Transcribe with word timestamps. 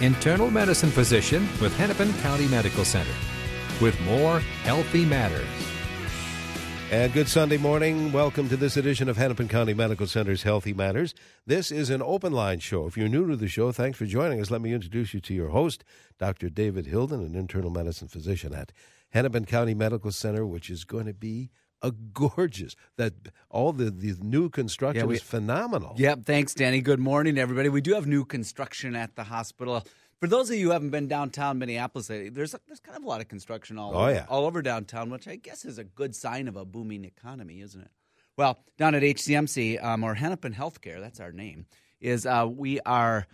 internal 0.00 0.50
medicine 0.50 0.90
physician 0.90 1.42
with 1.60 1.76
Hennepin 1.76 2.12
County 2.14 2.48
Medical 2.48 2.84
Center, 2.84 3.14
with 3.80 3.98
more 4.02 4.40
Healthy 4.64 5.04
Matters. 5.04 5.46
And 6.90 7.12
good 7.12 7.28
Sunday 7.28 7.56
morning. 7.56 8.12
Welcome 8.12 8.48
to 8.48 8.56
this 8.56 8.76
edition 8.76 9.08
of 9.08 9.16
Hennepin 9.16 9.48
County 9.48 9.72
Medical 9.72 10.06
Center's 10.06 10.42
Healthy 10.42 10.74
Matters. 10.74 11.14
This 11.46 11.72
is 11.72 11.90
an 11.90 12.02
open 12.02 12.32
line 12.32 12.58
show. 12.58 12.86
If 12.86 12.96
you're 12.96 13.08
new 13.08 13.26
to 13.28 13.36
the 13.36 13.48
show, 13.48 13.72
thanks 13.72 13.98
for 13.98 14.06
joining 14.06 14.40
us. 14.40 14.50
Let 14.50 14.60
me 14.60 14.72
introduce 14.72 15.14
you 15.14 15.20
to 15.20 15.34
your 15.34 15.48
host, 15.48 15.82
Dr. 16.18 16.50
David 16.50 16.86
Hilden, 16.86 17.20
an 17.20 17.34
internal 17.34 17.70
medicine 17.70 18.08
physician 18.08 18.54
at 18.54 18.72
Hennepin 19.10 19.44
County 19.44 19.74
Medical 19.74 20.12
Center, 20.12 20.44
which 20.44 20.70
is 20.70 20.84
going 20.84 21.06
to 21.06 21.14
be 21.14 21.50
a 21.84 21.92
gorgeous 21.92 22.74
that 22.96 23.12
all 23.50 23.72
the, 23.72 23.90
the 23.90 24.16
new 24.22 24.48
construction 24.48 25.02
Yeah, 25.04 25.06
we- 25.06 25.16
is 25.16 25.22
phenomenal. 25.22 25.94
Yep. 25.96 26.24
Thanks, 26.24 26.54
Danny. 26.54 26.80
Good 26.80 26.98
morning, 27.00 27.38
everybody. 27.38 27.68
We 27.68 27.80
do 27.80 27.94
have 27.94 28.06
new 28.06 28.24
construction 28.24 28.96
at 28.96 29.14
the 29.16 29.24
hospital. 29.24 29.84
For 30.20 30.26
those 30.26 30.48
of 30.48 30.56
you 30.56 30.66
who 30.66 30.70
haven't 30.72 30.90
been 30.90 31.08
downtown 31.08 31.58
Minneapolis, 31.58 32.06
there's 32.08 32.30
there's 32.32 32.80
kind 32.80 32.96
of 32.96 33.04
a 33.04 33.06
lot 33.06 33.20
of 33.20 33.28
construction 33.28 33.76
all 33.78 33.94
Oh, 33.94 34.02
over, 34.04 34.12
yeah. 34.12 34.26
all 34.28 34.46
over 34.46 34.62
downtown, 34.62 35.10
which 35.10 35.28
I 35.28 35.36
guess 35.36 35.64
is 35.66 35.76
a 35.78 35.84
good 35.84 36.14
sign 36.16 36.48
of 36.48 36.56
a 36.56 36.64
booming 36.64 37.04
economy, 37.04 37.60
isn't 37.60 37.80
it? 37.80 37.90
Well, 38.36 38.58
down 38.78 38.94
at 38.94 39.02
HCMC 39.02 39.84
um, 39.84 40.02
or 40.02 40.14
Hennepin 40.14 40.54
Healthcare, 40.54 41.00
that's 41.00 41.20
our 41.20 41.32
name, 41.32 41.66
is 42.00 42.24
uh, 42.26 42.48
we 42.50 42.80
are. 42.80 43.26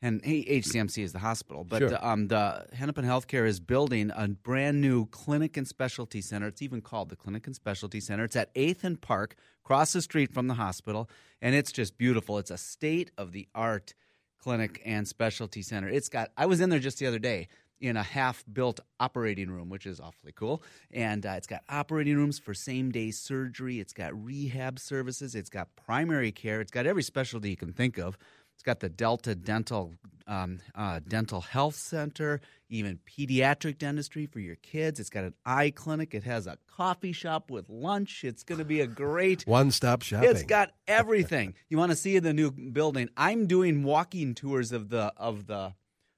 And 0.00 0.22
HCMC 0.22 1.02
is 1.02 1.12
the 1.12 1.18
hospital, 1.18 1.64
but 1.64 1.80
Sure. 1.80 1.98
um, 2.06 2.28
the 2.28 2.66
Hennepin 2.72 3.04
Healthcare 3.04 3.48
is 3.48 3.58
building 3.58 4.12
a 4.14 4.28
brand 4.28 4.80
new 4.80 5.06
clinic 5.06 5.56
and 5.56 5.66
specialty 5.66 6.20
center. 6.20 6.46
It's 6.46 6.62
even 6.62 6.82
called 6.82 7.08
the 7.08 7.16
Clinic 7.16 7.46
and 7.46 7.56
Specialty 7.56 7.98
Center. 7.98 8.22
It's 8.22 8.36
at 8.36 8.54
8th 8.54 8.84
and 8.84 9.00
Park, 9.00 9.34
across 9.64 9.92
the 9.92 10.00
street 10.00 10.32
from 10.32 10.46
the 10.46 10.54
hospital, 10.54 11.10
and 11.42 11.54
it's 11.56 11.72
just 11.72 11.98
beautiful. 11.98 12.38
It's 12.38 12.52
a 12.52 12.56
state 12.58 13.10
of 13.18 13.32
the 13.32 13.48
art 13.56 13.94
clinic 14.40 14.80
and 14.84 15.08
specialty 15.08 15.62
center. 15.62 15.88
It's 15.88 16.08
got, 16.08 16.30
I 16.36 16.46
was 16.46 16.60
in 16.60 16.70
there 16.70 16.78
just 16.78 17.00
the 17.00 17.06
other 17.06 17.18
day 17.18 17.48
in 17.80 17.96
a 17.96 18.02
half 18.02 18.44
built 18.52 18.80
operating 18.98 19.50
room, 19.50 19.68
which 19.68 19.86
is 19.86 20.00
awfully 20.00 20.32
cool. 20.32 20.62
And 20.92 21.24
uh, 21.26 21.30
it's 21.36 21.46
got 21.46 21.62
operating 21.68 22.16
rooms 22.16 22.38
for 22.38 22.54
same 22.54 22.90
day 22.90 23.10
surgery, 23.10 23.78
it's 23.80 23.92
got 23.92 24.12
rehab 24.24 24.78
services, 24.78 25.34
it's 25.34 25.50
got 25.50 25.74
primary 25.76 26.32
care, 26.32 26.60
it's 26.60 26.70
got 26.72 26.86
every 26.86 27.02
specialty 27.02 27.50
you 27.50 27.56
can 27.56 27.72
think 27.72 27.98
of. 27.98 28.16
It's 28.58 28.64
got 28.64 28.80
the 28.80 28.88
Delta 28.88 29.36
Dental 29.36 29.94
um, 30.26 30.58
uh, 30.74 30.98
Dental 31.06 31.40
Health 31.40 31.76
Center, 31.76 32.40
even 32.68 32.98
pediatric 33.08 33.78
dentistry 33.78 34.26
for 34.26 34.40
your 34.40 34.56
kids. 34.56 34.98
It's 34.98 35.10
got 35.10 35.22
an 35.22 35.34
eye 35.46 35.70
clinic. 35.70 36.12
It 36.12 36.24
has 36.24 36.48
a 36.48 36.58
coffee 36.66 37.12
shop 37.12 37.52
with 37.52 37.70
lunch. 37.70 38.24
It's 38.24 38.42
going 38.42 38.58
to 38.58 38.64
be 38.64 38.80
a 38.80 38.88
great 38.88 39.42
One 39.46 39.70
stop 39.70 40.02
shopping. 40.02 40.28
it's 40.28 40.42
got 40.42 40.72
everything. 40.88 41.54
you 41.68 41.78
want 41.78 41.92
to 41.92 41.96
see 41.96 42.18
the 42.18 42.32
new 42.34 42.50
building? 42.50 43.08
I'm 43.16 43.46
doing 43.46 43.84
walking 43.84 44.34
tours 44.34 44.72
of 44.72 44.88
the 44.88 45.12
of 45.16 45.46
the 45.46 45.74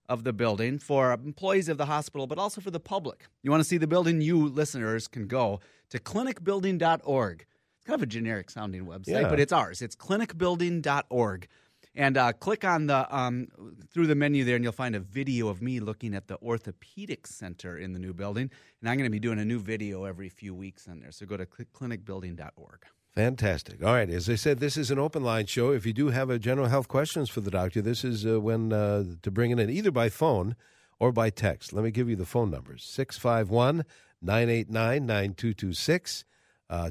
of 0.09 0.25
the 0.25 0.33
building 0.33 0.79
for 0.79 1.13
employees 1.13 1.69
of 1.69 1.77
the 1.77 1.87
hospital, 1.87 2.27
but 2.27 2.39
also 2.39 2.63
for 2.63 2.71
the 2.71 2.81
public. 2.81 3.27
You 3.43 3.51
want 3.51 3.61
to 3.63 3.69
see 3.69 3.77
the 3.77 3.87
building? 3.87 4.23
You 4.23 4.49
listeners 4.49 5.09
can 5.09 5.27
go 5.27 5.61
to 5.91 5.99
clinicbuilding.org. 5.99 7.47
It's 7.77 7.85
kind 7.87 7.95
of 7.97 8.03
a 8.03 8.07
generic 8.07 8.49
sounding 8.51 8.87
website, 8.87 9.09
Yeah. 9.23 9.29
but 9.29 9.39
it's 9.39 9.53
ours. 9.53 9.83
It's 9.83 9.95
clinicbuilding.org. 9.95 11.47
And 11.95 12.17
uh, 12.17 12.33
click 12.33 12.65
on 12.65 12.87
the 12.87 13.15
um, 13.15 13.49
through 13.93 14.07
the 14.07 14.15
menu 14.15 14.45
there, 14.45 14.55
and 14.55 14.63
you'll 14.65 14.73
find 14.73 14.95
a 14.95 15.01
video 15.01 15.49
of 15.49 15.61
me 15.61 15.81
looking 15.81 16.15
at 16.15 16.29
the 16.29 16.39
orthopedic 16.41 17.27
center 17.27 17.77
in 17.77 17.93
the 17.93 17.99
new 17.99 18.15
building. 18.15 18.51
And 18.81 18.89
I'm 18.89 18.97
going 18.97 19.09
to 19.09 19.11
be 19.11 19.19
doing 19.19 19.41
a 19.41 19.45
new 19.45 19.59
video 19.59 20.05
every 20.05 20.29
few 20.29 20.55
weeks 20.55 20.87
on 20.87 21.01
there. 21.01 21.11
So 21.11 21.27
go 21.27 21.37
to 21.37 21.47
cl- 21.47 21.67
clinicbuilding.org. 21.75 22.85
Fantastic. 23.15 23.85
All 23.85 23.93
right. 23.93 24.09
As 24.09 24.31
I 24.31 24.37
said, 24.37 24.61
this 24.61 24.77
is 24.77 24.93
an 24.93 25.01
open 25.01 25.25
line 25.25 25.47
show. 25.47 25.73
If 25.73 25.85
you 25.85 25.93
do 25.93 26.11
have 26.11 26.31
a 26.31 26.39
general 26.39 26.69
health 26.69 26.87
questions 26.87 27.29
for 27.29 27.41
the 27.41 27.51
doctor, 27.51 27.83
this 27.83 28.05
is 28.05 28.25
uh, 28.25 28.41
when 28.41 28.73
uh, 28.73 29.03
to 29.23 29.31
bring 29.33 29.51
it 29.51 29.59
in 29.59 29.69
either 29.69 29.91
by 29.91 30.09
phone 30.09 30.55
or 31.01 31.11
by 31.11 31.29
text. 31.29 31.73
Let 31.73 31.83
me 31.83 31.91
give 31.91 32.09
you 32.09 32.15
the 32.15 32.25
phone 32.25 32.53
numbers 32.53 32.85
651 32.85 33.85
989 34.23 35.07
9226. 35.07 36.25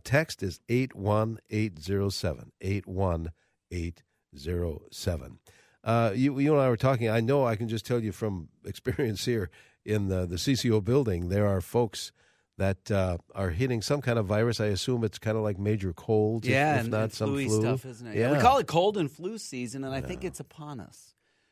Text 0.04 0.44
is 0.44 0.60
81807. 0.68 2.52
81807. 2.60 4.04
Uh, 5.84 6.12
you, 6.14 6.38
you 6.40 6.54
and 6.54 6.62
I 6.62 6.70
were 6.70 6.78
talking. 6.78 7.10
I 7.10 7.20
know 7.22 7.46
I 7.46 7.56
can 7.56 7.68
just 7.68 7.86
tell 7.86 8.02
you 8.02 8.12
from 8.12 8.50
experience 8.66 9.26
here 9.26 9.50
in 9.86 10.08
the, 10.08 10.26
the 10.26 10.36
CCO 10.36 10.84
building, 10.84 11.30
there 11.30 11.48
are 11.48 11.62
folks 11.62 12.12
that 12.58 12.92
uh, 12.92 13.18
are 13.34 13.52
hitting 13.52 13.82
some 13.82 14.02
kind 14.02 14.20
of 14.20 14.26
virus. 14.26 14.60
I 14.60 14.66
assume 14.66 15.04
it's 15.06 15.18
kind 15.18 15.38
of 15.38 15.44
like 15.44 15.58
major 15.58 15.94
colds, 15.94 16.46
if- 16.46 16.52
Yeah, 16.52 16.76
if, 16.76 16.82
and, 16.82 16.92
not 16.92 17.14
some 17.14 17.30
flu 17.30 17.50
stuff, 17.50 17.86
isn't 17.86 18.08
it? 18.08 18.18
Yeah. 18.18 18.34
we 18.34 18.40
call 18.40 18.58
it 18.58 18.68
cold 18.68 18.98
and 18.98 19.10
flu 19.10 19.38
season, 19.38 19.84
and 19.86 19.96
I 19.96 20.02
think 20.02 20.24
it's 20.26 20.40
upon 20.42 20.80
us. 20.82 21.09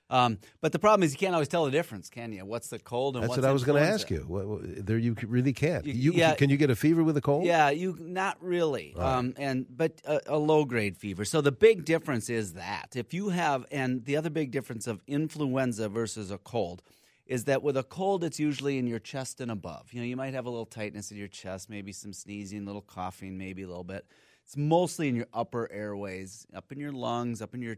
Um, 0.10 0.40
but 0.62 0.72
the 0.72 0.80
problem 0.80 1.04
is, 1.04 1.12
you 1.12 1.18
can't 1.18 1.34
always 1.34 1.50
tell 1.50 1.66
the 1.66 1.72
difference, 1.72 2.10
can 2.10 2.32
you? 2.32 2.46
What's 2.46 2.70
the 2.70 2.80
cold 2.80 3.18
and 3.18 3.24
what's 3.28 3.36
the 3.36 3.42
That's 3.42 3.46
what 3.46 3.50
I 3.50 3.54
was 3.54 3.64
going 3.66 3.84
to 3.84 3.90
ask 3.90 4.10
you. 4.10 4.20
What, 4.28 4.48
what- 4.48 4.86
there, 4.86 4.98
you 4.98 5.16
really 5.28 5.52
can't. 5.54 5.86
You- 5.86 5.94
You, 5.94 6.12
yeah. 6.14 6.34
can 6.36 6.50
you 6.50 6.56
get 6.58 6.70
a 6.70 6.76
fever 6.76 7.04
with 7.04 7.18
a 7.18 7.22
cold? 7.22 7.44
Yeah, 7.46 7.70
you 7.72 7.98
not 8.00 8.38
really. 8.42 8.96
Um, 8.96 9.34
and 9.38 9.66
but 9.70 10.02
a, 10.06 10.22
a 10.28 10.38
low 10.38 10.64
grade 10.64 10.96
fever. 10.98 11.26
So 11.26 11.42
the 11.42 11.52
big 11.52 11.84
difference 11.84 12.30
is 12.30 12.54
that 12.54 12.96
if 12.96 13.14
you 13.14 13.30
have, 13.30 13.66
and 13.72 14.06
the 14.06 14.16
other 14.16 14.30
big 14.30 14.52
difference 14.52 14.88
of 14.88 15.02
influenza 15.08 15.90
versus 15.90 16.32
a 16.32 16.38
cold 16.38 16.82
is 17.26 17.44
that 17.44 17.62
with 17.62 17.76
a 17.76 17.84
cold, 17.84 18.24
it's 18.24 18.40
usually 18.40 18.78
in 18.78 18.88
your 18.88 19.00
chest 19.00 19.42
and 19.42 19.52
above. 19.52 19.92
You 19.92 20.00
know, 20.00 20.06
you 20.08 20.16
might 20.16 20.34
have 20.34 20.46
a 20.46 20.50
little 20.50 20.66
tightness 20.66 21.12
in 21.12 21.18
your 21.18 21.28
chest, 21.28 21.70
maybe 21.70 21.92
some 21.92 22.14
sneezing, 22.14 22.62
a 22.64 22.66
little 22.66 22.82
coughing, 22.82 23.38
maybe 23.38 23.64
a 23.64 23.68
little 23.68 23.84
bit. 23.84 24.06
It's 24.46 24.56
mostly 24.56 25.10
in 25.10 25.18
your 25.18 25.28
upper 25.34 25.70
airways, 25.70 26.48
up 26.56 26.72
in 26.72 26.80
your 26.80 26.94
lungs, 26.94 27.42
up 27.42 27.54
in 27.54 27.62
your 27.62 27.76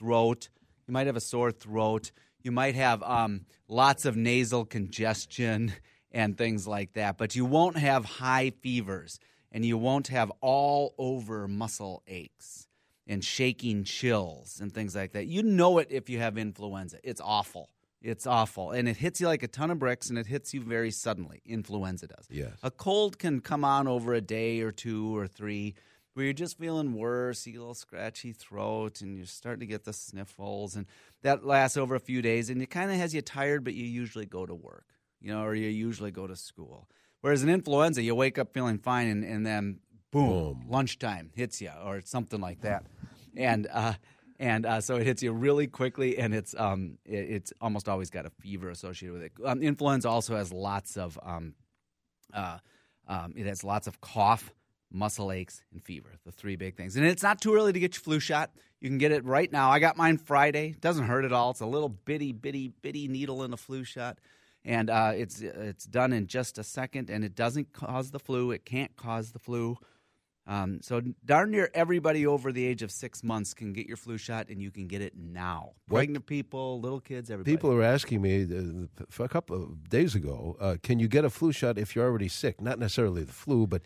throat. 0.00 0.48
You 0.90 0.92
might 0.92 1.06
have 1.06 1.14
a 1.14 1.20
sore 1.20 1.52
throat. 1.52 2.10
You 2.42 2.50
might 2.50 2.74
have 2.74 3.00
um, 3.04 3.42
lots 3.68 4.06
of 4.06 4.16
nasal 4.16 4.64
congestion 4.64 5.72
and 6.10 6.36
things 6.36 6.66
like 6.66 6.94
that, 6.94 7.16
but 7.16 7.36
you 7.36 7.44
won't 7.44 7.78
have 7.78 8.04
high 8.04 8.50
fevers 8.60 9.20
and 9.52 9.64
you 9.64 9.78
won't 9.78 10.08
have 10.08 10.32
all 10.40 10.96
over 10.98 11.46
muscle 11.46 12.02
aches 12.08 12.66
and 13.06 13.24
shaking 13.24 13.84
chills 13.84 14.58
and 14.60 14.72
things 14.74 14.96
like 14.96 15.12
that. 15.12 15.28
You 15.28 15.44
know 15.44 15.78
it 15.78 15.92
if 15.92 16.10
you 16.10 16.18
have 16.18 16.36
influenza. 16.36 16.98
It's 17.04 17.20
awful. 17.20 17.70
It's 18.02 18.26
awful. 18.26 18.72
And 18.72 18.88
it 18.88 18.96
hits 18.96 19.20
you 19.20 19.28
like 19.28 19.44
a 19.44 19.48
ton 19.48 19.70
of 19.70 19.78
bricks 19.78 20.10
and 20.10 20.18
it 20.18 20.26
hits 20.26 20.52
you 20.52 20.60
very 20.60 20.90
suddenly. 20.90 21.40
Influenza 21.46 22.08
does. 22.08 22.26
Yes. 22.28 22.50
A 22.64 22.72
cold 22.72 23.16
can 23.16 23.40
come 23.42 23.64
on 23.64 23.86
over 23.86 24.12
a 24.12 24.20
day 24.20 24.60
or 24.62 24.72
two 24.72 25.16
or 25.16 25.28
three 25.28 25.76
where 26.20 26.26
you're 26.26 26.34
just 26.34 26.58
feeling 26.58 26.92
worse, 26.92 27.46
you 27.46 27.54
get 27.54 27.60
a 27.60 27.62
little 27.62 27.74
scratchy 27.74 28.32
throat, 28.32 29.00
and 29.00 29.16
you're 29.16 29.24
starting 29.24 29.60
to 29.60 29.66
get 29.66 29.84
the 29.84 29.92
sniffles. 29.94 30.76
And 30.76 30.84
that 31.22 31.46
lasts 31.46 31.78
over 31.78 31.94
a 31.94 31.98
few 31.98 32.20
days 32.20 32.50
and 32.50 32.60
it 32.60 32.68
kind 32.68 32.90
of 32.90 32.98
has 32.98 33.14
you 33.14 33.22
tired, 33.22 33.64
but 33.64 33.72
you 33.72 33.86
usually 33.86 34.26
go 34.26 34.44
to 34.44 34.54
work, 34.54 34.84
you 35.18 35.32
know, 35.32 35.42
or 35.42 35.54
you 35.54 35.68
usually 35.68 36.10
go 36.10 36.26
to 36.26 36.36
school. 36.36 36.90
Whereas 37.22 37.42
an 37.42 37.48
influenza, 37.48 38.02
you 38.02 38.14
wake 38.14 38.38
up 38.38 38.52
feeling 38.52 38.76
fine 38.76 39.08
and, 39.08 39.24
and 39.24 39.46
then 39.46 39.78
boom, 40.10 40.66
lunchtime 40.68 41.30
hits 41.34 41.62
you 41.62 41.70
or 41.82 42.02
something 42.04 42.42
like 42.42 42.60
that. 42.60 42.84
And, 43.34 43.66
uh, 43.72 43.94
and 44.38 44.66
uh, 44.66 44.82
so 44.82 44.96
it 44.96 45.06
hits 45.06 45.22
you 45.22 45.32
really 45.32 45.68
quickly, 45.68 46.18
and 46.18 46.34
it's 46.34 46.54
um, 46.58 46.98
it, 47.06 47.30
it's 47.30 47.52
almost 47.62 47.88
always 47.88 48.10
got 48.10 48.26
a 48.26 48.30
fever 48.30 48.68
associated 48.68 49.14
with 49.14 49.22
it. 49.22 49.32
Um, 49.42 49.62
influenza 49.62 50.10
also 50.10 50.36
has 50.36 50.52
lots 50.52 50.98
of 50.98 51.18
um, 51.22 51.54
uh, 52.34 52.58
um, 53.06 53.34
it 53.36 53.46
has 53.46 53.64
lots 53.64 53.86
of 53.86 54.00
cough, 54.00 54.52
muscle 54.92 55.32
aches, 55.32 55.62
and 55.72 55.82
fever. 55.82 56.10
The 56.24 56.32
three 56.32 56.56
big 56.56 56.76
things. 56.76 56.96
And 56.96 57.06
it's 57.06 57.22
not 57.22 57.40
too 57.40 57.54
early 57.54 57.72
to 57.72 57.80
get 57.80 57.94
your 57.94 58.02
flu 58.02 58.20
shot. 58.20 58.50
You 58.80 58.88
can 58.88 58.98
get 58.98 59.12
it 59.12 59.24
right 59.24 59.50
now. 59.50 59.70
I 59.70 59.78
got 59.78 59.96
mine 59.96 60.18
Friday. 60.18 60.74
Doesn't 60.80 61.06
hurt 61.06 61.24
at 61.24 61.32
all. 61.32 61.50
It's 61.50 61.60
a 61.60 61.66
little 61.66 61.88
bitty, 61.88 62.32
bitty, 62.32 62.72
bitty 62.82 63.08
needle 63.08 63.42
in 63.44 63.52
a 63.52 63.56
flu 63.56 63.84
shot. 63.84 64.18
And 64.64 64.90
uh, 64.90 65.12
it's 65.14 65.40
it's 65.40 65.86
done 65.86 66.12
in 66.12 66.26
just 66.26 66.58
a 66.58 66.62
second, 66.62 67.08
and 67.08 67.24
it 67.24 67.34
doesn't 67.34 67.72
cause 67.72 68.10
the 68.10 68.18
flu. 68.18 68.50
It 68.50 68.66
can't 68.66 68.94
cause 68.94 69.30
the 69.30 69.38
flu. 69.38 69.78
Um, 70.46 70.80
so 70.82 71.00
darn 71.24 71.50
near 71.50 71.70
everybody 71.74 72.26
over 72.26 72.50
the 72.50 72.66
age 72.66 72.82
of 72.82 72.90
six 72.90 73.22
months 73.22 73.54
can 73.54 73.72
get 73.72 73.86
your 73.86 73.96
flu 73.96 74.18
shot, 74.18 74.48
and 74.48 74.60
you 74.60 74.70
can 74.70 74.86
get 74.86 75.00
it 75.00 75.14
now. 75.16 75.74
Pregnant 75.88 76.26
people, 76.26 76.80
little 76.80 77.00
kids, 77.00 77.30
everybody. 77.30 77.56
People 77.56 77.72
are 77.72 77.82
asking 77.82 78.20
me 78.20 78.42
uh, 78.42 79.22
a 79.22 79.28
couple 79.28 79.62
of 79.62 79.88
days 79.88 80.14
ago, 80.14 80.56
uh, 80.60 80.76
can 80.82 80.98
you 80.98 81.08
get 81.08 81.24
a 81.24 81.30
flu 81.30 81.52
shot 81.52 81.78
if 81.78 81.94
you're 81.94 82.04
already 82.04 82.28
sick? 82.28 82.60
Not 82.60 82.78
necessarily 82.78 83.22
the 83.22 83.32
flu, 83.32 83.66
but 83.66 83.82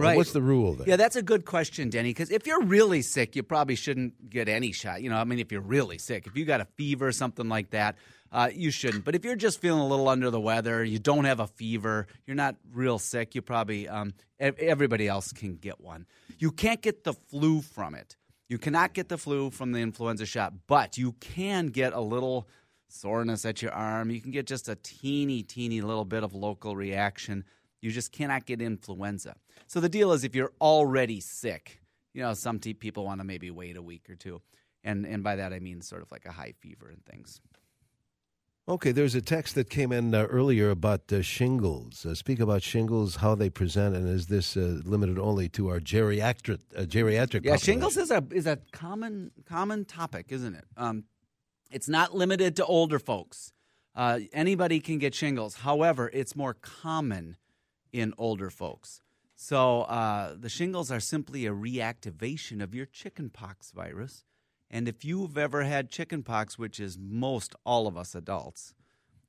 Right. 0.00 0.16
what's 0.16 0.32
the 0.32 0.42
rule 0.42 0.74
there? 0.74 0.88
Yeah, 0.88 0.96
that's 0.96 1.16
a 1.16 1.22
good 1.22 1.44
question, 1.44 1.90
Denny. 1.90 2.10
Because 2.10 2.30
if 2.30 2.46
you're 2.46 2.62
really 2.62 3.02
sick, 3.02 3.36
you 3.36 3.42
probably 3.42 3.76
shouldn't 3.76 4.30
get 4.30 4.48
any 4.48 4.72
shot. 4.72 5.02
You 5.02 5.10
know, 5.10 5.16
I 5.16 5.24
mean, 5.24 5.38
if 5.38 5.52
you're 5.52 5.60
really 5.60 5.98
sick, 5.98 6.26
if 6.26 6.36
you 6.36 6.44
got 6.44 6.60
a 6.60 6.66
fever, 6.76 7.08
or 7.08 7.12
something 7.12 7.48
like 7.48 7.70
that, 7.70 7.96
uh, 8.32 8.48
you 8.52 8.70
shouldn't. 8.70 9.04
But 9.04 9.14
if 9.14 9.24
you're 9.24 9.36
just 9.36 9.60
feeling 9.60 9.80
a 9.80 9.86
little 9.86 10.08
under 10.08 10.30
the 10.30 10.40
weather, 10.40 10.82
you 10.82 10.98
don't 10.98 11.24
have 11.24 11.40
a 11.40 11.46
fever, 11.46 12.06
you're 12.26 12.36
not 12.36 12.56
real 12.72 12.98
sick, 12.98 13.34
you 13.34 13.42
probably 13.42 13.88
um, 13.88 14.14
everybody 14.40 15.06
else 15.08 15.32
can 15.32 15.56
get 15.56 15.80
one. 15.80 16.06
You 16.38 16.50
can't 16.50 16.80
get 16.80 17.04
the 17.04 17.12
flu 17.12 17.60
from 17.60 17.94
it. 17.94 18.16
You 18.48 18.58
cannot 18.58 18.92
get 18.92 19.08
the 19.08 19.18
flu 19.18 19.50
from 19.50 19.72
the 19.72 19.80
influenza 19.80 20.26
shot, 20.26 20.52
but 20.66 20.98
you 20.98 21.12
can 21.20 21.68
get 21.68 21.92
a 21.92 22.00
little 22.00 22.48
soreness 22.88 23.44
at 23.44 23.62
your 23.62 23.72
arm. 23.72 24.10
You 24.10 24.20
can 24.20 24.30
get 24.30 24.46
just 24.46 24.68
a 24.68 24.76
teeny, 24.76 25.42
teeny 25.42 25.80
little 25.80 26.04
bit 26.04 26.22
of 26.22 26.34
local 26.34 26.76
reaction. 26.76 27.44
You 27.82 27.90
just 27.90 28.12
cannot 28.12 28.46
get 28.46 28.62
influenza. 28.62 29.34
So 29.66 29.80
the 29.80 29.88
deal 29.88 30.12
is 30.12 30.24
if 30.24 30.34
you're 30.34 30.52
already 30.60 31.20
sick, 31.20 31.82
you 32.14 32.22
know, 32.22 32.32
some 32.32 32.58
te- 32.58 32.74
people 32.74 33.04
want 33.04 33.20
to 33.20 33.24
maybe 33.24 33.50
wait 33.50 33.76
a 33.76 33.82
week 33.82 34.08
or 34.08 34.14
two. 34.14 34.40
And, 34.84 35.04
and 35.04 35.22
by 35.22 35.36
that 35.36 35.52
I 35.52 35.58
mean 35.58 35.82
sort 35.82 36.02
of 36.02 36.10
like 36.10 36.24
a 36.24 36.32
high 36.32 36.54
fever 36.60 36.88
and 36.88 37.04
things. 37.04 37.40
Okay, 38.68 38.92
there's 38.92 39.16
a 39.16 39.20
text 39.20 39.56
that 39.56 39.68
came 39.68 39.90
in 39.90 40.14
uh, 40.14 40.26
earlier 40.26 40.70
about 40.70 41.12
uh, 41.12 41.20
shingles. 41.20 42.06
Uh, 42.06 42.14
speak 42.14 42.38
about 42.38 42.62
shingles, 42.62 43.16
how 43.16 43.34
they 43.34 43.50
present, 43.50 43.96
and 43.96 44.08
is 44.08 44.28
this 44.28 44.56
uh, 44.56 44.80
limited 44.84 45.18
only 45.18 45.48
to 45.48 45.68
our 45.68 45.80
geriatric 45.80 46.60
uh, 46.76 46.82
geriatric? 46.82 47.44
Yeah, 47.44 47.56
population? 47.56 47.58
shingles 47.58 47.96
is 47.96 48.12
a 48.12 48.24
is 48.30 48.46
a 48.46 48.58
common 48.70 49.32
common 49.46 49.84
topic, 49.84 50.26
isn't 50.30 50.54
it? 50.54 50.64
Um, 50.76 51.04
it's 51.72 51.88
not 51.88 52.14
limited 52.14 52.54
to 52.56 52.64
older 52.64 53.00
folks. 53.00 53.52
Uh, 53.96 54.20
anybody 54.32 54.78
can 54.78 54.98
get 54.98 55.12
shingles. 55.12 55.56
However, 55.56 56.08
it's 56.12 56.36
more 56.36 56.54
common 56.54 57.36
in 57.92 58.14
older 58.18 58.50
folks. 58.50 59.00
So 59.34 59.82
uh, 59.82 60.34
the 60.38 60.48
shingles 60.48 60.90
are 60.90 61.00
simply 61.00 61.46
a 61.46 61.52
reactivation 61.52 62.62
of 62.62 62.74
your 62.74 62.86
chickenpox 62.86 63.70
virus. 63.72 64.24
And 64.70 64.88
if 64.88 65.04
you've 65.04 65.36
ever 65.36 65.64
had 65.64 65.90
chickenpox, 65.90 66.58
which 66.58 66.80
is 66.80 66.96
most 66.98 67.54
all 67.64 67.86
of 67.86 67.96
us 67.96 68.14
adults, 68.14 68.74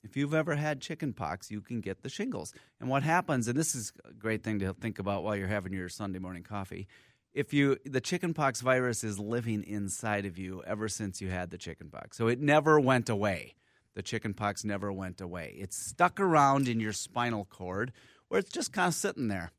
if 0.04 0.18
you've 0.18 0.34
ever 0.34 0.56
had 0.56 0.82
chickenpox, 0.82 1.50
you 1.50 1.62
can 1.62 1.82
get 1.82 2.04
the 2.04 2.10
shingles. 2.10 2.54
And 2.80 2.90
what 2.90 3.04
happens, 3.04 3.48
and 3.48 3.58
this 3.58 3.74
is 3.74 3.94
a 4.08 4.14
great 4.14 4.44
thing 4.44 4.60
to 4.60 4.74
think 4.74 5.00
about 5.00 5.24
while 5.24 5.36
you're 5.36 5.48
having 5.48 5.74
your 5.74 5.90
Sunday 5.90 6.20
morning 6.20 6.44
coffee, 6.44 6.88
if 7.34 7.54
you 7.54 7.78
the 7.86 8.02
chickenpox 8.02 8.62
virus 8.62 9.04
is 9.04 9.18
living 9.18 9.64
inside 9.64 10.26
of 10.26 10.38
you 10.38 10.62
ever 10.68 10.88
since 10.88 11.22
you 11.22 11.30
had 11.30 11.50
the 11.50 11.58
chickenpox. 11.58 12.18
So 12.18 12.28
it 12.28 12.40
never 12.40 12.80
went 12.80 13.10
away. 13.10 13.56
The 13.96 14.02
chickenpox 14.02 14.64
never 14.64 14.92
went 14.92 15.22
away. 15.22 15.56
It's 15.58 15.78
stuck 15.78 16.20
around 16.20 16.68
in 16.68 16.80
your 16.80 16.94
spinal 16.94 17.46
cord 17.46 17.92
where 18.34 18.40
it's 18.40 18.52
just 18.52 18.74
kind 18.74 18.88
of 18.88 18.96
sitting 18.96 19.28
there. 19.28 19.52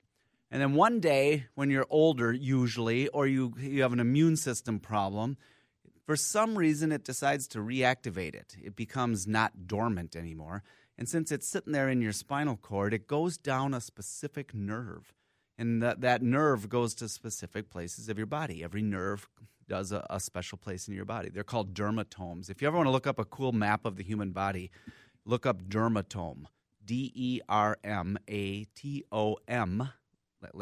And 0.50 0.60
then 0.60 0.74
one 0.74 0.98
day 0.98 1.46
when 1.54 1.70
you're 1.70 1.86
older 1.90 2.32
usually 2.32 3.06
or 3.06 3.24
you 3.28 3.54
you 3.56 3.82
have 3.82 3.92
an 3.92 4.00
immune 4.00 4.34
system 4.34 4.80
problem, 4.80 5.36
for 6.04 6.16
some 6.16 6.58
reason 6.58 6.90
it 6.90 7.04
decides 7.04 7.46
to 7.48 7.60
reactivate 7.60 8.34
it. 8.34 8.56
It 8.60 8.74
becomes 8.74 9.28
not 9.28 9.68
dormant 9.68 10.16
anymore. 10.16 10.64
And 10.98 11.08
since 11.08 11.30
it's 11.30 11.46
sitting 11.46 11.72
there 11.72 11.88
in 11.88 12.02
your 12.02 12.10
spinal 12.10 12.56
cord, 12.56 12.92
it 12.92 13.06
goes 13.06 13.38
down 13.38 13.74
a 13.74 13.80
specific 13.80 14.52
nerve. 14.52 15.14
And 15.56 15.80
that, 15.80 16.00
that 16.00 16.20
nerve 16.20 16.68
goes 16.68 16.96
to 16.96 17.08
specific 17.08 17.70
places 17.70 18.08
of 18.08 18.18
your 18.18 18.26
body. 18.26 18.64
Every 18.64 18.82
nerve 18.82 19.28
does 19.68 19.92
a, 19.92 20.04
a 20.10 20.18
special 20.18 20.58
place 20.58 20.88
in 20.88 20.94
your 20.94 21.04
body. 21.04 21.28
They're 21.28 21.44
called 21.44 21.74
dermatomes. 21.74 22.50
If 22.50 22.60
you 22.60 22.66
ever 22.66 22.76
want 22.76 22.88
to 22.88 22.92
look 22.92 23.06
up 23.06 23.20
a 23.20 23.24
cool 23.24 23.52
map 23.52 23.84
of 23.84 23.94
the 23.94 24.02
human 24.02 24.32
body, 24.32 24.72
look 25.24 25.46
up 25.46 25.62
dermatome. 25.62 26.46
D 26.84 27.12
E 27.14 27.40
R 27.48 27.76
M 27.84 28.18
A 28.28 28.64
T 28.74 29.04
O 29.10 29.36
M 29.48 29.88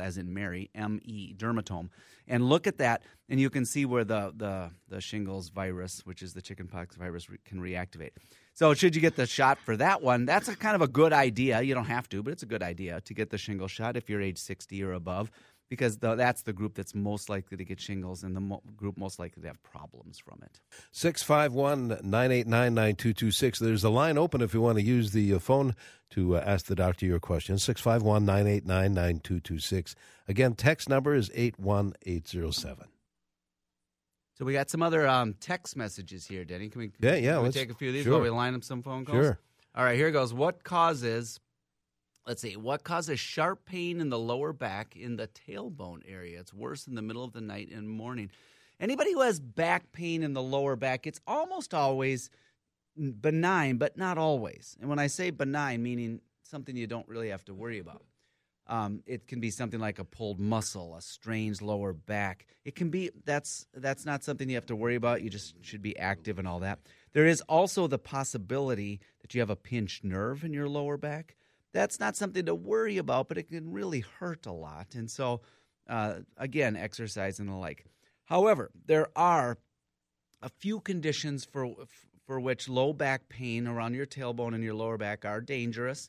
as 0.00 0.18
in 0.18 0.32
Mary, 0.32 0.70
M 0.74 1.00
E, 1.04 1.34
dermatome, 1.36 1.88
and 2.28 2.48
look 2.48 2.66
at 2.66 2.78
that, 2.78 3.02
and 3.28 3.40
you 3.40 3.50
can 3.50 3.64
see 3.64 3.84
where 3.84 4.04
the, 4.04 4.32
the, 4.36 4.70
the 4.88 5.00
shingles 5.00 5.48
virus, 5.48 6.02
which 6.04 6.22
is 6.22 6.34
the 6.34 6.42
chickenpox 6.42 6.96
virus, 6.96 7.28
re- 7.28 7.38
can 7.44 7.60
reactivate. 7.60 8.10
So, 8.54 8.74
should 8.74 8.94
you 8.94 9.00
get 9.00 9.16
the 9.16 9.26
shot 9.26 9.58
for 9.58 9.76
that 9.78 10.02
one, 10.02 10.24
that's 10.26 10.48
a 10.48 10.56
kind 10.56 10.74
of 10.74 10.82
a 10.82 10.88
good 10.88 11.12
idea. 11.12 11.62
You 11.62 11.74
don't 11.74 11.86
have 11.86 12.08
to, 12.10 12.22
but 12.22 12.32
it's 12.32 12.42
a 12.42 12.46
good 12.46 12.62
idea 12.62 13.00
to 13.00 13.14
get 13.14 13.30
the 13.30 13.38
shingle 13.38 13.68
shot 13.68 13.96
if 13.96 14.08
you're 14.08 14.20
age 14.20 14.38
60 14.38 14.82
or 14.82 14.92
above, 14.92 15.30
because 15.72 15.96
the, 15.96 16.14
that's 16.16 16.42
the 16.42 16.52
group 16.52 16.74
that's 16.74 16.94
most 16.94 17.30
likely 17.30 17.56
to 17.56 17.64
get 17.64 17.80
shingles 17.80 18.24
and 18.24 18.36
the 18.36 18.40
mo- 18.42 18.60
group 18.76 18.98
most 18.98 19.18
likely 19.18 19.40
to 19.40 19.46
have 19.48 19.62
problems 19.62 20.18
from 20.18 20.38
it. 20.42 20.60
651 20.90 21.88
989 22.02 22.74
9226. 22.74 23.58
There's 23.58 23.82
a 23.82 23.88
line 23.88 24.18
open 24.18 24.42
if 24.42 24.52
you 24.52 24.60
want 24.60 24.76
to 24.76 24.84
use 24.84 25.12
the 25.12 25.32
uh, 25.32 25.38
phone 25.38 25.74
to 26.10 26.36
uh, 26.36 26.42
ask 26.44 26.66
the 26.66 26.74
doctor 26.74 27.06
your 27.06 27.20
questions. 27.20 27.64
651 27.64 28.26
989 28.26 28.92
9226. 28.92 29.94
Again, 30.28 30.54
text 30.56 30.90
number 30.90 31.14
is 31.14 31.30
81807. 31.34 32.88
So, 34.36 34.44
we 34.44 34.52
got 34.52 34.68
some 34.68 34.82
other 34.82 35.06
um, 35.08 35.36
text 35.40 35.74
messages 35.74 36.26
here, 36.26 36.44
Denny. 36.44 36.68
Can 36.68 36.80
we, 36.82 36.90
Yeah, 37.00 37.14
yeah, 37.14 37.34
can 37.36 37.44
we 37.44 37.50
take 37.50 37.70
a 37.70 37.74
few 37.74 37.88
of 37.88 37.94
these 37.94 38.04
sure. 38.04 38.12
while 38.12 38.20
we 38.20 38.28
line 38.28 38.54
up 38.54 38.62
some 38.62 38.82
phone 38.82 39.06
calls? 39.06 39.24
Sure. 39.24 39.38
All 39.74 39.84
right, 39.84 39.96
here 39.96 40.10
goes. 40.10 40.34
What 40.34 40.64
causes, 40.64 41.40
let's 42.26 42.42
see, 42.42 42.56
what 42.56 42.84
causes 42.84 43.20
sharp 43.20 43.64
pain 43.64 44.00
in 44.00 44.08
the 44.08 44.18
lower 44.18 44.52
back 44.52 44.96
in 44.96 45.16
the 45.16 45.28
tailbone 45.28 46.02
area? 46.06 46.40
It's 46.40 46.54
worse 46.54 46.86
in 46.86 46.94
the 46.94 47.02
middle 47.02 47.24
of 47.24 47.32
the 47.32 47.40
night 47.40 47.70
and 47.70 47.88
morning. 47.88 48.30
Anybody 48.80 49.12
who 49.12 49.20
has 49.20 49.40
back 49.40 49.92
pain 49.92 50.22
in 50.22 50.32
the 50.32 50.42
lower 50.42 50.76
back, 50.76 51.06
it's 51.06 51.20
almost 51.26 51.74
always 51.74 52.30
benign, 53.20 53.76
but 53.76 53.96
not 53.96 54.18
always. 54.18 54.76
And 54.80 54.88
when 54.88 54.98
I 54.98 55.06
say 55.06 55.30
benign, 55.30 55.82
meaning 55.82 56.20
something 56.42 56.76
you 56.76 56.86
don't 56.86 57.08
really 57.08 57.30
have 57.30 57.44
to 57.46 57.54
worry 57.54 57.78
about. 57.78 58.04
Um, 58.68 59.02
it 59.06 59.26
can 59.26 59.40
be 59.40 59.50
something 59.50 59.80
like 59.80 59.98
a 59.98 60.04
pulled 60.04 60.38
muscle, 60.38 60.94
a 60.94 61.02
strained 61.02 61.60
lower 61.60 61.92
back. 61.92 62.46
It 62.64 62.76
can 62.76 62.90
be 62.90 63.10
that's 63.24 63.66
that's 63.74 64.06
not 64.06 64.22
something 64.22 64.48
you 64.48 64.54
have 64.54 64.66
to 64.66 64.76
worry 64.76 64.94
about. 64.94 65.22
You 65.22 65.30
just 65.30 65.56
should 65.64 65.82
be 65.82 65.98
active 65.98 66.38
and 66.38 66.46
all 66.46 66.60
that. 66.60 66.78
There 67.12 67.26
is 67.26 67.40
also 67.42 67.88
the 67.88 67.98
possibility 67.98 69.00
that 69.20 69.34
you 69.34 69.40
have 69.40 69.50
a 69.50 69.56
pinched 69.56 70.04
nerve 70.04 70.44
in 70.44 70.52
your 70.52 70.68
lower 70.68 70.96
back. 70.96 71.36
That's 71.72 71.98
not 71.98 72.16
something 72.16 72.46
to 72.46 72.54
worry 72.54 72.98
about, 72.98 73.28
but 73.28 73.38
it 73.38 73.48
can 73.48 73.72
really 73.72 74.00
hurt 74.00 74.46
a 74.46 74.52
lot. 74.52 74.94
And 74.94 75.10
so, 75.10 75.40
uh, 75.88 76.16
again, 76.36 76.76
exercise 76.76 77.38
and 77.38 77.48
the 77.48 77.54
like. 77.54 77.86
However, 78.24 78.70
there 78.86 79.08
are 79.16 79.58
a 80.42 80.48
few 80.48 80.80
conditions 80.80 81.44
for 81.44 81.74
for 82.26 82.38
which 82.38 82.68
low 82.68 82.92
back 82.92 83.28
pain 83.28 83.66
around 83.66 83.94
your 83.94 84.06
tailbone 84.06 84.54
and 84.54 84.62
your 84.62 84.74
lower 84.74 84.96
back 84.96 85.24
are 85.24 85.40
dangerous, 85.40 86.08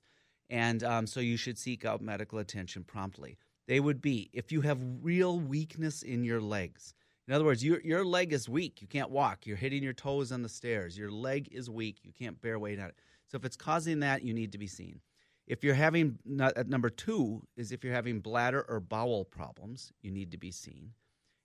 and 0.49 0.83
um, 0.83 1.07
so 1.07 1.19
you 1.19 1.37
should 1.37 1.57
seek 1.57 1.85
out 1.85 2.01
medical 2.01 2.39
attention 2.39 2.83
promptly. 2.83 3.37
They 3.67 3.79
would 3.79 4.01
be 4.01 4.29
if 4.33 4.51
you 4.51 4.61
have 4.61 4.79
real 5.01 5.39
weakness 5.39 6.03
in 6.03 6.23
your 6.23 6.41
legs. 6.41 6.93
In 7.27 7.33
other 7.33 7.45
words, 7.45 7.63
your 7.63 7.79
your 7.81 8.05
leg 8.05 8.33
is 8.33 8.49
weak. 8.49 8.81
You 8.81 8.87
can't 8.87 9.09
walk. 9.09 9.45
You're 9.45 9.57
hitting 9.57 9.83
your 9.83 9.93
toes 9.93 10.31
on 10.31 10.43
the 10.43 10.49
stairs. 10.49 10.97
Your 10.97 11.11
leg 11.11 11.47
is 11.51 11.69
weak. 11.69 11.99
You 12.03 12.11
can't 12.11 12.39
bear 12.41 12.59
weight 12.59 12.79
on 12.79 12.89
it. 12.89 12.95
So 13.27 13.37
if 13.37 13.45
it's 13.45 13.55
causing 13.55 14.01
that, 14.01 14.23
you 14.23 14.33
need 14.33 14.51
to 14.51 14.57
be 14.57 14.67
seen. 14.67 14.99
If 15.45 15.63
you're 15.63 15.75
having 15.75 16.19
at 16.39 16.69
number 16.69 16.89
two 16.89 17.43
is 17.57 17.71
if 17.71 17.83
you're 17.83 17.93
having 17.93 18.19
bladder 18.19 18.65
or 18.67 18.79
bowel 18.79 19.25
problems, 19.25 19.91
you 20.01 20.11
need 20.11 20.31
to 20.31 20.37
be 20.37 20.51
seen. 20.51 20.91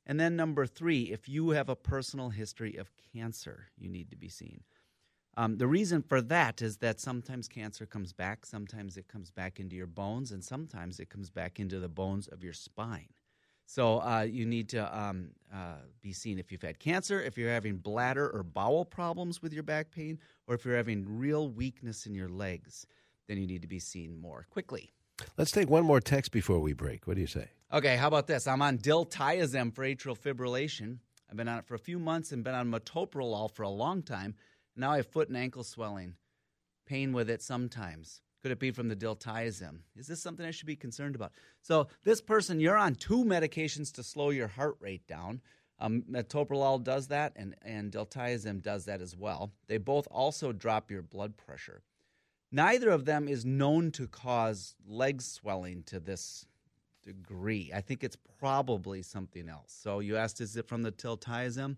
And 0.06 0.18
then 0.18 0.36
number 0.36 0.66
three, 0.66 1.04
if 1.04 1.28
you 1.28 1.50
have 1.50 1.68
a 1.68 1.76
personal 1.76 2.30
history 2.30 2.76
of 2.76 2.90
cancer, 3.12 3.66
you 3.76 3.88
need 3.88 4.10
to 4.10 4.16
be 4.16 4.28
seen. 4.28 4.62
Um, 5.36 5.58
the 5.58 5.66
reason 5.66 6.02
for 6.02 6.20
that 6.22 6.62
is 6.62 6.78
that 6.78 6.98
sometimes 6.98 7.46
cancer 7.46 7.86
comes 7.86 8.12
back, 8.12 8.46
sometimes 8.46 8.96
it 8.96 9.06
comes 9.06 9.30
back 9.30 9.60
into 9.60 9.76
your 9.76 9.86
bones, 9.86 10.32
and 10.32 10.42
sometimes 10.42 10.98
it 10.98 11.10
comes 11.10 11.30
back 11.30 11.60
into 11.60 11.78
the 11.78 11.88
bones 11.88 12.26
of 12.26 12.42
your 12.42 12.54
spine. 12.54 13.08
So 13.66 14.00
uh, 14.00 14.22
you 14.22 14.46
need 14.46 14.70
to 14.70 14.98
um, 14.98 15.32
uh, 15.54 15.82
be 16.00 16.12
seen 16.12 16.38
if 16.38 16.50
you've 16.50 16.62
had 16.62 16.78
cancer, 16.78 17.20
if 17.20 17.36
you're 17.36 17.52
having 17.52 17.76
bladder 17.76 18.28
or 18.30 18.42
bowel 18.42 18.84
problems 18.84 19.42
with 19.42 19.52
your 19.52 19.62
back 19.62 19.90
pain, 19.90 20.18
or 20.46 20.54
if 20.54 20.64
you're 20.64 20.76
having 20.76 21.04
real 21.06 21.50
weakness 21.50 22.06
in 22.06 22.14
your 22.14 22.30
legs, 22.30 22.86
then 23.28 23.38
you 23.38 23.46
need 23.46 23.62
to 23.62 23.68
be 23.68 23.78
seen 23.78 24.20
more 24.20 24.46
quickly. 24.50 24.92
Let's 25.36 25.50
take 25.50 25.68
one 25.68 25.84
more 25.84 26.00
text 26.00 26.32
before 26.32 26.58
we 26.58 26.72
break. 26.72 27.06
What 27.06 27.14
do 27.14 27.20
you 27.20 27.26
say? 27.26 27.48
Okay, 27.72 27.96
how 27.96 28.08
about 28.08 28.26
this? 28.26 28.46
I'm 28.46 28.62
on 28.62 28.78
diltiazem 28.78 29.74
for 29.74 29.84
atrial 29.84 30.18
fibrillation. 30.18 30.98
I've 31.30 31.36
been 31.36 31.48
on 31.48 31.58
it 31.58 31.66
for 31.66 31.74
a 31.74 31.78
few 31.78 31.98
months 31.98 32.32
and 32.32 32.42
been 32.42 32.54
on 32.54 32.70
metoprolol 32.70 33.54
for 33.54 33.62
a 33.62 33.68
long 33.68 34.02
time. 34.02 34.34
Now 34.74 34.92
I 34.92 34.96
have 34.96 35.08
foot 35.08 35.28
and 35.28 35.36
ankle 35.36 35.64
swelling, 35.64 36.14
pain 36.86 37.12
with 37.12 37.28
it 37.28 37.42
sometimes. 37.42 38.22
Could 38.42 38.52
it 38.52 38.60
be 38.60 38.70
from 38.70 38.88
the 38.88 38.96
diltiazem? 38.96 39.80
Is 39.96 40.06
this 40.06 40.22
something 40.22 40.46
I 40.46 40.52
should 40.52 40.68
be 40.68 40.76
concerned 40.76 41.16
about? 41.16 41.32
So, 41.60 41.88
this 42.04 42.20
person, 42.20 42.60
you're 42.60 42.76
on 42.76 42.94
two 42.94 43.24
medications 43.24 43.92
to 43.94 44.04
slow 44.04 44.30
your 44.30 44.46
heart 44.46 44.76
rate 44.80 45.06
down. 45.08 45.40
Um, 45.80 46.04
metoprolol 46.10 46.82
does 46.82 47.08
that, 47.08 47.32
and, 47.34 47.56
and 47.62 47.90
diltiazem 47.90 48.62
does 48.62 48.84
that 48.84 49.00
as 49.00 49.16
well. 49.16 49.52
They 49.66 49.78
both 49.78 50.06
also 50.10 50.52
drop 50.52 50.90
your 50.90 51.02
blood 51.02 51.36
pressure. 51.36 51.82
Neither 52.50 52.90
of 52.90 53.04
them 53.04 53.28
is 53.28 53.44
known 53.44 53.90
to 53.92 54.06
cause 54.06 54.74
leg 54.86 55.20
swelling 55.20 55.82
to 55.84 56.00
this 56.00 56.46
degree. 57.02 57.70
I 57.74 57.80
think 57.80 58.02
it's 58.02 58.16
probably 58.38 59.02
something 59.02 59.48
else. 59.48 59.76
So, 59.82 60.00
you 60.00 60.16
asked, 60.16 60.40
is 60.40 60.56
it 60.56 60.66
from 60.66 60.82
the 60.82 60.92
diltiazem? 60.92 61.76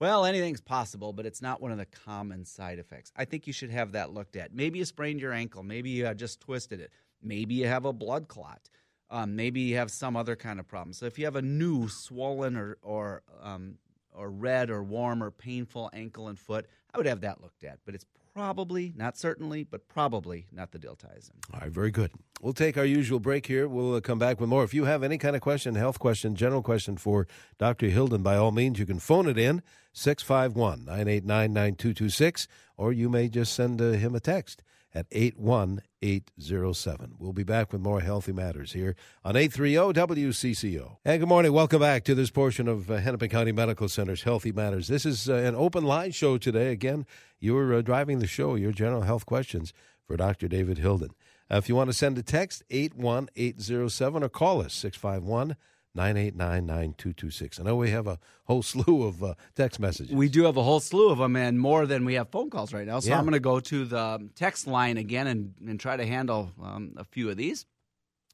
Well, 0.00 0.24
anything's 0.24 0.60
possible, 0.60 1.12
but 1.12 1.24
it's 1.24 1.40
not 1.40 1.60
one 1.60 1.72
of 1.72 1.78
the 1.78 1.86
common 1.86 2.44
side 2.44 2.78
effects. 2.78 3.12
I 3.16 3.24
think 3.24 3.46
you 3.46 3.52
should 3.52 3.70
have 3.70 3.92
that 3.92 4.12
looked 4.12 4.36
at. 4.36 4.54
Maybe 4.54 4.80
you 4.80 4.84
sprained 4.84 5.20
your 5.20 5.32
ankle. 5.32 5.62
Maybe 5.62 5.90
you 5.90 6.12
just 6.14 6.40
twisted 6.40 6.80
it. 6.80 6.90
Maybe 7.22 7.54
you 7.54 7.66
have 7.66 7.84
a 7.84 7.92
blood 7.92 8.28
clot. 8.28 8.68
Um, 9.10 9.36
maybe 9.36 9.60
you 9.60 9.76
have 9.76 9.90
some 9.90 10.16
other 10.16 10.34
kind 10.34 10.58
of 10.58 10.66
problem. 10.66 10.92
So 10.92 11.06
if 11.06 11.18
you 11.18 11.24
have 11.24 11.36
a 11.36 11.42
new 11.42 11.88
swollen 11.88 12.56
or 12.56 12.78
or 12.82 13.22
um, 13.40 13.76
or 14.12 14.30
red 14.30 14.70
or 14.70 14.82
warm 14.82 15.22
or 15.22 15.30
painful 15.30 15.90
ankle 15.92 16.28
and 16.28 16.38
foot, 16.38 16.66
I 16.92 16.98
would 16.98 17.06
have 17.06 17.20
that 17.20 17.40
looked 17.40 17.64
at. 17.64 17.78
But 17.84 17.94
it's 17.94 18.06
probably, 18.34 18.92
not 18.96 19.16
certainly, 19.16 19.64
but 19.64 19.88
probably 19.88 20.46
not 20.52 20.72
the 20.72 20.78
diltiazem. 20.78 21.30
All 21.52 21.60
right, 21.60 21.70
very 21.70 21.90
good. 21.90 22.10
We'll 22.42 22.52
take 22.52 22.76
our 22.76 22.84
usual 22.84 23.20
break 23.20 23.46
here. 23.46 23.68
We'll 23.68 23.94
uh, 23.94 24.00
come 24.00 24.18
back 24.18 24.40
with 24.40 24.48
more. 24.48 24.64
If 24.64 24.74
you 24.74 24.84
have 24.84 25.02
any 25.02 25.18
kind 25.18 25.36
of 25.36 25.42
question, 25.42 25.74
health 25.76 25.98
question, 25.98 26.34
general 26.34 26.62
question 26.62 26.96
for 26.96 27.26
Dr. 27.58 27.88
Hilden, 27.88 28.22
by 28.22 28.36
all 28.36 28.52
means, 28.52 28.78
you 28.78 28.86
can 28.86 28.98
phone 28.98 29.28
it 29.28 29.38
in 29.38 29.62
651 29.92 30.84
989 30.84 31.52
9226, 31.52 32.48
or 32.76 32.92
you 32.92 33.08
may 33.08 33.28
just 33.28 33.54
send 33.54 33.80
uh, 33.80 33.92
him 33.92 34.14
a 34.14 34.20
text 34.20 34.62
at 34.94 35.06
81807. 35.10 37.14
We'll 37.18 37.32
be 37.32 37.42
back 37.42 37.72
with 37.72 37.80
more 37.80 38.00
Healthy 38.00 38.32
Matters 38.32 38.72
here 38.72 38.94
on 39.24 39.36
830 39.36 40.00
WCCO. 40.00 40.98
And 41.04 41.20
good 41.20 41.28
morning. 41.28 41.52
Welcome 41.52 41.80
back 41.80 42.04
to 42.04 42.14
this 42.14 42.30
portion 42.30 42.68
of 42.68 42.90
uh, 42.90 42.98
Hennepin 42.98 43.30
County 43.30 43.52
Medical 43.52 43.88
Center's 43.88 44.22
Healthy 44.22 44.52
Matters. 44.52 44.88
This 44.88 45.04
is 45.04 45.28
uh, 45.28 45.34
an 45.34 45.56
open 45.56 45.84
line 45.84 46.12
show 46.12 46.38
today. 46.38 46.70
Again, 46.70 47.06
you're 47.40 47.74
uh, 47.74 47.82
driving 47.82 48.20
the 48.20 48.26
show, 48.26 48.54
your 48.54 48.72
general 48.72 49.02
health 49.02 49.26
questions 49.26 49.72
for 50.06 50.16
Dr. 50.16 50.48
David 50.48 50.78
Hilden. 50.78 51.10
Uh, 51.50 51.56
if 51.56 51.68
you 51.68 51.74
want 51.74 51.90
to 51.90 51.94
send 51.94 52.16
a 52.16 52.22
text, 52.22 52.62
81807, 52.70 54.22
or 54.22 54.28
call 54.28 54.62
us, 54.62 54.72
651 54.74 55.56
989 55.94 56.66
9226. 56.66 57.60
I 57.60 57.62
know 57.62 57.76
we 57.76 57.90
have 57.90 58.06
a 58.06 58.18
whole 58.44 58.62
slew 58.72 59.04
of 59.04 59.22
uh, 59.22 59.34
text 59.54 59.78
messages. 59.80 60.14
We 60.14 60.28
do 60.28 60.44
have 60.44 60.56
a 60.56 60.62
whole 60.62 60.80
slew 60.80 61.10
of 61.10 61.18
them 61.18 61.36
and 61.36 61.58
more 61.60 61.86
than 61.86 62.04
we 62.04 62.14
have 62.14 62.28
phone 62.30 62.50
calls 62.50 62.72
right 62.72 62.86
now. 62.86 63.00
So 63.00 63.10
Yeah. 63.10 63.18
I'm 63.18 63.24
going 63.24 63.32
to 63.34 63.40
go 63.40 63.60
to 63.60 63.84
the 63.84 64.28
text 64.34 64.66
line 64.66 64.96
again 64.96 65.26
and, 65.26 65.54
and 65.66 65.78
try 65.78 65.96
to 65.96 66.06
handle 66.06 66.50
um, 66.62 66.94
a 66.96 67.04
few 67.04 67.30
of 67.30 67.36
these. 67.36 67.66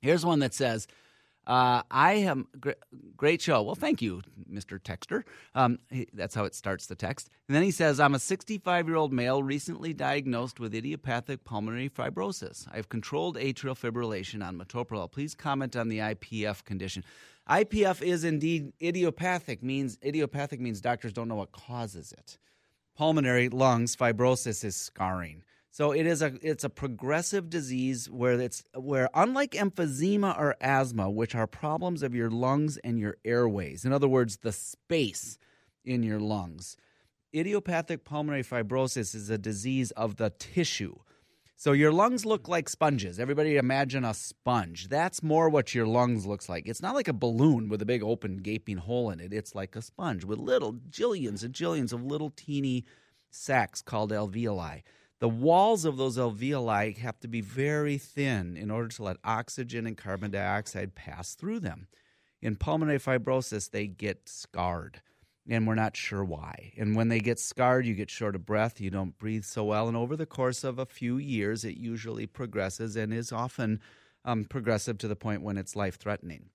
Here's 0.00 0.24
one 0.24 0.38
that 0.38 0.54
says, 0.54 0.86
uh, 1.46 1.82
I 1.90 2.12
am 2.14 2.46
gr- 2.60 2.72
great 3.16 3.42
show. 3.42 3.62
Well, 3.62 3.74
thank 3.74 4.00
you, 4.02 4.22
Mr. 4.50 4.78
Texter. 4.78 5.24
Um, 5.54 5.78
he, 5.90 6.06
that's 6.12 6.34
how 6.34 6.44
it 6.44 6.54
starts 6.54 6.86
the 6.86 6.94
text. 6.94 7.28
And 7.48 7.56
then 7.56 7.62
he 7.62 7.70
says, 7.70 7.98
I'm 7.98 8.14
a 8.14 8.18
65 8.18 8.86
year 8.86 8.96
old 8.96 9.12
male 9.12 9.42
recently 9.42 9.92
diagnosed 9.92 10.60
with 10.60 10.74
idiopathic 10.74 11.44
pulmonary 11.44 11.88
fibrosis. 11.88 12.68
I 12.72 12.76
have 12.76 12.88
controlled 12.88 13.36
atrial 13.36 13.74
fibrillation 13.78 14.46
on 14.46 14.58
metoprolol. 14.58 15.10
Please 15.10 15.34
comment 15.34 15.76
on 15.76 15.88
the 15.88 15.98
IPF 15.98 16.64
condition. 16.64 17.04
IPF 17.50 18.00
is 18.00 18.24
indeed 18.24 18.72
idiopathic. 18.80 19.62
Means 19.62 19.98
idiopathic 20.04 20.60
means 20.60 20.80
doctors 20.80 21.12
don't 21.12 21.28
know 21.28 21.34
what 21.34 21.52
causes 21.52 22.12
it 22.12 22.38
pulmonary 23.00 23.48
lungs 23.48 23.96
fibrosis 23.96 24.62
is 24.62 24.76
scarring. 24.76 25.42
So 25.70 25.92
it 25.92 26.04
is 26.04 26.20
a 26.20 26.34
it's 26.42 26.64
a 26.64 26.68
progressive 26.68 27.48
disease 27.48 28.10
where 28.10 28.38
it's 28.38 28.62
where 28.74 29.08
unlike 29.14 29.52
emphysema 29.52 30.38
or 30.38 30.54
asthma, 30.60 31.08
which 31.08 31.34
are 31.34 31.46
problems 31.46 32.02
of 32.02 32.14
your 32.14 32.30
lungs 32.30 32.76
and 32.84 32.98
your 32.98 33.16
airways, 33.24 33.86
in 33.86 33.92
other 33.94 34.06
words, 34.06 34.38
the 34.38 34.52
space 34.52 35.38
in 35.82 36.02
your 36.02 36.20
lungs, 36.20 36.76
idiopathic 37.34 38.04
pulmonary 38.04 38.42
fibrosis 38.42 39.14
is 39.14 39.30
a 39.30 39.38
disease 39.38 39.92
of 39.92 40.16
the 40.16 40.28
tissue. 40.28 40.96
So 41.60 41.72
your 41.72 41.92
lungs 41.92 42.24
look 42.24 42.48
like 42.48 42.70
sponges. 42.70 43.20
Everybody 43.20 43.58
imagine 43.58 44.02
a 44.02 44.14
sponge. 44.14 44.88
That's 44.88 45.22
more 45.22 45.50
what 45.50 45.74
your 45.74 45.86
lungs 45.86 46.24
looks 46.24 46.48
like. 46.48 46.66
It's 46.66 46.80
not 46.80 46.94
like 46.94 47.06
a 47.06 47.12
balloon 47.12 47.68
with 47.68 47.82
a 47.82 47.84
big 47.84 48.02
open 48.02 48.38
gaping 48.38 48.78
hole 48.78 49.10
in 49.10 49.20
it. 49.20 49.34
It's 49.34 49.54
like 49.54 49.76
a 49.76 49.82
sponge 49.82 50.24
with 50.24 50.38
little 50.38 50.72
jillions 50.72 51.44
and 51.44 51.52
jillions 51.52 51.92
of 51.92 52.02
little 52.02 52.30
teeny 52.30 52.86
sacs 53.30 53.82
called 53.82 54.10
alveoli. 54.10 54.84
The 55.18 55.28
walls 55.28 55.84
of 55.84 55.98
those 55.98 56.16
alveoli 56.16 56.96
have 56.96 57.20
to 57.20 57.28
be 57.28 57.42
very 57.42 57.98
thin 57.98 58.56
in 58.56 58.70
order 58.70 58.88
to 58.88 59.02
let 59.02 59.18
oxygen 59.22 59.86
and 59.86 59.98
carbon 59.98 60.30
dioxide 60.30 60.94
pass 60.94 61.34
through 61.34 61.60
them. 61.60 61.88
In 62.40 62.56
pulmonary 62.56 62.98
fibrosis, 62.98 63.70
they 63.70 63.86
get 63.86 64.30
scarred 64.30 65.02
and 65.50 65.66
we're 65.66 65.74
not 65.74 65.96
sure 65.96 66.24
why. 66.24 66.72
And 66.78 66.94
when 66.94 67.08
they 67.08 67.18
get 67.18 67.40
scarred, 67.40 67.84
you 67.84 67.94
get 67.94 68.08
short 68.08 68.36
of 68.36 68.46
breath, 68.46 68.80
you 68.80 68.88
don't 68.88 69.18
breathe 69.18 69.44
so 69.44 69.64
well, 69.64 69.88
and 69.88 69.96
over 69.96 70.16
the 70.16 70.24
course 70.24 70.64
of 70.64 70.78
a 70.78 70.86
few 70.86 71.18
years, 71.18 71.64
it 71.64 71.76
usually 71.76 72.26
progresses 72.26 72.96
and 72.96 73.12
is 73.12 73.32
often 73.32 73.80
um, 74.24 74.44
progressive 74.44 74.96
to 74.98 75.08
the 75.08 75.16
point 75.16 75.42
when 75.42 75.58
it's 75.58 75.76
life 75.76 75.98
threatening. 75.98 76.50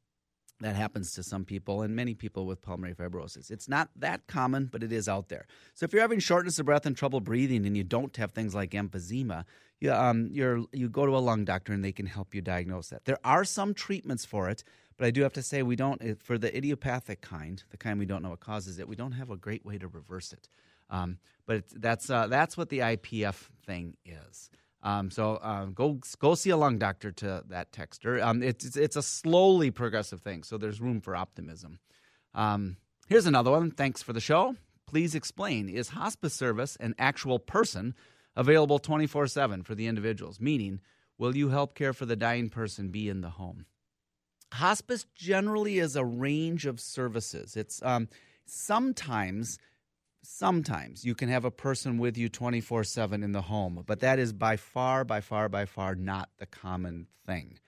That 0.61 0.77
happens 0.77 1.13
to 1.15 1.23
some 1.23 1.43
people 1.43 1.81
and 1.81 1.93
many 1.93 2.13
people 2.13 2.45
with 2.45 2.61
pulmonary 2.61 2.95
fibrosis. 2.95 3.51
It's 3.51 3.67
not 3.67 3.89
that 3.97 4.25
common, 4.27 4.69
but 4.71 4.83
it 4.83 4.93
is 4.93 5.09
out 5.09 5.27
there. 5.27 5.47
So 5.73 5.83
if 5.83 5.91
you're 5.91 6.01
having 6.01 6.19
shortness 6.19 6.57
of 6.59 6.65
breath 6.65 6.85
and 6.85 6.95
trouble 6.95 7.19
breathing, 7.19 7.65
and 7.65 7.75
you 7.75 7.83
don't 7.83 8.15
have 8.15 8.31
things 8.31 8.55
like 8.55 8.71
emphysema, 8.71 9.43
you, 9.81 9.91
um, 9.91 10.29
you 10.31 10.87
go 10.89 11.05
to 11.05 11.17
a 11.17 11.19
lung 11.19 11.43
doctor 11.43 11.73
and 11.73 11.83
they 11.83 11.91
can 11.91 12.05
help 12.05 12.33
you 12.33 12.41
diagnose 12.41 12.87
that. 12.87 13.03
There 13.03 13.19
are 13.25 13.43
some 13.43 13.73
treatments 13.73 14.23
for 14.23 14.47
it, 14.47 14.63
but 14.97 15.07
I 15.07 15.11
do 15.11 15.23
have 15.23 15.33
to 15.33 15.41
say 15.41 15.63
we 15.63 15.75
don't 15.75 16.01
eh, 16.01 16.13
for 16.19 16.37
the 16.37 16.55
idiopathic 16.55 17.21
kind, 17.21 17.63
the 17.69 17.77
kind 17.77 17.99
we 17.99 18.05
don't 18.05 18.23
know 18.23 18.29
what 18.29 18.39
causes 18.39 18.79
it. 18.79 18.87
We 18.87 18.95
don't 18.95 19.13
have 19.13 19.29
a 19.29 19.37
great 19.37 19.65
way 19.65 19.77
to 19.77 19.87
reverse 19.87 20.33
it. 20.33 20.47
Um, 20.89 21.17
but 21.45 21.63
that's 21.75 22.09
uh, 22.09 22.27
that's 22.27 22.57
what 22.57 22.69
the 22.69 22.79
IPF 22.79 23.49
thing 23.65 23.97
is. 24.05 24.49
Um, 24.83 25.09
so 25.09 25.39
um, 25.41 25.73
go 25.73 25.99
go 26.19 26.35
see 26.35 26.51
a 26.51 26.57
lung 26.57 26.77
doctor 26.77 27.11
to 27.11 27.43
that 27.47 27.71
texter. 27.71 28.23
Um, 28.23 28.43
it's 28.43 28.77
it's 28.77 28.95
a 28.95 29.01
slowly 29.01 29.71
progressive 29.71 30.21
thing, 30.21 30.43
so 30.43 30.57
there's 30.57 30.79
room 30.79 31.01
for 31.01 31.15
optimism. 31.15 31.79
Um, 32.33 32.77
here's 33.07 33.25
another 33.25 33.51
one. 33.51 33.71
Thanks 33.71 34.01
for 34.01 34.13
the 34.13 34.21
show. 34.21 34.55
Please 34.85 35.15
explain: 35.15 35.69
Is 35.69 35.89
hospice 35.89 36.33
service 36.33 36.75
an 36.79 36.93
actual 36.99 37.39
person 37.39 37.95
available 38.35 38.77
24 38.77 39.27
seven 39.27 39.63
for 39.63 39.73
the 39.73 39.87
individuals? 39.87 40.39
Meaning, 40.39 40.81
will 41.17 41.35
you 41.35 41.49
help 41.49 41.73
care 41.73 41.93
for 41.93 42.05
the 42.05 42.15
dying 42.15 42.49
person 42.49 42.89
be 42.89 43.09
in 43.09 43.21
the 43.21 43.31
home? 43.31 43.65
Hospice 44.53 45.05
generally 45.15 45.79
is 45.79 45.95
a 45.95 46.05
range 46.05 46.65
of 46.65 46.79
services. 46.79 47.55
It's 47.55 47.81
um, 47.83 48.07
sometimes 48.45 49.57
sometimes 50.21 51.05
you 51.05 51.13
can 51.13 51.29
have 51.29 51.45
a 51.45 51.51
person 51.51 51.97
with 51.97 52.17
you 52.17 52.29
24 52.29 52.83
7 52.83 53.23
in 53.23 53.31
the 53.31 53.43
home, 53.43 53.83
but 53.85 53.99
that 53.99 54.19
is 54.19 54.33
by 54.33 54.55
far, 54.55 55.03
by 55.03 55.21
far, 55.21 55.49
by 55.49 55.65
far 55.65 55.95
not 55.95 56.29
the 56.37 56.45
common 56.45 57.07
thing. 57.25 57.59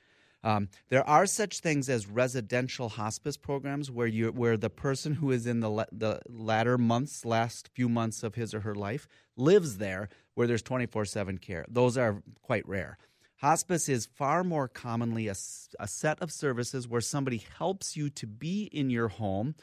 Um, 0.44 0.70
there 0.90 1.08
are 1.08 1.26
such 1.26 1.60
things 1.60 1.90
as 1.90 2.08
residential 2.08 2.90
hospice 2.90 3.38
programs 3.38 3.90
where 3.92 4.08
you 4.08 4.32
where 4.32 4.56
the 4.56 4.70
person 4.70 5.16
who 5.16 5.32
is 5.32 5.48
in 5.48 5.60
the 5.60 5.70
la- 5.70 5.86
the 5.92 6.22
latter 6.30 6.78
months, 6.78 7.26
last 7.26 7.70
few 7.74 7.90
months 7.90 8.24
of 8.24 8.36
his 8.36 8.54
or 8.54 8.62
her 8.62 8.76
life, 8.76 9.08
lives 9.36 9.78
there 9.78 10.10
where 10.36 10.48
there's 10.48 10.62
24 10.62 11.06
7 11.06 11.38
care. 11.40 11.66
Those 11.68 11.98
are 11.98 12.22
quite 12.44 12.68
rare. 12.68 12.98
Hospice 13.38 13.88
is 13.88 14.08
far 14.08 14.44
more 14.44 14.68
commonly 14.68 15.28
a 15.28 15.36
set 15.36 16.20
of 16.22 16.32
services 16.32 16.88
where 16.88 17.02
somebody 17.02 17.44
helps 17.58 17.96
you 17.96 18.10
to 18.10 18.26
be 18.26 18.64
in 18.64 18.90
your 18.90 19.10
home 19.10 19.54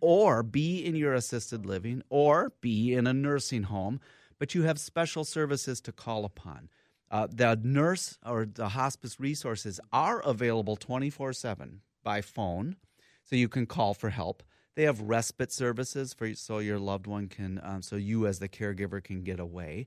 or 0.00 0.42
be 0.42 0.82
in 0.82 0.94
your 0.94 1.12
assisted 1.12 1.66
living 1.66 2.02
or 2.08 2.52
be 2.62 2.94
in 2.94 3.06
a 3.06 3.12
nursing 3.12 3.64
home, 3.64 4.00
but 4.38 4.54
you 4.54 4.62
have 4.62 4.80
special 4.80 5.24
services 5.24 5.78
to 5.82 5.92
call 5.92 6.24
upon. 6.24 6.70
Uh, 7.10 7.26
the 7.30 7.58
nurse 7.62 8.16
or 8.24 8.46
the 8.46 8.70
hospice 8.70 9.20
resources 9.20 9.78
are 9.92 10.20
available 10.20 10.76
24 10.76 11.34
7 11.34 11.82
by 12.02 12.22
phone, 12.22 12.76
so 13.24 13.36
you 13.36 13.48
can 13.48 13.66
call 13.66 13.92
for 13.92 14.08
help. 14.08 14.42
They 14.74 14.84
have 14.84 15.02
respite 15.02 15.52
services 15.52 16.14
for 16.14 16.32
so 16.34 16.60
your 16.60 16.78
loved 16.78 17.06
one 17.06 17.28
can, 17.28 17.60
um, 17.62 17.82
so 17.82 17.96
you 17.96 18.26
as 18.26 18.38
the 18.38 18.48
caregiver 18.48 19.04
can 19.04 19.22
get 19.22 19.40
away. 19.40 19.86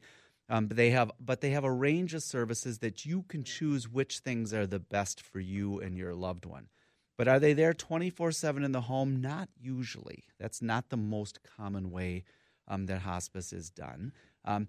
Um, 0.52 0.68
but 0.68 0.76
they 0.76 0.90
have, 0.90 1.12
but 1.18 1.40
they 1.40 1.52
have 1.52 1.64
a 1.64 1.72
range 1.72 2.14
of 2.14 2.24
services 2.24 2.80
that 2.80 3.06
you 3.06 3.24
can 3.24 3.46
choose 3.46 3.88
which 3.88 4.20
things 4.20 4.54
are 4.54 4.68
the 4.68 4.80
best 4.80 5.22
for 5.22 5.40
you 5.40 5.80
and 5.80 5.98
your 5.98 6.14
loved 6.14 6.46
one. 6.46 6.68
But 7.18 7.30
are 7.30 7.40
they 7.40 7.54
there 7.54 7.74
24 7.74 8.34
7 8.34 8.66
in 8.66 8.74
the 8.74 8.82
home? 8.82 9.22
Not 9.22 9.48
usually. 9.58 10.26
That's 10.40 10.62
not 10.62 10.90
the 10.90 10.98
most 10.98 11.40
common 11.56 11.90
way 11.90 12.26
um, 12.68 12.86
that 12.88 13.00
hospice 13.00 13.54
is 13.54 13.70
done. 13.70 14.12
Um, 14.44 14.68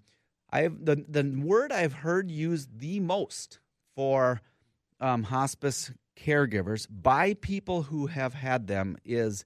I 0.49 0.61
have, 0.61 0.85
the, 0.85 1.03
the 1.05 1.23
word 1.23 1.73
I've 1.73 1.93
heard 1.93 2.31
used 2.31 2.79
the 2.79 3.01
most 3.01 3.59
for 3.93 4.39
um, 5.01 5.23
hospice 5.23 5.91
caregivers 6.17 6.87
by 6.89 7.33
people 7.33 7.83
who 7.83 8.07
have 8.07 8.33
had 8.33 8.67
them 8.67 8.97
is 9.03 9.43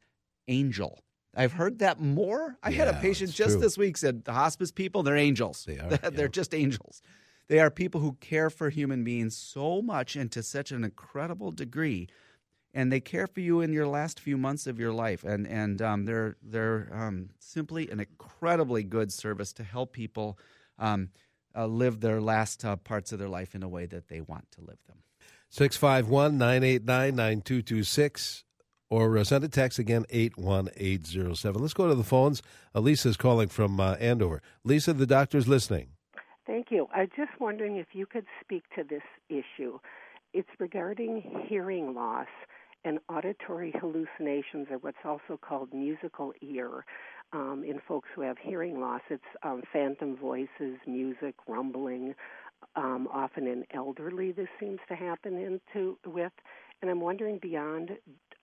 angel. 0.48 1.00
I've 1.38 1.54
heard 1.54 1.80
that 1.80 2.00
more. 2.02 2.58
I 2.64 2.72
had 2.72 2.88
a 2.88 2.94
patient 2.94 3.32
just 3.32 3.54
true. 3.54 3.62
this 3.62 3.78
week 3.78 3.98
said 3.98 4.26
the 4.26 4.34
hospice 4.34 4.72
people, 4.72 5.04
they're 5.04 5.16
angels. 5.16 5.64
They 5.66 5.78
are, 5.78 5.90
they're 6.12 6.26
yeah. 6.26 6.28
just 6.28 6.54
angels. 6.54 7.02
They 7.48 7.60
are 7.60 7.70
people 7.70 8.02
who 8.02 8.14
care 8.20 8.50
for 8.50 8.70
human 8.70 9.04
beings 9.04 9.38
so 9.38 9.82
much 9.82 10.16
and 10.16 10.32
to 10.34 10.44
such 10.44 10.72
an 10.72 10.84
incredible 10.84 11.52
degree 11.52 12.08
and 12.78 12.92
they 12.92 13.00
care 13.00 13.26
for 13.26 13.40
you 13.40 13.62
in 13.62 13.74
your 13.74 13.88
last 13.88 14.20
few 14.20 14.38
months 14.38 14.68
of 14.68 14.80
your 14.80 14.94
life. 14.94 15.24
And 15.24 15.48
and 15.48 15.82
um, 15.82 16.06
they're 16.06 16.38
they're 16.44 16.90
um, 16.94 17.30
simply 17.40 17.90
an 17.90 18.00
incredibly 18.00 18.84
good 18.84 19.12
service 19.12 19.52
to 19.54 19.64
help 19.64 19.94
people 19.94 20.38
um, 20.78 21.10
uh, 21.56 21.66
live 21.66 22.02
their 22.02 22.22
last 22.22 22.64
uh, 22.64 22.76
parts 22.76 23.12
of 23.12 23.18
their 23.18 23.30
life 23.30 23.56
in 23.56 23.64
a 23.64 23.68
way 23.68 23.88
that 23.88 24.10
they 24.10 24.22
want 24.22 24.52
to 24.52 24.62
live 24.62 24.78
them. 24.88 24.98
651 25.50 26.38
989 26.38 27.16
9226 27.16 28.44
or 28.90 29.18
uh, 29.18 29.24
send 29.24 29.44
a 29.44 29.50
text 29.50 29.80
again 29.80 30.06
81807. 30.10 31.62
Let's 31.62 31.74
go 31.74 31.88
to 31.88 31.96
the 31.96 32.04
phones. 32.04 32.42
Uh, 32.74 32.80
Lisa's 32.80 33.18
calling 33.18 33.48
from 33.50 33.80
uh, 33.80 33.96
Andover. 33.96 34.42
Lisa, 34.64 34.94
the 34.94 35.08
doctor's 35.08 35.48
listening. 35.48 35.90
Thank 36.46 36.68
you. 36.72 36.88
I'm 36.94 37.10
just 37.16 37.32
wondering 37.40 37.76
if 37.76 37.88
you 37.94 38.06
could 38.06 38.26
speak 38.42 38.64
to 38.76 38.84
this 38.84 39.02
issue. 39.30 39.80
It's 40.34 40.50
regarding 40.60 41.46
hearing 41.48 41.94
loss 41.94 42.28
and 42.86 43.00
auditory 43.10 43.74
hallucinations, 43.80 44.68
or 44.72 44.78
what's 44.78 44.98
also 45.04 45.38
called 45.42 45.74
musical 45.74 46.34
ear. 46.42 46.86
Um, 47.34 47.66
in 47.68 47.82
folks 47.86 48.08
who 48.16 48.22
have 48.22 48.38
hearing 48.42 48.80
loss, 48.80 49.02
it's 49.10 49.22
um, 49.44 49.62
phantom 49.74 50.16
voices, 50.16 50.78
music, 50.86 51.36
rumbling. 51.48 52.16
Um, 52.78 53.10
often 53.12 53.48
in 53.48 53.66
elderly, 53.74 54.32
this 54.32 54.48
seems 54.60 54.80
to 54.88 54.96
happen 54.96 55.38
into 55.38 55.98
with. 56.06 56.32
And 56.82 56.90
I'm 56.90 57.02
wondering 57.02 57.40
beyond 57.42 57.92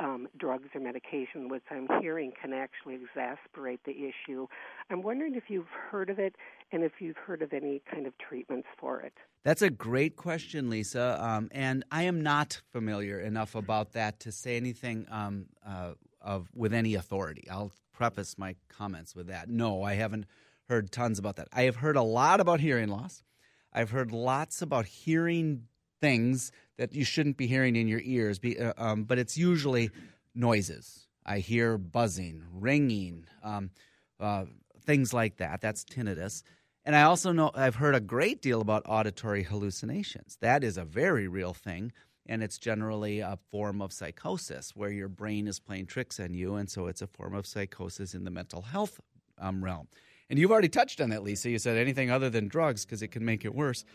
um, 0.05 0.29
drugs 0.39 0.69
or 0.75 0.81
medication, 0.81 1.49
which 1.49 1.63
I'm 1.71 1.89
hearing 2.01 2.33
can 2.41 2.53
actually 2.53 2.99
exacerbate 2.99 3.79
the 3.87 3.93
issue. 3.93 4.47
I'm 4.91 5.03
wondering 5.03 5.35
if 5.35 5.45
you've 5.49 5.69
heard 5.91 6.11
of 6.11 6.19
it 6.19 6.37
and 6.73 6.85
if 6.85 6.93
you've 6.99 7.17
heard 7.17 7.41
of 7.41 7.53
any 7.53 7.83
kind 7.91 8.07
of 8.07 8.13
treatments 8.19 8.69
for 8.79 9.01
it. 9.01 9.15
That's 9.45 9.63
a 9.63 9.71
great 9.71 10.17
question, 10.17 10.69
Lisa. 10.69 11.19
Um, 11.23 11.49
and 11.53 11.85
I 11.91 12.03
am 12.03 12.23
not 12.23 12.61
familiar 12.71 13.19
enough 13.19 13.55
about 13.55 13.93
that 13.93 14.21
to 14.21 14.33
say 14.33 14.57
anything 14.57 15.07
um, 15.11 15.47
uh, 15.67 15.93
of 16.21 16.51
with 16.55 16.75
any 16.75 16.95
authority. 16.95 17.49
I'll 17.51 17.73
preface 17.93 18.37
my 18.37 18.57
comments 18.69 19.15
with 19.15 19.29
that. 19.29 19.49
No, 19.49 19.83
I 19.83 19.95
haven't 19.95 20.27
heard 20.69 20.91
tons 20.91 21.19
about 21.19 21.37
that. 21.37 21.49
I 21.53 21.63
have 21.63 21.77
heard 21.77 21.97
a 21.97 22.03
lot 22.03 22.41
about 22.41 22.61
hearing 22.61 22.89
loss. 22.89 23.23
I've 23.73 23.91
heard 23.91 24.13
lots 24.13 24.63
about 24.63 24.87
hearing 24.87 25.65
things 26.05 26.53
that 26.77 26.95
you 26.95 27.03
shouldn't 27.03 27.39
be 27.39 27.47
hearing 27.47 27.77
in 27.77 27.89
your 27.89 28.03
ears, 28.05 28.39
be, 28.39 28.59
uh, 28.59 28.75
um, 28.77 29.05
but 29.05 29.19
it's 29.19 29.39
usually 29.39 29.91
noises. 30.35 31.07
I 31.25 31.39
hear 31.39 31.79
buzzing, 31.79 32.45
ringing, 32.53 33.25
um, 33.43 33.71
uh, 34.21 34.45
things 34.85 35.15
like 35.15 35.39
that. 35.39 35.63
That's 35.63 35.83
tinnitus. 35.83 36.43
And 36.85 36.95
I 36.95 37.05
also 37.05 37.33
know 37.33 37.51
I've 37.55 37.77
heard 37.77 37.95
a 37.95 38.01
great 38.01 38.43
deal 38.43 38.61
about 38.61 38.83
auditory 38.85 39.45
hallucinations. 39.45 40.37
That 40.43 40.63
is 40.63 40.77
a 40.77 40.85
very 40.85 41.27
real 41.27 41.55
thing, 41.55 41.91
and 42.27 42.43
it's 42.43 42.59
generally 42.59 43.21
a 43.21 43.39
form 43.51 43.81
of 43.81 43.91
psychosis 43.91 44.77
where 44.77 44.91
your 44.91 45.09
brain 45.09 45.47
is 45.49 45.59
playing 45.59 45.87
tricks 45.87 46.21
on 46.21 46.35
you, 46.35 46.57
and 46.57 46.69
so 46.69 46.87
it's 46.87 47.01
a 47.01 47.07
form 47.07 47.35
of 47.35 47.47
psychosis 47.47 48.13
in 48.13 48.25
the 48.25 48.31
mental 48.31 48.61
health 48.61 49.01
um, 49.39 49.65
realm. 49.65 49.89
And 50.29 50.39
you've 50.39 50.53
already 50.53 50.69
touched 50.69 51.01
on 51.01 51.09
that, 51.11 51.23
Lisa. 51.23 51.49
You 51.49 51.59
said 51.59 51.79
anything 51.79 52.11
other 52.11 52.29
than 52.29 52.49
drugs 52.49 52.85
because 52.85 53.01
it 53.01 53.09
can 53.09 53.25
make 53.25 53.47
it 53.47 53.55
worse. 53.55 53.87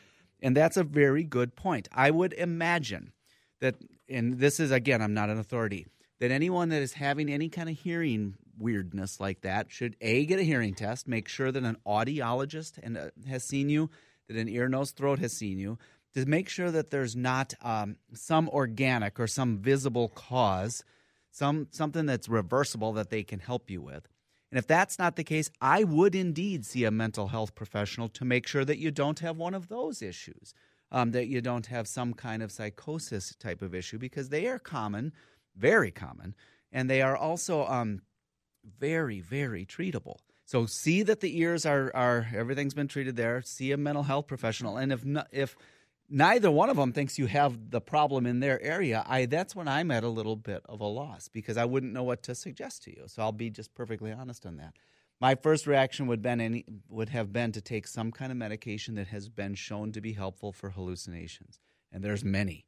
And 0.41 0.55
that's 0.55 0.77
a 0.77 0.83
very 0.83 1.23
good 1.23 1.55
point. 1.55 1.87
I 1.91 2.11
would 2.11 2.33
imagine 2.33 3.11
that, 3.59 3.75
and 4.07 4.39
this 4.39 4.59
is, 4.59 4.71
again, 4.71 5.01
I'm 5.01 5.13
not 5.13 5.29
an 5.29 5.39
authority, 5.39 5.85
that 6.19 6.31
anyone 6.31 6.69
that 6.69 6.81
is 6.81 6.93
having 6.93 7.29
any 7.29 7.49
kind 7.49 7.69
of 7.69 7.77
hearing 7.77 8.35
weirdness 8.57 9.19
like 9.19 9.41
that 9.41 9.71
should 9.71 9.95
A, 10.01 10.25
get 10.25 10.39
a 10.39 10.43
hearing 10.43 10.73
test, 10.73 11.07
make 11.07 11.27
sure 11.27 11.51
that 11.51 11.63
an 11.63 11.77
audiologist 11.85 12.77
and, 12.81 12.97
uh, 12.97 13.09
has 13.27 13.43
seen 13.43 13.69
you, 13.69 13.89
that 14.27 14.37
an 14.37 14.49
ear, 14.49 14.69
nose, 14.69 14.91
throat 14.91 15.19
has 15.19 15.33
seen 15.33 15.57
you, 15.57 15.77
to 16.13 16.25
make 16.25 16.49
sure 16.49 16.71
that 16.71 16.89
there's 16.89 17.15
not 17.15 17.53
um, 17.61 17.95
some 18.13 18.49
organic 18.49 19.19
or 19.19 19.27
some 19.27 19.59
visible 19.59 20.09
cause, 20.09 20.83
some 21.31 21.67
something 21.71 22.05
that's 22.05 22.27
reversible 22.27 22.93
that 22.93 23.09
they 23.09 23.23
can 23.23 23.39
help 23.39 23.69
you 23.69 23.81
with. 23.81 24.07
And 24.51 24.57
if 24.57 24.65
that's 24.65 24.97
not 24.97 25.15
the 25.15 25.23
case, 25.23 25.51
I 25.61 25.83
would 25.83 26.15
indeed 26.15 26.65
see 26.65 26.83
a 26.83 26.91
mental 26.91 27.27
health 27.27 27.53
professional 27.53 28.09
to 28.09 28.25
make 28.25 28.47
sure 28.47 28.65
that 28.65 28.79
you 28.79 28.91
don't 28.91 29.19
have 29.19 29.37
one 29.37 29.53
of 29.53 29.67
those 29.67 30.01
issues, 30.01 30.53
um, 30.91 31.11
that 31.11 31.27
you 31.27 31.39
don't 31.39 31.67
have 31.67 31.87
some 31.87 32.13
kind 32.13 32.41
of 32.41 32.51
psychosis 32.51 33.35
type 33.35 33.61
of 33.61 33.75
issue, 33.75 33.99
because 33.99 34.29
they 34.29 34.47
are 34.47 34.57
common, 34.57 35.13
very 35.55 35.91
common, 35.91 36.35
and 36.71 36.89
they 36.89 37.01
are 37.01 37.15
also 37.15 37.65
um, 37.67 38.01
very, 38.79 39.19
very 39.19 39.65
treatable. 39.65 40.17
So 40.45 40.65
see 40.65 41.03
that 41.03 41.19
the 41.19 41.39
ears 41.39 41.63
are 41.63 41.91
are 41.95 42.27
everything's 42.33 42.73
been 42.73 42.87
treated 42.87 43.15
there. 43.15 43.43
See 43.43 43.71
a 43.71 43.77
mental 43.77 44.03
health 44.03 44.25
professional, 44.25 44.77
and 44.77 44.91
if 44.91 45.05
not, 45.05 45.27
if 45.31 45.55
neither 46.09 46.51
one 46.51 46.69
of 46.69 46.77
them 46.77 46.91
thinks 46.91 47.17
you 47.17 47.27
have 47.27 47.69
the 47.71 47.81
problem 47.81 48.25
in 48.25 48.39
their 48.39 48.61
area, 48.61 49.03
I 49.07 49.25
that's 49.25 49.55
when 49.55 49.67
I'm 49.67 49.91
at 49.91 50.03
a 50.03 50.09
little 50.09 50.35
bit 50.35 50.61
of 50.65 50.81
a 50.81 50.85
loss 50.85 51.27
because 51.27 51.57
I 51.57 51.65
wouldn't 51.65 51.93
know 51.93 52.03
what 52.03 52.23
to 52.23 52.35
suggest 52.35 52.83
to 52.83 52.91
you. 52.91 53.03
So 53.07 53.21
I'll 53.21 53.31
be 53.31 53.49
just 53.49 53.73
perfectly 53.73 54.11
honest 54.11 54.45
on 54.45 54.57
that. 54.57 54.73
My 55.21 55.35
first 55.35 55.67
reaction 55.67 56.07
would 56.07 56.21
been 56.21 56.39
any 56.39 56.65
would 56.87 57.09
have 57.09 57.33
been 57.33 57.51
to 57.51 57.61
take 57.61 57.87
some 57.87 58.11
kind 58.11 58.31
of 58.31 58.37
medication 58.37 58.95
that 58.95 59.07
has 59.07 59.27
been 59.27 59.55
shown 59.55 59.91
to 59.91 60.01
be 60.01 60.13
helpful 60.13 60.53
for 60.53 60.69
hallucinations, 60.69 61.59
and 61.91 62.03
there's 62.03 62.23
many. 62.23 62.65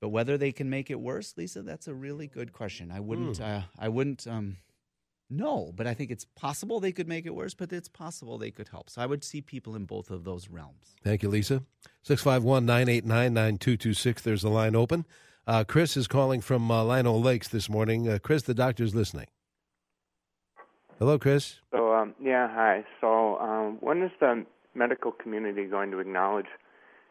But 0.00 0.08
whether 0.08 0.36
they 0.36 0.52
can 0.52 0.68
make 0.68 0.90
it 0.90 1.00
worse, 1.00 1.34
Lisa, 1.36 1.62
that's 1.62 1.88
a 1.88 1.94
really 1.94 2.26
good 2.26 2.52
question. 2.52 2.90
I 2.90 3.00
wouldn't. 3.00 3.38
Mm. 3.38 3.58
Uh, 3.58 3.62
I 3.78 3.88
wouldn't. 3.88 4.26
Um, 4.26 4.56
no, 5.28 5.72
but 5.74 5.86
I 5.86 5.94
think 5.94 6.10
it's 6.10 6.24
possible 6.24 6.78
they 6.78 6.92
could 6.92 7.08
make 7.08 7.26
it 7.26 7.34
worse, 7.34 7.54
but 7.54 7.72
it's 7.72 7.88
possible 7.88 8.38
they 8.38 8.50
could 8.52 8.68
help. 8.68 8.88
So 8.90 9.02
I 9.02 9.06
would 9.06 9.24
see 9.24 9.40
people 9.40 9.74
in 9.74 9.84
both 9.84 10.10
of 10.10 10.24
those 10.24 10.48
realms. 10.48 10.94
Thank 11.02 11.22
you, 11.22 11.28
Lisa. 11.28 11.62
651 12.02 12.64
989 12.64 13.34
9226. 13.34 14.22
There's 14.22 14.44
a 14.44 14.48
line 14.48 14.76
open. 14.76 15.04
Uh, 15.46 15.64
Chris 15.64 15.96
is 15.96 16.06
calling 16.06 16.40
from 16.40 16.70
uh, 16.70 16.84
Lino 16.84 17.14
Lakes 17.14 17.48
this 17.48 17.68
morning. 17.68 18.08
Uh, 18.08 18.18
Chris, 18.20 18.42
the 18.42 18.54
doctor's 18.54 18.94
listening. 18.94 19.26
Hello, 20.98 21.18
Chris. 21.18 21.56
So, 21.72 21.92
um, 21.92 22.14
yeah, 22.22 22.48
hi. 22.48 22.84
So, 23.00 23.38
um, 23.38 23.78
when 23.80 24.02
is 24.02 24.12
the 24.18 24.46
medical 24.74 25.12
community 25.12 25.64
going 25.64 25.90
to 25.90 25.98
acknowledge 25.98 26.46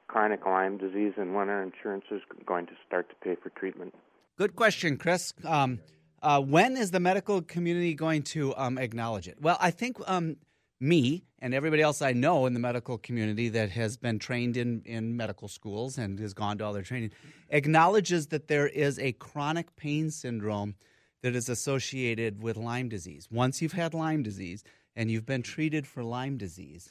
chronic 0.07 0.45
Lyme 0.45 0.77
disease 0.77 1.13
and 1.17 1.33
when 1.33 1.49
are 1.49 1.61
insurances 1.61 2.21
going 2.45 2.65
to 2.67 2.73
start 2.87 3.09
to 3.09 3.15
pay 3.15 3.35
for 3.41 3.49
treatment? 3.49 3.93
Good 4.37 4.55
question, 4.55 4.97
Chris. 4.97 5.33
Um, 5.43 5.79
uh, 6.25 6.41
when 6.41 6.75
is 6.75 6.89
the 6.89 6.99
medical 6.99 7.39
community 7.43 7.93
going 7.93 8.23
to 8.23 8.55
um, 8.57 8.79
acknowledge 8.79 9.27
it? 9.27 9.37
Well, 9.39 9.57
I 9.61 9.69
think 9.69 9.97
um, 10.07 10.37
me 10.79 11.23
and 11.37 11.53
everybody 11.53 11.83
else 11.83 12.01
I 12.01 12.13
know 12.13 12.47
in 12.47 12.55
the 12.55 12.59
medical 12.59 12.97
community 12.97 13.47
that 13.49 13.69
has 13.69 13.95
been 13.95 14.17
trained 14.17 14.57
in, 14.57 14.81
in 14.85 15.15
medical 15.15 15.47
schools 15.47 15.99
and 15.99 16.19
has 16.19 16.33
gone 16.33 16.57
to 16.57 16.65
all 16.65 16.73
their 16.73 16.81
training 16.81 17.11
acknowledges 17.49 18.27
that 18.27 18.47
there 18.47 18.67
is 18.67 18.97
a 18.97 19.11
chronic 19.11 19.75
pain 19.75 20.09
syndrome 20.09 20.73
that 21.21 21.35
is 21.35 21.47
associated 21.47 22.41
with 22.41 22.57
Lyme 22.57 22.89
disease. 22.89 23.27
Once 23.29 23.61
you've 23.61 23.73
had 23.73 23.93
Lyme 23.93 24.23
disease 24.23 24.63
and 24.95 25.11
you've 25.11 25.27
been 25.27 25.43
treated 25.43 25.85
for 25.85 26.03
Lyme 26.03 26.37
disease, 26.37 26.89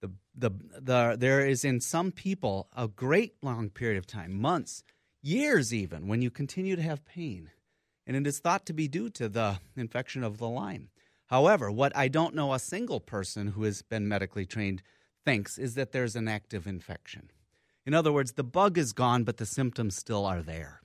the, 0.00 0.12
the, 0.36 0.50
the, 0.80 1.16
there 1.18 1.44
is 1.44 1.64
in 1.64 1.80
some 1.80 2.12
people 2.12 2.68
a 2.76 2.86
great 2.86 3.34
long 3.42 3.68
period 3.68 3.98
of 3.98 4.06
time, 4.06 4.32
months, 4.40 4.84
years 5.22 5.74
even, 5.74 6.06
when 6.06 6.22
you 6.22 6.30
continue 6.30 6.76
to 6.76 6.82
have 6.82 7.04
pain 7.04 7.50
and 8.06 8.16
it 8.16 8.26
is 8.26 8.38
thought 8.38 8.66
to 8.66 8.72
be 8.72 8.88
due 8.88 9.10
to 9.10 9.28
the 9.28 9.58
infection 9.76 10.22
of 10.22 10.38
the 10.38 10.48
Lyme. 10.48 10.90
However, 11.26 11.70
what 11.70 11.96
I 11.96 12.08
don't 12.08 12.34
know 12.34 12.52
a 12.52 12.58
single 12.58 13.00
person 13.00 13.48
who 13.48 13.62
has 13.64 13.82
been 13.82 14.08
medically 14.08 14.46
trained 14.46 14.82
thinks 15.24 15.58
is 15.58 15.74
that 15.74 15.92
there's 15.92 16.16
an 16.16 16.28
active 16.28 16.66
infection. 16.66 17.30
In 17.86 17.94
other 17.94 18.12
words, 18.12 18.32
the 18.32 18.44
bug 18.44 18.78
is 18.78 18.92
gone, 18.92 19.24
but 19.24 19.38
the 19.38 19.46
symptoms 19.46 19.96
still 19.96 20.24
are 20.24 20.42
there. 20.42 20.80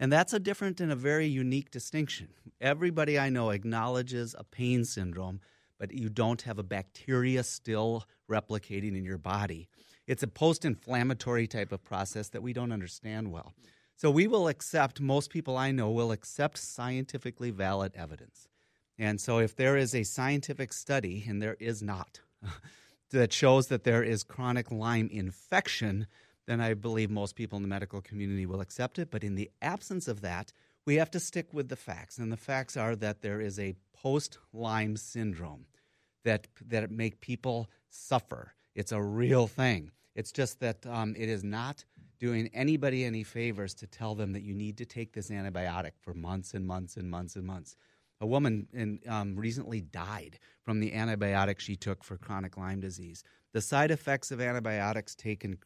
And 0.00 0.12
that's 0.12 0.32
a 0.32 0.40
different 0.40 0.80
and 0.80 0.90
a 0.90 0.96
very 0.96 1.26
unique 1.26 1.70
distinction. 1.70 2.28
Everybody 2.60 3.18
I 3.18 3.30
know 3.30 3.50
acknowledges 3.50 4.34
a 4.36 4.44
pain 4.44 4.84
syndrome, 4.84 5.40
but 5.78 5.92
you 5.92 6.08
don't 6.08 6.42
have 6.42 6.58
a 6.58 6.64
bacteria 6.64 7.42
still 7.44 8.04
replicating 8.30 8.96
in 8.96 9.04
your 9.04 9.18
body. 9.18 9.68
It's 10.06 10.22
a 10.22 10.28
post 10.28 10.64
inflammatory 10.64 11.46
type 11.46 11.72
of 11.72 11.84
process 11.84 12.28
that 12.30 12.42
we 12.42 12.52
don't 12.52 12.72
understand 12.72 13.30
well. 13.30 13.54
So 13.96 14.10
we 14.10 14.26
will 14.26 14.48
accept, 14.48 15.00
most 15.00 15.30
people 15.30 15.56
I 15.56 15.70
know 15.70 15.90
will 15.90 16.12
accept 16.12 16.58
scientifically 16.58 17.50
valid 17.50 17.92
evidence. 17.94 18.48
And 18.98 19.20
so 19.20 19.38
if 19.38 19.56
there 19.56 19.76
is 19.76 19.94
a 19.94 20.02
scientific 20.02 20.72
study, 20.72 21.24
and 21.28 21.40
there 21.40 21.56
is 21.60 21.82
not, 21.82 22.20
that 23.10 23.32
shows 23.32 23.68
that 23.68 23.84
there 23.84 24.02
is 24.02 24.24
chronic 24.24 24.70
Lyme 24.70 25.08
infection, 25.12 26.06
then 26.46 26.60
I 26.60 26.74
believe 26.74 27.10
most 27.10 27.36
people 27.36 27.56
in 27.56 27.62
the 27.62 27.68
medical 27.68 28.00
community 28.00 28.46
will 28.46 28.60
accept 28.60 28.98
it. 28.98 29.10
But 29.10 29.24
in 29.24 29.34
the 29.34 29.50
absence 29.62 30.08
of 30.08 30.20
that, 30.20 30.52
we 30.84 30.96
have 30.96 31.10
to 31.12 31.20
stick 31.20 31.52
with 31.52 31.68
the 31.68 31.76
facts. 31.76 32.18
And 32.18 32.30
the 32.30 32.36
facts 32.36 32.76
are 32.76 32.94
that 32.96 33.22
there 33.22 33.40
is 33.40 33.58
a 33.58 33.76
post 33.94 34.38
Lyme 34.52 34.96
syndrome 34.96 35.66
that, 36.24 36.48
that 36.66 36.90
make 36.90 37.20
people 37.20 37.70
suffer. 37.88 38.54
It's 38.74 38.92
a 38.92 39.02
real 39.02 39.46
thing. 39.46 39.92
It's 40.14 40.32
just 40.32 40.60
that 40.60 40.86
um, 40.86 41.14
it 41.16 41.28
is 41.28 41.42
not 41.42 41.84
doing 42.24 42.48
anybody 42.54 43.04
any 43.04 43.22
favors 43.22 43.74
to 43.74 43.86
tell 43.86 44.14
them 44.14 44.32
that 44.32 44.42
you 44.42 44.54
need 44.54 44.78
to 44.78 44.86
take 44.86 45.12
this 45.12 45.28
antibiotic 45.28 45.90
for 46.00 46.14
months 46.14 46.54
and 46.54 46.66
months 46.66 46.96
and 46.96 47.10
months 47.10 47.36
and 47.36 47.44
months. 47.44 47.76
A 48.22 48.26
woman 48.26 48.66
in, 48.72 48.98
um, 49.06 49.36
recently 49.36 49.82
died 49.82 50.38
from 50.62 50.80
the 50.80 50.92
antibiotic 50.92 51.58
she 51.58 51.76
took 51.76 52.02
for 52.02 52.16
chronic 52.16 52.56
Lyme 52.56 52.80
disease. 52.80 53.24
The 53.52 53.60
side 53.60 53.90
effects 53.90 54.30
of 54.30 54.40
antibiotics 54.40 55.14
taken 55.14 55.58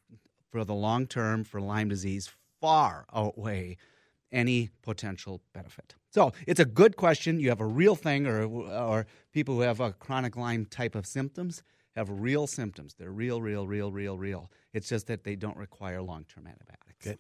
for 0.51 0.65
the 0.65 0.75
long 0.75 1.07
term 1.07 1.45
for 1.45 1.61
Lyme 1.61 1.91
disease 1.91 2.29
far 2.61 3.07
outweigh 3.15 3.77
any 4.33 4.71
potential 4.83 5.41
benefit. 5.53 5.95
So 6.11 6.33
it's 6.49 6.59
a 6.59 6.65
good 6.65 6.97
question. 6.97 7.39
You 7.39 7.51
have 7.51 7.61
a 7.61 7.67
real 7.67 7.95
thing, 7.95 8.27
or 8.27 8.43
or 8.43 9.07
people 9.33 9.55
who 9.55 9.61
have 9.61 9.79
a 9.79 9.93
chronic 9.93 10.37
Lyme 10.37 10.67
type 10.67 10.97
of 10.97 11.07
symptoms 11.07 11.63
have 11.99 12.09
real 12.11 12.47
symptoms. 12.47 12.95
They're 12.99 13.11
real, 13.11 13.43
real, 13.43 13.67
real, 13.67 13.93
real, 13.93 14.17
real. 14.17 14.51
It's 14.73 14.89
just 14.89 15.07
that 15.09 15.25
they 15.25 15.37
don't 15.37 15.57
require 15.57 16.01
long 16.01 16.25
term 16.25 16.47
antibiotics. 16.47 17.07
Okay. 17.07 17.19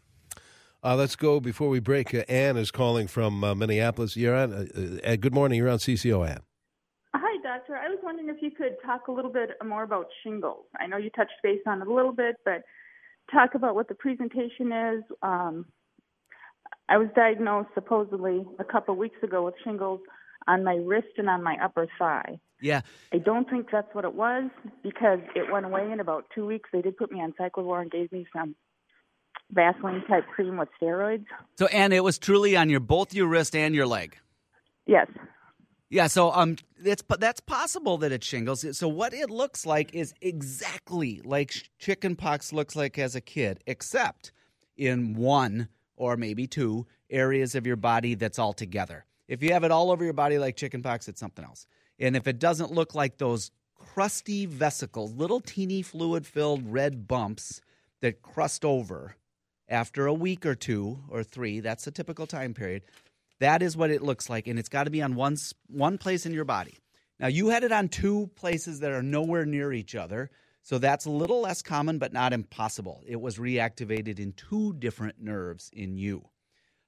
Uh, 0.82 0.94
let's 0.94 1.16
go 1.16 1.40
before 1.40 1.68
we 1.68 1.80
break. 1.80 2.14
Uh, 2.14 2.22
Anne 2.28 2.56
is 2.56 2.70
calling 2.70 3.08
from 3.08 3.42
uh, 3.42 3.54
Minneapolis. 3.54 4.16
You're 4.16 4.36
on. 4.36 4.52
Uh, 4.52 4.98
uh, 5.04 5.16
good 5.16 5.34
morning. 5.34 5.58
You're 5.58 5.68
on 5.68 5.78
CCO, 5.78 6.28
Anne. 6.28 6.40
Hi, 7.14 7.42
doctor. 7.42 7.76
I 7.76 7.88
was 7.88 7.98
wondering 8.02 8.28
if 8.28 8.40
you 8.40 8.50
could 8.50 8.76
talk 8.84 9.08
a 9.08 9.12
little 9.12 9.32
bit 9.32 9.50
more 9.64 9.82
about 9.82 10.06
shingles. 10.22 10.66
I 10.78 10.86
know 10.86 10.96
you 10.96 11.10
touched 11.10 11.32
base 11.42 11.60
on 11.66 11.82
it 11.82 11.88
a 11.88 11.92
little 11.92 12.12
bit, 12.12 12.36
but 12.44 12.62
talk 13.32 13.54
about 13.54 13.74
what 13.74 13.88
the 13.88 13.94
presentation 13.94 14.72
is. 14.72 15.02
Um, 15.22 15.66
I 16.88 16.96
was 16.96 17.08
diagnosed 17.16 17.70
supposedly 17.74 18.46
a 18.58 18.64
couple 18.64 18.94
of 18.94 18.98
weeks 18.98 19.22
ago 19.22 19.44
with 19.44 19.54
shingles 19.64 20.00
on 20.46 20.64
my 20.64 20.76
wrist 20.76 21.08
and 21.18 21.28
on 21.28 21.42
my 21.42 21.56
upper 21.62 21.86
thigh. 21.98 22.38
Yeah. 22.60 22.80
I 23.12 23.18
don't 23.18 23.48
think 23.48 23.68
that's 23.70 23.92
what 23.94 24.04
it 24.04 24.14
was 24.14 24.50
because 24.82 25.20
it 25.34 25.50
went 25.52 25.66
away 25.66 25.90
in 25.90 26.00
about 26.00 26.26
two 26.34 26.46
weeks. 26.46 26.70
They 26.72 26.82
did 26.82 26.96
put 26.96 27.12
me 27.12 27.20
on 27.20 27.32
acyclovir 27.32 27.82
and 27.82 27.90
gave 27.90 28.10
me 28.12 28.26
some 28.34 28.56
Vaseline 29.50 30.02
type 30.08 30.26
cream 30.34 30.58
with 30.58 30.68
steroids. 30.80 31.24
So, 31.58 31.66
and 31.66 31.92
it 31.92 32.04
was 32.04 32.18
truly 32.18 32.56
on 32.56 32.68
your 32.68 32.80
both 32.80 33.14
your 33.14 33.26
wrist 33.28 33.56
and 33.56 33.74
your 33.74 33.86
leg. 33.86 34.16
Yes. 34.86 35.06
Yeah, 35.90 36.06
so 36.06 36.30
um, 36.32 36.56
it's 36.84 37.00
but 37.00 37.18
that's 37.18 37.40
possible 37.40 37.96
that 37.98 38.12
it's 38.12 38.26
shingles. 38.26 38.76
So 38.76 38.88
what 38.88 39.14
it 39.14 39.30
looks 39.30 39.64
like 39.64 39.94
is 39.94 40.12
exactly 40.20 41.22
like 41.24 41.54
chickenpox 41.78 42.52
looks 42.52 42.76
like 42.76 42.98
as 42.98 43.14
a 43.14 43.22
kid, 43.22 43.60
except 43.66 44.32
in 44.76 45.14
one 45.14 45.68
or 45.96 46.16
maybe 46.16 46.46
two 46.46 46.86
areas 47.08 47.54
of 47.54 47.66
your 47.66 47.76
body 47.76 48.14
that's 48.14 48.38
all 48.38 48.52
together. 48.52 49.06
If 49.28 49.42
you 49.42 49.52
have 49.52 49.64
it 49.64 49.70
all 49.70 49.90
over 49.90 50.04
your 50.04 50.12
body 50.12 50.38
like 50.38 50.56
chickenpox, 50.56 51.08
it's 51.08 51.20
something 51.20 51.44
else. 51.44 51.66
And 51.98 52.16
if 52.16 52.26
it 52.26 52.38
doesn't 52.38 52.72
look 52.72 52.94
like 52.94 53.18
those 53.18 53.50
crusty 53.76 54.46
vesicles, 54.46 55.12
little 55.12 55.40
teeny 55.40 55.82
fluid 55.82 56.26
filled 56.26 56.72
red 56.72 57.08
bumps 57.08 57.60
that 58.00 58.22
crust 58.22 58.64
over 58.64 59.16
after 59.68 60.06
a 60.06 60.14
week 60.14 60.46
or 60.46 60.54
two 60.54 61.00
or 61.08 61.22
three, 61.22 61.60
that's 61.60 61.86
a 61.86 61.90
typical 61.90 62.26
time 62.26 62.54
period. 62.54 62.82
That 63.40 63.62
is 63.62 63.76
what 63.76 63.90
it 63.90 64.02
looks 64.02 64.28
like, 64.28 64.46
and 64.48 64.58
it's 64.58 64.68
got 64.68 64.84
to 64.84 64.90
be 64.90 65.02
on 65.02 65.14
one 65.14 65.36
one 65.68 65.98
place 65.98 66.26
in 66.26 66.32
your 66.32 66.44
body. 66.44 66.78
Now 67.20 67.28
you 67.28 67.48
had 67.48 67.64
it 67.64 67.72
on 67.72 67.88
two 67.88 68.30
places 68.36 68.80
that 68.80 68.92
are 68.92 69.02
nowhere 69.02 69.44
near 69.44 69.72
each 69.72 69.94
other, 69.94 70.30
so 70.62 70.78
that's 70.78 71.06
a 71.06 71.10
little 71.10 71.40
less 71.40 71.62
common, 71.62 71.98
but 71.98 72.12
not 72.12 72.32
impossible. 72.32 73.02
It 73.06 73.20
was 73.20 73.38
reactivated 73.38 74.18
in 74.18 74.32
two 74.32 74.74
different 74.74 75.20
nerves 75.20 75.70
in 75.72 75.96
you. 75.96 76.28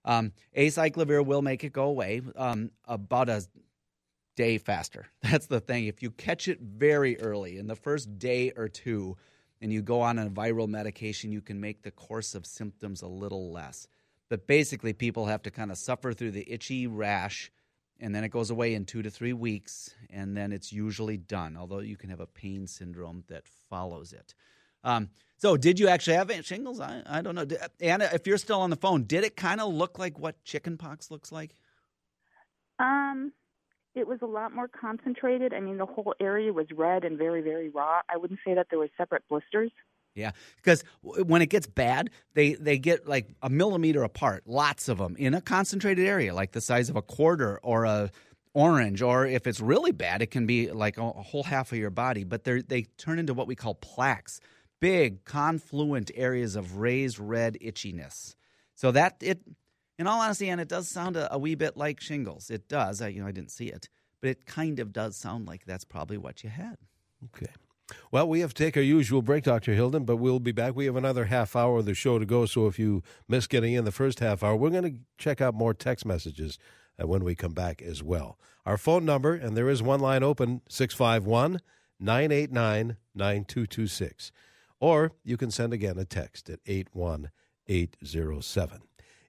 Um, 0.05 0.33
acyclovir 0.57 1.25
will 1.25 1.43
make 1.43 1.63
it 1.63 1.73
go 1.73 1.85
away 1.85 2.23
um, 2.37 2.71
about 2.87 3.29
a 3.29 3.45
day 4.41 4.57
faster. 4.57 5.07
That's 5.23 5.49
the 5.49 5.61
thing. 5.61 5.85
If 5.85 6.03
you 6.03 6.11
catch 6.11 6.49
it 6.49 6.61
very 6.63 7.21
early 7.21 7.59
in 7.59 7.67
the 7.67 7.77
first 7.77 8.19
day 8.19 8.53
or 8.57 8.69
two, 8.69 9.19
and 9.61 9.71
you 9.71 9.83
go 9.83 10.01
on 10.01 10.19
a 10.19 10.31
viral 10.31 10.67
medication, 10.67 11.31
you 11.31 11.43
can 11.43 11.61
make 11.61 11.83
the 11.83 11.91
course 11.91 12.35
of 12.35 12.47
symptoms 12.47 13.03
a 13.03 13.07
little 13.07 13.53
less. 13.53 13.87
But 14.31 14.47
basically, 14.47 14.95
people 14.95 15.27
have 15.27 15.43
to 15.43 15.51
kind 15.51 15.71
of 15.71 15.77
suffer 15.77 16.15
through 16.15 16.31
the 16.31 16.51
itchy 16.51 16.87
rash, 16.87 17.53
and 18.01 18.15
then 18.15 18.25
it 18.25 18.31
goes 18.31 18.49
away 18.49 18.73
in 18.73 18.87
two 18.87 19.03
to 19.03 19.11
three 19.11 19.35
weeks, 19.35 19.95
and 20.09 20.35
then 20.35 20.53
it's 20.53 20.73
usually 20.73 21.19
done, 21.19 21.59
although 21.59 21.81
you 21.81 21.99
can 21.99 22.09
have 22.09 22.21
a 22.21 22.27
pain 22.27 22.67
syndrome 22.67 23.25
that 23.29 23.47
follows 23.69 24.15
it. 24.15 24.35
Um, 24.83 25.11
so, 25.37 25.59
did 25.59 25.79
you 25.79 25.89
actually 25.89 26.17
have 26.17 26.33
shingles? 26.47 26.81
I, 26.81 27.03
I 27.05 27.21
don't 27.21 27.35
know. 27.35 27.47
Anna, 27.79 28.09
if 28.15 28.27
you're 28.27 28.39
still 28.39 28.63
on 28.63 28.71
the 28.71 28.77
phone, 28.77 29.05
did 29.05 29.25
it 29.25 29.37
kind 29.37 29.61
of 29.61 29.71
look 29.71 29.99
like 29.99 30.19
what 30.19 30.43
chickenpox 30.45 31.11
looks 31.11 31.31
like? 31.31 31.51
Um, 32.79 33.33
it 33.95 34.07
was 34.07 34.21
a 34.23 34.27
lot 34.27 34.53
more 34.55 34.69
concentrated. 34.69 35.53
I 35.53 35.61
mean, 35.61 35.79
the 35.79 35.87
whole 35.87 36.15
area 36.21 36.53
was 36.53 36.67
red 36.75 37.05
and 37.05 37.19
very, 37.19 37.43
very 37.43 37.69
raw. 37.69 38.01
I 38.09 38.17
wouldn't 38.17 38.41
say 38.45 38.55
that 38.55 38.69
there 38.71 38.79
were 38.79 38.89
separate 38.97 39.23
blisters. 39.29 39.71
Yeah, 40.15 40.33
because 40.57 40.83
when 41.03 41.41
it 41.41 41.51
gets 41.51 41.67
bad, 41.67 42.11
they 42.35 42.55
they 42.55 42.79
get 42.79 43.07
like 43.09 43.29
a 43.43 43.49
millimeter 43.49 44.03
apart, 44.03 44.43
lots 44.47 44.89
of 44.89 44.99
them 44.99 45.15
in 45.17 45.35
a 45.35 45.41
concentrated 45.41 46.07
area, 46.07 46.35
like 46.35 46.53
the 46.53 46.61
size 46.61 46.91
of 46.91 46.97
a 46.97 47.03
quarter 47.03 47.61
or 47.63 47.85
a 47.85 48.11
orange. 48.53 49.03
Or 49.03 49.25
if 49.25 49.47
it's 49.47 49.61
really 49.61 49.93
bad, 49.93 50.21
it 50.21 50.31
can 50.33 50.47
be 50.47 50.71
like 50.73 50.99
a, 50.99 51.09
whole 51.09 51.45
half 51.45 51.71
of 51.71 51.79
your 51.79 51.91
body. 51.91 52.25
But 52.25 52.43
they 52.43 52.61
they 52.61 52.83
turn 52.99 53.21
into 53.21 53.35
what 53.35 53.47
we 53.47 53.55
call 53.55 53.75
plaques, 53.75 54.41
big 54.81 55.25
confluent 55.25 56.11
areas 56.17 56.57
of 56.57 56.79
raised 56.79 57.21
red 57.21 57.57
itchiness. 57.63 58.35
So 58.75 58.91
that 58.93 59.17
it 59.21 59.39
in 60.01 60.07
all 60.07 60.21
honesty, 60.21 60.49
and 60.49 60.63
it 60.63 60.69
does 60.69 60.89
sound 60.89 61.19
a, 61.19 61.33
a, 61.33 61.39
wee 61.39 61.55
bit 61.55 61.77
like 61.77 62.01
shingles. 62.01 62.49
It 62.49 62.69
does. 62.69 63.03
I, 63.03 63.09
you 63.09 63.21
know, 63.21 63.29
I 63.29 63.33
didn't 63.33 63.51
see 63.51 63.67
it, 63.67 63.91
but 64.23 64.31
it 64.31 64.47
kind 64.47 64.81
of 64.81 64.95
does 64.95 65.15
sound 65.15 65.47
like 65.47 65.67
that's 65.67 65.85
probably 65.85 66.17
what 66.17 66.43
you 66.43 66.49
had. 66.49 66.79
Okay. 67.27 67.53
Well, 68.11 68.27
we 68.27 68.41
have 68.41 68.55
to 68.55 68.65
take 68.65 68.79
our 68.79 68.83
usual 68.83 69.21
break, 69.21 69.45
Dr. 69.45 69.75
Hilden, 69.75 70.05
but 70.05 70.17
we'll 70.17 70.41
be 70.41 70.53
back. 70.53 70.75
We 70.75 70.87
have 70.87 70.97
another 70.97 71.27
half 71.27 71.55
hour 71.55 71.81
of 71.81 71.85
the 71.85 71.93
show 71.93 72.19
to 72.19 72.25
go, 72.25 72.47
so 72.47 72.67
if 72.67 72.79
you 72.79 73.03
miss 73.29 73.47
getting 73.47 73.75
in 73.75 73.85
the 73.85 73.93
first 73.93 74.21
half 74.21 74.43
hour, 74.43 74.57
we're 74.57 74.71
going 74.71 74.85
to 74.85 74.95
check 75.19 75.43
out 75.43 75.55
more 75.55 75.75
text 75.75 76.07
messages 76.07 76.59
uh, 76.99 77.07
when 77.07 77.23
we 77.23 77.35
come 77.35 77.53
back 77.53 77.83
as 77.83 78.03
well. 78.03 78.39
Our 78.65 78.79
phone 78.79 79.05
number, 79.05 79.35
and 79.35 79.55
there 79.55 79.69
is 79.69 79.83
one 79.83 80.01
line 80.01 80.23
open, 80.23 80.63
651 80.71 81.61
989 81.99 82.97
9226. 83.15 84.33
Or 84.79 85.13
you 85.25 85.37
can 85.37 85.51
send 85.51 85.75
again 85.75 85.99
a 85.99 86.07
text 86.07 86.49
at 86.49 86.61
81807. 86.65 88.81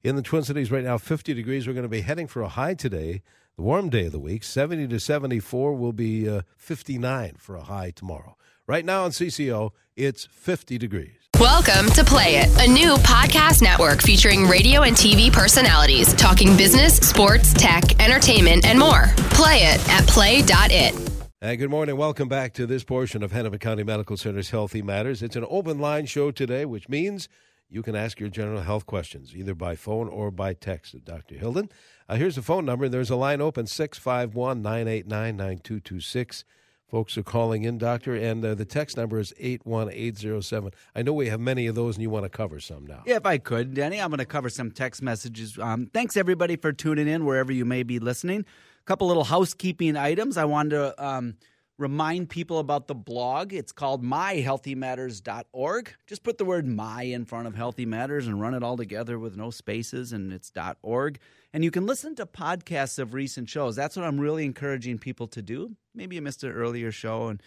In 0.04 0.16
the 0.16 0.24
Twin 0.24 0.42
Cities 0.42 0.72
right 0.72 0.84
now, 0.84 0.98
50 0.98 1.36
degrees. 1.36 1.68
We're 1.68 1.74
going 1.74 1.84
to 1.84 1.90
be 1.90 2.02
heading 2.02 2.26
for 2.26 2.42
a 2.42 2.48
high 2.48 2.74
today, 2.74 3.22
the 3.56 3.62
warm 3.62 3.90
day 3.90 4.08
of 4.08 4.12
the 4.12 4.20
week. 4.20 4.44
70 4.44 4.88
to 4.88 5.00
74 5.00 5.76
will 5.76 5.94
be 5.94 6.28
uh, 6.28 6.42
59 6.58 7.36
for 7.38 7.56
a 7.56 7.62
high 7.62 7.92
tomorrow. 7.92 8.36
Right 8.66 8.84
now 8.84 9.04
on 9.04 9.12
CCO, 9.12 9.74
it's 9.96 10.26
50 10.26 10.80
degrees. 10.80 11.30
Welcome 11.40 11.92
to 11.92 12.04
Play 12.04 12.38
It, 12.38 12.50
a 12.68 12.68
new 12.68 12.96
podcast 12.96 13.62
network 13.62 14.02
featuring 14.02 14.48
radio 14.48 14.82
and 14.82 14.96
TV 14.96 15.32
personalities 15.32 16.16
talking 16.16 16.58
business, 16.58 16.96
sports, 16.98 17.54
tech, 17.54 18.02
entertainment, 18.02 18.66
and 18.66 18.80
more. 18.80 19.04
Play 19.36 19.58
it 19.58 19.88
at 19.88 20.08
play.it. 20.08 21.12
Hey, 21.42 21.58
good 21.58 21.70
morning. 21.70 21.96
Welcome 21.96 22.28
back 22.28 22.54
to 22.54 22.66
this 22.66 22.84
portion 22.84 23.22
of 23.22 23.32
Hennepin 23.32 23.60
County 23.60 23.84
Medical 23.84 24.18
Center's 24.18 24.50
Healthy 24.50 24.82
Matters. 24.82 25.22
It's 25.22 25.36
an 25.36 25.46
open 25.48 25.78
line 25.78 26.08
show 26.08 26.32
today, 26.32 26.66
which 26.66 26.90
means 26.90 27.30
you 27.72 27.82
can 27.82 27.96
ask 27.96 28.20
your 28.20 28.30
general 28.30 28.62
health 28.62 28.86
questions 28.86 29.34
either 29.36 29.56
by 29.56 29.76
phone 29.76 30.10
or 30.10 30.30
by 30.30 30.54
text 30.54 30.94
of 30.94 31.06
Dr. 31.06 31.36
Hilden. 31.36 31.70
Uh, 32.10 32.16
here's 32.16 32.36
the 32.36 32.42
phone 32.42 32.66
number. 32.66 32.90
There's 32.90 33.10
a 33.10 33.16
line 33.16 33.40
open 33.40 33.66
651 33.66 34.62
989 34.62 35.38
9226. 35.38 36.44
Folks 36.90 37.18
are 37.18 37.24
calling 37.24 37.64
in, 37.64 37.78
Doctor, 37.78 38.14
and 38.14 38.44
uh, 38.44 38.54
the 38.54 38.66
text 38.66 38.98
number 38.98 39.18
is 39.18 39.34
81807. 39.40 40.72
I 40.94 41.02
know 41.02 41.14
we 41.14 41.30
have 41.30 41.40
many 41.40 41.66
of 41.68 41.74
those, 41.74 41.96
and 41.96 42.04
you 42.04 42.10
want 42.10 42.26
to 42.26 42.30
cover 42.30 42.60
some 42.60 42.86
now. 42.86 43.04
Yeah, 43.06 43.16
if 43.16 43.26
I 43.26 43.38
could, 43.38 43.74
Danny, 43.74 44.02
I'm 44.02 44.10
going 44.10 44.18
to 44.18 44.26
cover 44.26 44.50
some 44.50 44.72
text 44.72 45.02
messages. 45.02 45.58
Um, 45.58 45.90
thanks, 45.94 46.18
everybody, 46.18 46.58
for 46.58 46.74
tuning 46.74 47.08
in 47.08 47.24
wherever 47.24 47.54
you 47.54 47.64
may 47.64 47.84
be 47.84 48.00
listening. 48.00 48.42
A 48.42 48.84
couple 48.84 49.08
little 49.08 49.24
housekeeping 49.24 49.96
items. 49.96 50.36
I 50.36 50.44
wanted 50.44 50.72
to. 50.72 51.06
Um, 51.06 51.36
remind 51.82 52.30
people 52.30 52.60
about 52.60 52.88
the 52.88 52.96
blog. 52.96 53.54
It's 53.54 53.72
called 53.72 54.04
myhealthymatters.org. 54.04 55.94
Just 56.06 56.24
put 56.24 56.38
the 56.38 56.46
word 56.46 56.68
my 56.68 57.02
in 57.04 57.26
front 57.26 57.48
of 57.48 57.56
Healthy 57.56 57.88
Matters 57.88 58.28
and 58.28 58.40
run 58.40 58.54
it 58.54 58.62
all 58.64 58.78
together 58.78 59.18
with 59.18 59.36
no 59.36 59.50
spaces, 59.50 60.14
and 60.14 60.32
it's 60.32 60.52
.org. 60.84 61.20
And 61.52 61.64
you 61.64 61.72
can 61.72 61.88
listen 61.88 62.16
to 62.16 62.26
podcasts 62.26 63.00
of 63.00 63.16
recent 63.16 63.50
shows. 63.50 63.76
That's 63.76 63.98
what 63.98 64.06
I'm 64.06 64.20
really 64.20 64.46
encouraging 64.46 65.00
people 65.00 65.28
to 65.30 65.42
do. 65.42 65.76
Maybe 65.96 66.16
you 66.16 66.22
missed 66.22 66.44
an 66.44 66.52
earlier 66.52 66.92
show 66.92 67.28
and 67.28 67.42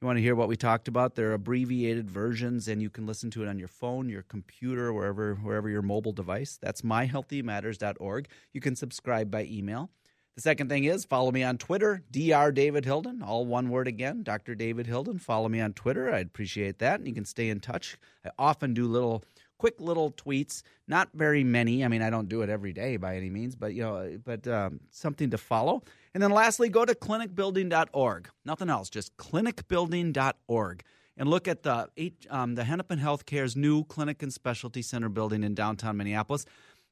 you 0.00 0.06
want 0.06 0.16
to 0.16 0.22
hear 0.22 0.34
what 0.34 0.48
we 0.48 0.56
talked 0.56 0.88
about. 0.88 1.14
They're 1.14 1.34
abbreviated 1.34 2.10
versions, 2.10 2.68
and 2.68 2.80
you 2.80 2.88
can 2.88 3.06
listen 3.06 3.30
to 3.32 3.42
it 3.42 3.48
on 3.48 3.58
your 3.58 3.68
phone, 3.68 4.08
your 4.08 4.22
computer, 4.22 4.92
wherever 4.94 5.34
wherever 5.34 5.68
your 5.68 5.82
mobile 5.82 6.12
device. 6.12 6.58
That's 6.62 6.80
myhealthymatters.org. 6.80 8.28
You 8.54 8.60
can 8.62 8.76
subscribe 8.76 9.30
by 9.30 9.44
email. 9.44 9.90
The 10.36 10.42
second 10.42 10.68
thing 10.68 10.84
is 10.84 11.04
follow 11.04 11.30
me 11.32 11.42
on 11.42 11.58
Twitter, 11.58 12.02
Dr. 12.10 12.52
David 12.52 12.84
Hilden, 12.84 13.22
all 13.22 13.44
one 13.44 13.68
word 13.68 13.88
again, 13.88 14.22
Dr. 14.22 14.54
David 14.54 14.86
Hilden. 14.86 15.18
Follow 15.18 15.48
me 15.48 15.60
on 15.60 15.72
Twitter. 15.74 16.12
I'd 16.12 16.26
appreciate 16.26 16.78
that. 16.78 16.98
And 17.00 17.08
you 17.08 17.14
can 17.14 17.24
stay 17.24 17.50
in 17.50 17.60
touch. 17.60 17.98
I 18.24 18.30
often 18.38 18.72
do 18.72 18.86
little 18.86 19.22
quick 19.58 19.78
little 19.78 20.10
tweets, 20.12 20.62
not 20.88 21.10
very 21.12 21.44
many. 21.44 21.84
I 21.84 21.88
mean, 21.88 22.00
I 22.00 22.08
don't 22.08 22.30
do 22.30 22.40
it 22.40 22.48
every 22.48 22.72
day 22.72 22.96
by 22.96 23.16
any 23.16 23.28
means, 23.28 23.54
but 23.54 23.74
you 23.74 23.82
know, 23.82 24.18
but 24.24 24.48
um, 24.48 24.80
something 24.90 25.28
to 25.30 25.38
follow. 25.38 25.82
And 26.14 26.22
then 26.22 26.30
lastly, 26.30 26.70
go 26.70 26.86
to 26.86 26.94
clinicbuilding.org. 26.94 28.30
Nothing 28.46 28.70
else, 28.70 28.88
just 28.88 29.14
clinicbuilding.org. 29.18 30.82
And 31.18 31.28
look 31.28 31.46
at 31.46 31.62
the 31.62 31.90
um, 32.30 32.54
the 32.54 32.64
Hennepin 32.64 32.98
Healthcare's 32.98 33.54
new 33.54 33.84
clinic 33.84 34.22
and 34.22 34.32
specialty 34.32 34.80
center 34.80 35.10
building 35.10 35.44
in 35.44 35.54
downtown 35.54 35.98
Minneapolis. 35.98 36.46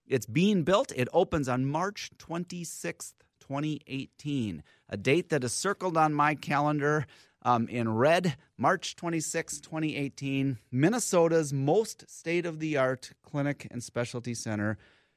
It's 0.06 0.26
being 0.26 0.64
built. 0.64 0.92
It 0.94 1.08
opens 1.14 1.48
on 1.48 1.64
March 1.64 2.10
26th, 2.18 3.14
2018, 3.48 4.62
a 4.88 4.96
date 4.96 5.30
that 5.30 5.44
is 5.44 5.52
circled 5.52 5.96
on 5.96 6.12
my 6.14 6.34
calendar 6.34 7.06
um, 7.42 7.68
in 7.68 7.88
red, 7.94 8.36
March 8.56 8.96
26, 8.96 9.60
2018, 9.60 10.58
Minnesota's 10.70 11.52
most 11.52 12.08
state 12.10 12.44
of 12.44 12.58
the 12.58 12.76
art 12.76 13.12
clinic 13.22 13.66
and 13.70 13.82
specialty 13.82 14.34
center, 14.34 14.76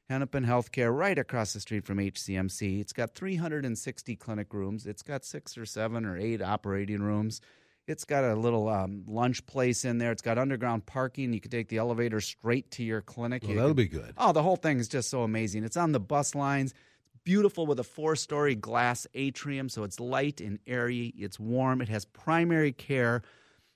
Hennepin 0.09 0.45
Healthcare, 0.45 0.95
right 0.95 1.17
across 1.17 1.53
the 1.53 1.59
street 1.59 1.85
from 1.85 1.97
HCMC. 1.97 2.79
It's 2.79 2.93
got 2.93 3.15
360 3.15 4.15
clinic 4.15 4.53
rooms, 4.53 4.85
it's 4.85 5.01
got 5.03 5.25
six 5.25 5.57
or 5.57 5.65
seven 5.65 6.05
or 6.05 6.17
eight 6.17 6.41
operating 6.41 7.01
rooms. 7.01 7.41
It's 7.87 8.05
got 8.05 8.23
a 8.23 8.35
little 8.35 8.69
um, 8.69 9.03
lunch 9.07 9.43
place 9.47 9.83
in 9.83 9.97
there. 9.97 10.11
It's 10.11 10.21
got 10.21 10.37
underground 10.37 10.85
parking. 10.85 11.33
You 11.33 11.41
can 11.41 11.49
take 11.49 11.67
the 11.67 11.77
elevator 11.77 12.21
straight 12.21 12.69
to 12.71 12.83
your 12.83 13.01
clinic. 13.01 13.41
Well, 13.41 13.49
You 13.51 13.55
that'll 13.57 13.69
can- 13.71 13.75
be 13.75 13.87
good. 13.87 14.13
Oh, 14.17 14.31
the 14.31 14.43
whole 14.43 14.55
thing 14.55 14.79
is 14.79 14.87
just 14.87 15.09
so 15.09 15.23
amazing. 15.23 15.63
It's 15.63 15.75
on 15.75 15.91
the 15.91 15.99
bus 15.99 16.35
lines. 16.35 16.75
Beautiful 17.23 17.65
with 17.67 17.79
a 17.79 17.83
four 17.83 18.15
story 18.15 18.55
glass 18.55 19.05
atrium, 19.13 19.69
so 19.69 19.83
it's 19.83 19.99
light 19.99 20.41
and 20.41 20.59
airy. 20.65 21.13
It's 21.17 21.39
warm. 21.39 21.81
It 21.81 21.89
has 21.89 22.05
primary 22.05 22.71
care. 22.71 23.21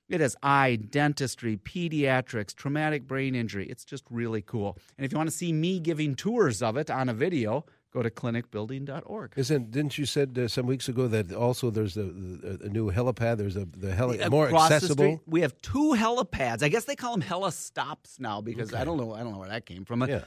It 0.10 0.21
has 0.21 0.36
eye, 0.43 0.75
dentistry, 0.75 1.58
pediatrics, 1.58 2.55
traumatic 2.55 3.08
brain 3.08 3.34
injury. 3.34 3.67
It's 3.67 3.86
just 3.86 4.03
really 4.10 4.41
cool. 4.41 4.77
And 4.97 5.05
if 5.05 5.12
you 5.12 5.17
want 5.17 5.29
to 5.29 5.36
see 5.36 5.51
me 5.51 5.79
giving 5.79 6.15
tours 6.15 6.62
of 6.62 6.77
it 6.77 6.91
on 6.91 7.10
a 7.10 7.13
video, 7.13 7.65
go 7.91 8.03
to 8.03 8.10
clinicbuilding.org. 8.12 9.34
Isn't? 9.36 9.71
Didn't 9.71 9.97
you 9.97 10.05
said 10.05 10.38
uh, 10.38 10.47
some 10.47 10.67
weeks 10.67 10.89
ago 10.89 11.08
that 11.08 11.34
also 11.34 11.71
there's 11.71 11.97
a, 11.97 12.03
new 12.03 12.91
helipad? 12.91 13.38
There's 13.38 13.55
a 13.55 13.65
the 13.65 13.95
heli 13.95 14.27
more 14.29 14.53
accessible. 14.53 14.95
street, 14.95 15.19
we 15.25 15.41
have 15.41 15.60
two 15.62 15.95
helipads. 15.97 16.62
I 16.62 16.69
guess 16.69 16.86
they 16.86 16.95
call 16.95 17.17
them 17.17 17.27
helistops 17.27 18.19
now 18.19 18.41
because 18.41 18.73
I 18.73 18.84
don't 18.84 18.97
know. 18.97 19.13
I 19.13 19.23
don't 19.23 19.31
know 19.34 19.39
where 19.39 19.49
that 19.49 19.65
came 19.65 19.86
from. 19.86 20.03
Yeah. 20.08 20.21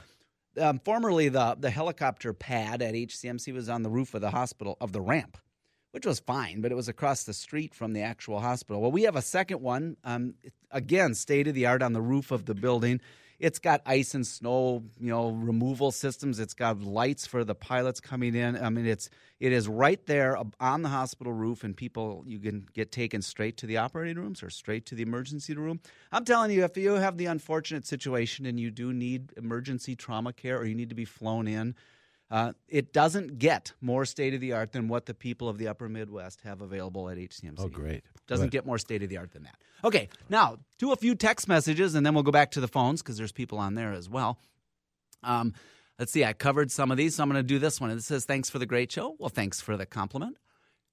Um, 0.57 0.79
formerly, 0.79 1.29
the 1.29 1.55
the 1.59 1.69
helicopter 1.69 2.33
pad 2.33 2.81
at 2.81 2.93
HCMC 2.93 3.53
was 3.53 3.69
on 3.69 3.83
the 3.83 3.89
roof 3.89 4.13
of 4.13 4.21
the 4.21 4.31
hospital 4.31 4.77
of 4.81 4.91
the 4.91 5.01
ramp, 5.01 5.37
which 5.91 6.05
was 6.05 6.19
fine, 6.19 6.61
but 6.61 6.71
it 6.71 6.75
was 6.75 6.87
across 6.87 7.23
the 7.23 7.33
street 7.33 7.73
from 7.75 7.93
the 7.93 8.01
actual 8.01 8.39
hospital. 8.39 8.81
Well, 8.81 8.91
we 8.91 9.03
have 9.03 9.15
a 9.15 9.21
second 9.21 9.61
one. 9.61 9.97
Um, 10.03 10.35
again, 10.71 11.13
state 11.13 11.47
of 11.47 11.53
the 11.53 11.65
art 11.65 11.83
on 11.83 11.93
the 11.93 12.01
roof 12.01 12.31
of 12.31 12.45
the 12.45 12.55
building. 12.55 13.01
It's 13.39 13.59
got 13.59 13.81
ice 13.85 14.13
and 14.13 14.27
snow, 14.27 14.83
you 14.99 15.09
know, 15.09 15.29
removal 15.29 15.91
systems. 15.91 16.39
It's 16.39 16.53
got 16.53 16.81
lights 16.81 17.25
for 17.25 17.43
the 17.45 17.55
pilots 17.55 18.01
coming 18.01 18.35
in. 18.35 18.61
I 18.61 18.69
mean, 18.69 18.85
it's 18.85 19.09
it 19.39 19.53
is 19.53 19.67
right 19.67 20.05
there 20.05 20.37
on 20.59 20.81
the 20.81 20.89
hospital 20.89 21.31
roof, 21.31 21.63
and 21.63 21.75
people 21.75 22.23
you 22.27 22.39
can 22.39 22.67
get 22.73 22.91
taken 22.91 23.21
straight 23.21 23.55
to 23.57 23.65
the 23.65 23.77
operating 23.77 24.17
rooms 24.17 24.43
or 24.43 24.49
straight 24.49 24.85
to 24.87 24.95
the 24.95 25.03
emergency 25.03 25.53
room. 25.53 25.79
I'm 26.11 26.25
telling 26.25 26.51
you, 26.51 26.65
if 26.65 26.75
you 26.75 26.93
have 26.93 27.17
the 27.17 27.27
unfortunate 27.27 27.87
situation 27.87 28.45
and 28.45 28.59
you 28.59 28.71
do 28.71 28.91
need 28.91 29.33
emergency 29.37 29.95
trauma 29.95 30.33
care 30.33 30.57
or 30.57 30.65
you 30.65 30.75
need 30.75 30.89
to 30.89 30.95
be 30.95 31.05
flown 31.05 31.47
in, 31.47 31.75
uh, 32.31 32.53
it 32.67 32.93
doesn't 32.93 33.39
get 33.39 33.73
more 33.81 34.05
state 34.05 34.33
of 34.33 34.41
the 34.41 34.53
art 34.53 34.71
than 34.71 34.87
what 34.87 35.05
the 35.07 35.13
people 35.13 35.49
of 35.49 35.57
the 35.57 35.67
Upper 35.67 35.89
Midwest 35.89 36.41
have 36.41 36.61
available 36.61 37.09
at 37.09 37.17
HCMC. 37.17 37.55
Oh, 37.57 37.67
great. 37.67 38.03
Doesn't 38.27 38.49
get 38.51 38.65
more 38.65 38.77
state 38.77 39.01
of 39.01 39.09
the 39.09 39.17
art 39.17 39.31
than 39.31 39.43
that. 39.43 39.55
Okay, 39.83 40.09
now 40.29 40.57
do 40.77 40.91
a 40.91 40.95
few 40.95 41.15
text 41.15 41.47
messages 41.47 41.95
and 41.95 42.05
then 42.05 42.13
we'll 42.13 42.23
go 42.23 42.31
back 42.31 42.51
to 42.51 42.61
the 42.61 42.67
phones 42.67 43.01
because 43.01 43.17
there's 43.17 43.31
people 43.31 43.57
on 43.57 43.73
there 43.75 43.91
as 43.93 44.07
well. 44.09 44.37
Um, 45.23 45.53
let's 45.97 46.11
see, 46.11 46.23
I 46.23 46.33
covered 46.33 46.71
some 46.71 46.91
of 46.91 46.97
these, 46.97 47.15
so 47.15 47.23
I'm 47.23 47.29
going 47.29 47.41
to 47.41 47.47
do 47.47 47.59
this 47.59 47.81
one. 47.81 47.89
It 47.91 48.03
says, 48.03 48.25
Thanks 48.25 48.49
for 48.49 48.59
the 48.59 48.65
great 48.65 48.91
show. 48.91 49.15
Well, 49.19 49.29
thanks 49.29 49.59
for 49.61 49.75
the 49.77 49.85
compliment. 49.85 50.37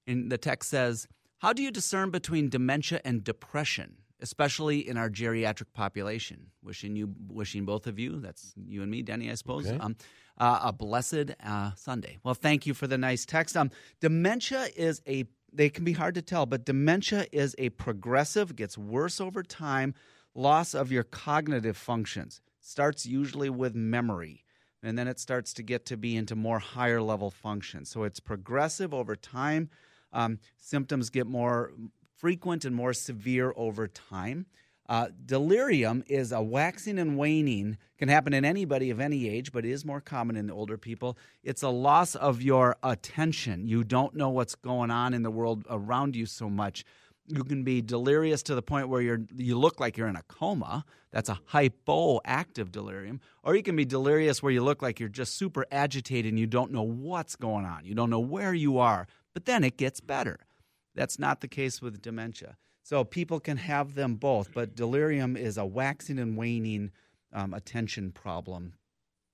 And 0.07 0.31
the 0.33 0.38
text 0.38 0.70
says, 0.70 1.07
How 1.38 1.53
do 1.53 1.62
you 1.62 1.70
discern 1.70 2.11
between 2.11 2.49
dementia 2.49 3.01
and 3.05 3.22
depression, 3.22 3.96
especially 4.20 4.88
in 4.88 4.96
our 4.96 5.11
geriatric 5.11 5.72
population? 5.75 6.46
Wishing 6.62 6.96
you, 6.96 7.12
wishing 7.29 7.64
both 7.64 7.87
of 7.87 7.99
you, 7.99 8.20
that's 8.20 8.53
you 8.57 8.83
and 8.83 8.90
me, 8.90 9.03
Denny, 9.03 9.31
I 9.31 9.35
suppose, 9.35 9.66
Okay. 9.66 9.79
um, 9.79 9.96
uh, 10.38 10.61
a 10.64 10.72
blessed 10.72 11.33
uh, 11.44 11.72
Sunday. 11.77 12.18
Well, 12.22 12.35
thank 12.35 12.66
you 12.66 12.75
for 12.75 12.87
the 12.87 12.99
nice 12.99 13.25
text. 13.25 13.57
Um, 13.57 13.70
dementia 14.01 14.68
is 14.77 15.03
a 15.07 15.25
they 15.53 15.70
can 15.70 15.85
be 15.85 15.92
hard 15.92 16.14
to 16.16 16.22
tell, 16.22 16.44
but 16.44 16.66
dementia 16.66 17.27
is 17.33 17.55
a 17.57 17.70
progressive, 17.70 18.57
gets 18.57 18.77
worse 18.77 19.20
over 19.20 19.42
time, 19.42 19.94
loss 20.35 20.75
of 20.75 20.92
your 20.92 21.03
cognitive 21.03 21.79
functions. 21.79 22.42
Starts 22.61 23.07
usually 23.07 23.49
with 23.49 23.75
memory, 23.75 24.44
and 24.83 24.99
then 24.99 25.09
it 25.09 25.18
starts 25.18 25.55
to 25.55 25.62
get 25.62 25.87
to 25.87 25.96
be 25.96 26.14
into 26.14 26.37
more 26.37 26.59
higher 26.59 27.01
level 27.01 27.31
functions. 27.31 27.88
So 27.88 28.05
it's 28.05 28.20
progressive 28.20 28.92
over 28.92 29.16
time. 29.16 29.70
Um, 30.12 30.40
symptoms 30.59 31.09
get 31.09 31.27
more 31.27 31.72
frequent 32.16 32.64
and 32.64 32.75
more 32.75 32.92
severe 32.92 33.55
over 33.57 33.87
time. 33.88 34.46
Uh, 34.88 35.09
delirium 35.25 36.05
is 36.07 36.31
a 36.33 36.42
waxing 36.42 36.99
and 36.99 37.18
waning, 37.18 37.77
can 37.99 38.09
happen 38.09 38.33
in 38.33 38.44
anybody 38.44 38.90
of 38.90 39.01
any 39.01 39.29
age, 39.29 39.51
but 39.53 39.64
it 39.64 39.70
is 39.70 39.85
more 39.85 40.01
common 40.01 40.37
in 40.37 40.51
older 40.51 40.79
people. 40.79 41.18
It's 41.42 41.62
a 41.62 41.68
loss 41.68 42.14
of 42.14 42.40
your 42.40 42.77
attention. 42.83 43.66
You 43.66 43.83
don't 43.83 44.14
know 44.14 44.29
what's 44.29 44.55
going 44.55 44.90
on 44.90 45.12
in 45.12 45.22
the 45.22 45.31
world 45.31 45.64
around 45.68 46.14
you 46.14 46.27
so 46.27 46.49
much. 46.49 46.85
You 47.27 47.42
can 47.42 47.64
be 47.64 47.83
delirious 47.83 48.44
to 48.44 48.55
the 48.55 48.62
point 48.62 48.88
where 48.88 49.01
you're 49.01 49.22
you 49.35 49.59
look 49.59 49.81
like 49.81 49.96
you're 49.96 50.07
in 50.07 50.14
a 50.14 50.22
coma. 50.22 50.85
That's 51.11 51.29
a 51.29 51.40
hypoactive 51.53 52.70
delirium. 52.70 53.20
Or 53.42 53.57
you 53.57 53.64
can 53.64 53.75
be 53.75 53.85
delirious 53.85 54.42
where 54.42 54.53
you 54.53 54.62
look 54.62 54.81
like 54.81 55.01
you're 55.01 55.09
just 55.09 55.35
super 55.37 55.66
agitated 55.72 56.31
and 56.31 56.38
you 56.38 56.46
don't 56.46 56.70
know 56.70 56.83
what's 56.83 57.35
going 57.35 57.64
on. 57.64 57.85
You 57.85 57.96
don't 57.96 58.11
know 58.11 58.20
where 58.20 58.55
you 58.55 58.79
are. 58.79 59.09
But 59.35 59.46
then 59.46 59.64
it 59.64 59.77
gets 59.77 60.01
better. 60.01 60.38
That's 60.94 61.18
not 61.18 61.40
the 61.40 61.49
case 61.49 61.83
with 61.83 62.01
dementia. 62.01 62.57
So 62.87 63.03
people 63.03 63.40
can 63.40 63.57
have 63.57 63.96
them 63.96 64.14
both, 64.14 64.55
but 64.55 64.77
delirium 64.77 65.37
is 65.37 65.59
a 65.59 65.66
waxing 65.66 66.20
and 66.20 66.37
waning 66.37 66.92
um, 67.33 67.53
attention 67.53 68.12
problem, 68.12 68.75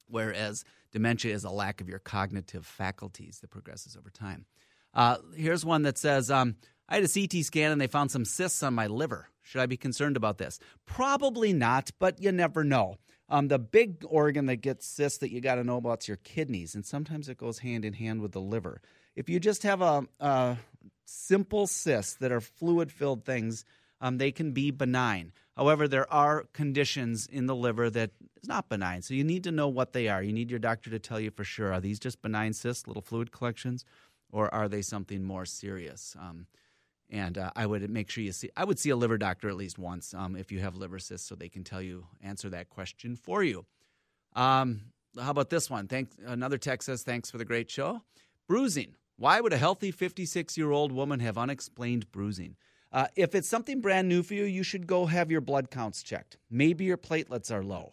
whereas 0.08 0.64
dementia 0.90 1.34
is 1.34 1.44
a 1.44 1.50
lack 1.50 1.82
of 1.82 1.86
your 1.86 1.98
cognitive 1.98 2.64
faculties 2.64 3.40
that 3.40 3.50
progresses 3.50 3.94
over 3.94 4.08
time. 4.08 4.46
Uh, 4.94 5.18
here's 5.36 5.66
one 5.66 5.82
that 5.82 5.98
says, 5.98 6.30
um, 6.30 6.56
I 6.88 6.94
had 6.94 7.04
a 7.04 7.08
CT 7.08 7.44
scan 7.44 7.72
and 7.72 7.78
they 7.78 7.88
found 7.88 8.10
some 8.10 8.24
cysts 8.24 8.62
on 8.62 8.72
my 8.72 8.86
liver. 8.86 9.28
Should 9.42 9.60
I 9.60 9.66
be 9.66 9.76
concerned 9.76 10.16
about 10.16 10.38
this? 10.38 10.58
Probably 10.86 11.52
not, 11.52 11.90
but 11.98 12.22
you 12.22 12.32
never 12.32 12.64
know. 12.64 12.96
Um, 13.28 13.48
the 13.48 13.58
big 13.58 14.02
organ 14.08 14.46
that 14.46 14.62
gets 14.62 14.86
cysts 14.86 15.18
that 15.18 15.30
you 15.30 15.42
got 15.42 15.56
to 15.56 15.64
know 15.64 15.76
about 15.76 16.04
is 16.04 16.08
your 16.08 16.16
kidneys, 16.16 16.74
and 16.74 16.86
sometimes 16.86 17.28
it 17.28 17.36
goes 17.36 17.58
hand 17.58 17.84
in 17.84 17.92
hand 17.92 18.22
with 18.22 18.32
the 18.32 18.40
liver. 18.40 18.80
If 19.14 19.28
you 19.28 19.38
just 19.38 19.62
have 19.64 19.82
a, 19.82 20.06
a 20.20 20.56
simple 21.04 21.66
cysts 21.66 22.14
that 22.14 22.32
are 22.32 22.40
fluid 22.40 22.92
filled 22.92 23.24
things, 23.24 23.64
um, 24.00 24.18
they 24.18 24.32
can 24.32 24.52
be 24.52 24.70
benign. 24.70 25.32
However, 25.56 25.86
there 25.86 26.10
are 26.12 26.46
conditions 26.52 27.26
in 27.26 27.46
the 27.46 27.54
liver 27.54 27.90
that 27.90 28.10
is 28.42 28.48
not 28.48 28.68
benign. 28.68 29.02
So 29.02 29.14
you 29.14 29.24
need 29.24 29.44
to 29.44 29.52
know 29.52 29.68
what 29.68 29.92
they 29.92 30.08
are. 30.08 30.22
You 30.22 30.32
need 30.32 30.50
your 30.50 30.58
doctor 30.58 30.90
to 30.90 30.98
tell 30.98 31.20
you 31.20 31.30
for 31.30 31.44
sure. 31.44 31.72
Are 31.72 31.80
these 31.80 32.00
just 32.00 32.22
benign 32.22 32.52
cysts, 32.52 32.86
little 32.86 33.02
fluid 33.02 33.32
collections, 33.32 33.84
or 34.30 34.52
are 34.52 34.68
they 34.68 34.82
something 34.82 35.22
more 35.22 35.44
serious? 35.44 36.16
Um, 36.18 36.46
and 37.10 37.36
uh, 37.36 37.50
I 37.54 37.66
would 37.66 37.88
make 37.90 38.10
sure 38.10 38.24
you 38.24 38.32
see. 38.32 38.50
I 38.56 38.64
would 38.64 38.78
see 38.78 38.90
a 38.90 38.96
liver 38.96 39.18
doctor 39.18 39.48
at 39.48 39.56
least 39.56 39.78
once 39.78 40.14
um, 40.14 40.34
if 40.34 40.50
you 40.50 40.60
have 40.60 40.74
liver 40.74 40.98
cysts, 40.98 41.28
so 41.28 41.34
they 41.34 41.50
can 41.50 41.62
tell 41.62 41.82
you 41.82 42.06
answer 42.22 42.48
that 42.50 42.70
question 42.70 43.16
for 43.16 43.44
you. 43.44 43.66
Um, 44.34 44.80
how 45.20 45.30
about 45.30 45.50
this 45.50 45.68
one? 45.68 45.88
Thank 45.88 46.10
another 46.26 46.56
text 46.56 46.86
says 46.86 47.02
thanks 47.02 47.30
for 47.30 47.36
the 47.36 47.44
great 47.44 47.70
show. 47.70 48.02
Bruising. 48.48 48.94
Why 49.16 49.40
would 49.40 49.52
a 49.52 49.58
healthy 49.58 49.90
56 49.90 50.56
year 50.56 50.70
old 50.70 50.92
woman 50.92 51.20
have 51.20 51.38
unexplained 51.38 52.10
bruising? 52.12 52.56
Uh, 52.92 53.06
if 53.16 53.34
it's 53.34 53.48
something 53.48 53.80
brand 53.80 54.08
new 54.08 54.22
for 54.22 54.34
you, 54.34 54.44
you 54.44 54.62
should 54.62 54.86
go 54.86 55.06
have 55.06 55.30
your 55.30 55.40
blood 55.40 55.70
counts 55.70 56.02
checked. 56.02 56.36
Maybe 56.50 56.84
your 56.84 56.98
platelets 56.98 57.50
are 57.50 57.62
low. 57.62 57.92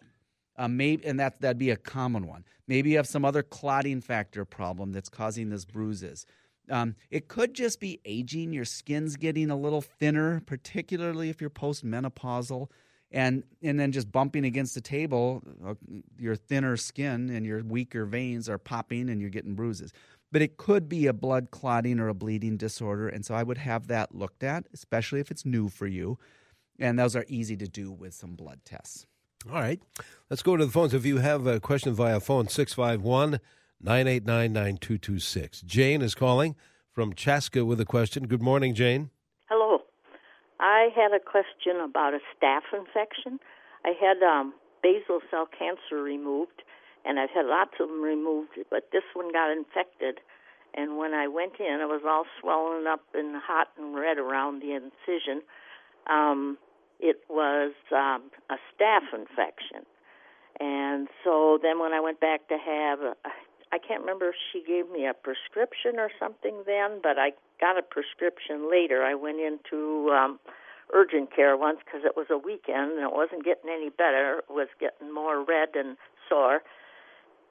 Uh, 0.57 0.67
maybe, 0.67 1.05
and 1.05 1.19
that 1.19 1.39
that'd 1.39 1.57
be 1.57 1.69
a 1.69 1.77
common 1.77 2.27
one. 2.27 2.43
Maybe 2.67 2.89
you 2.89 2.97
have 2.97 3.07
some 3.07 3.23
other 3.23 3.41
clotting 3.41 4.01
factor 4.01 4.43
problem 4.43 4.91
that's 4.91 5.07
causing 5.07 5.49
this 5.49 5.63
bruises. 5.63 6.25
Um, 6.69 6.95
it 7.09 7.29
could 7.29 7.53
just 7.53 7.79
be 7.79 8.01
aging. 8.03 8.51
Your 8.51 8.65
skin's 8.65 9.15
getting 9.15 9.49
a 9.49 9.55
little 9.55 9.81
thinner, 9.81 10.41
particularly 10.45 11.29
if 11.29 11.39
you're 11.39 11.49
postmenopausal, 11.49 12.67
and 13.09 13.43
and 13.63 13.79
then 13.79 13.93
just 13.93 14.11
bumping 14.11 14.43
against 14.43 14.75
the 14.75 14.81
table, 14.81 15.41
uh, 15.65 15.75
your 16.17 16.35
thinner 16.35 16.75
skin 16.75 17.29
and 17.29 17.45
your 17.45 17.63
weaker 17.63 18.03
veins 18.05 18.49
are 18.49 18.57
popping, 18.57 19.09
and 19.09 19.21
you're 19.21 19.29
getting 19.29 19.55
bruises. 19.55 19.93
But 20.31 20.41
it 20.41 20.57
could 20.57 20.87
be 20.87 21.07
a 21.07 21.13
blood 21.13 21.49
clotting 21.51 21.99
or 21.99 22.07
a 22.07 22.13
bleeding 22.13 22.57
disorder, 22.57 23.07
and 23.07 23.25
so 23.25 23.33
I 23.33 23.43
would 23.43 23.57
have 23.57 23.87
that 23.87 24.13
looked 24.13 24.43
at, 24.43 24.65
especially 24.73 25.19
if 25.19 25.31
it's 25.31 25.45
new 25.45 25.69
for 25.69 25.87
you. 25.87 26.19
And 26.79 26.97
those 26.97 27.15
are 27.15 27.25
easy 27.27 27.57
to 27.57 27.67
do 27.67 27.91
with 27.91 28.13
some 28.13 28.35
blood 28.35 28.59
tests. 28.63 29.05
All 29.47 29.55
right. 29.55 29.81
Let's 30.29 30.43
go 30.43 30.57
to 30.57 30.65
the 30.65 30.71
phones. 30.71 30.93
If 30.93 31.05
you 31.05 31.17
have 31.17 31.47
a 31.47 31.59
question 31.59 31.93
via 31.93 32.19
phone, 32.19 32.47
651 32.47 33.39
989 33.81 34.53
9226. 34.53 35.61
Jane 35.61 36.01
is 36.01 36.13
calling 36.13 36.55
from 36.91 37.13
Chaska 37.13 37.63
with 37.63 37.79
a 37.79 37.85
question. 37.85 38.27
Good 38.27 38.41
morning, 38.41 38.73
Jane. 38.73 39.09
Hello. 39.47 39.79
I 40.59 40.89
had 40.93 41.13
a 41.13 41.19
question 41.19 41.79
about 41.81 42.13
a 42.13 42.19
staph 42.35 42.77
infection. 42.77 43.39
I 43.85 43.93
had 43.99 44.21
um, 44.21 44.53
basal 44.83 45.21
cell 45.31 45.47
cancer 45.47 46.03
removed, 46.03 46.63
and 47.05 47.19
I've 47.19 47.29
had 47.31 47.45
lots 47.45 47.71
of 47.79 47.89
them 47.89 48.01
removed, 48.01 48.59
but 48.69 48.89
this 48.91 49.03
one 49.13 49.31
got 49.31 49.51
infected. 49.51 50.19
And 50.73 50.97
when 50.97 51.13
I 51.13 51.27
went 51.27 51.53
in, 51.59 51.81
it 51.81 51.87
was 51.87 52.01
all 52.05 52.25
swollen 52.39 52.85
up 52.87 53.01
and 53.13 53.35
hot 53.35 53.69
and 53.77 53.95
red 53.95 54.17
around 54.17 54.61
the 54.61 54.73
incision. 54.73 55.41
Um, 56.07 56.57
it 56.99 57.21
was 57.29 57.73
um, 57.91 58.29
a 58.49 58.57
staph 58.69 59.13
infection. 59.13 59.85
And 60.59 61.07
so 61.23 61.57
then 61.61 61.79
when 61.79 61.93
I 61.93 62.01
went 62.01 62.19
back 62.19 62.47
to 62.49 62.57
have, 62.57 62.99
I 63.25 63.31
I 63.71 63.77
can't 63.77 64.01
remember 64.01 64.29
if 64.29 64.35
she 64.51 64.63
gave 64.65 64.89
me 64.89 65.05
a 65.05 65.13
prescription 65.13 65.99
or 65.99 66.09
something 66.19 66.63
then, 66.65 66.99
but 67.03 67.19
I 67.19 67.33
got 67.61 67.77
a 67.77 67.83
prescription 67.83 68.69
later. 68.69 69.03
I 69.03 69.13
went 69.13 69.39
into 69.39 70.09
um, 70.09 70.39
urgent 70.93 71.35
care 71.35 71.55
once 71.55 71.77
because 71.85 72.01
it 72.03 72.17
was 72.17 72.27
a 72.31 72.37
weekend 72.37 72.97
and 72.97 73.03
it 73.03 73.13
wasn't 73.13 73.45
getting 73.45 73.69
any 73.69 73.89
better. 73.89 74.41
It 74.49 74.51
was 74.51 74.69
getting 74.79 75.13
more 75.13 75.43
red 75.43 75.69
and 75.75 75.97
sore. 76.27 76.61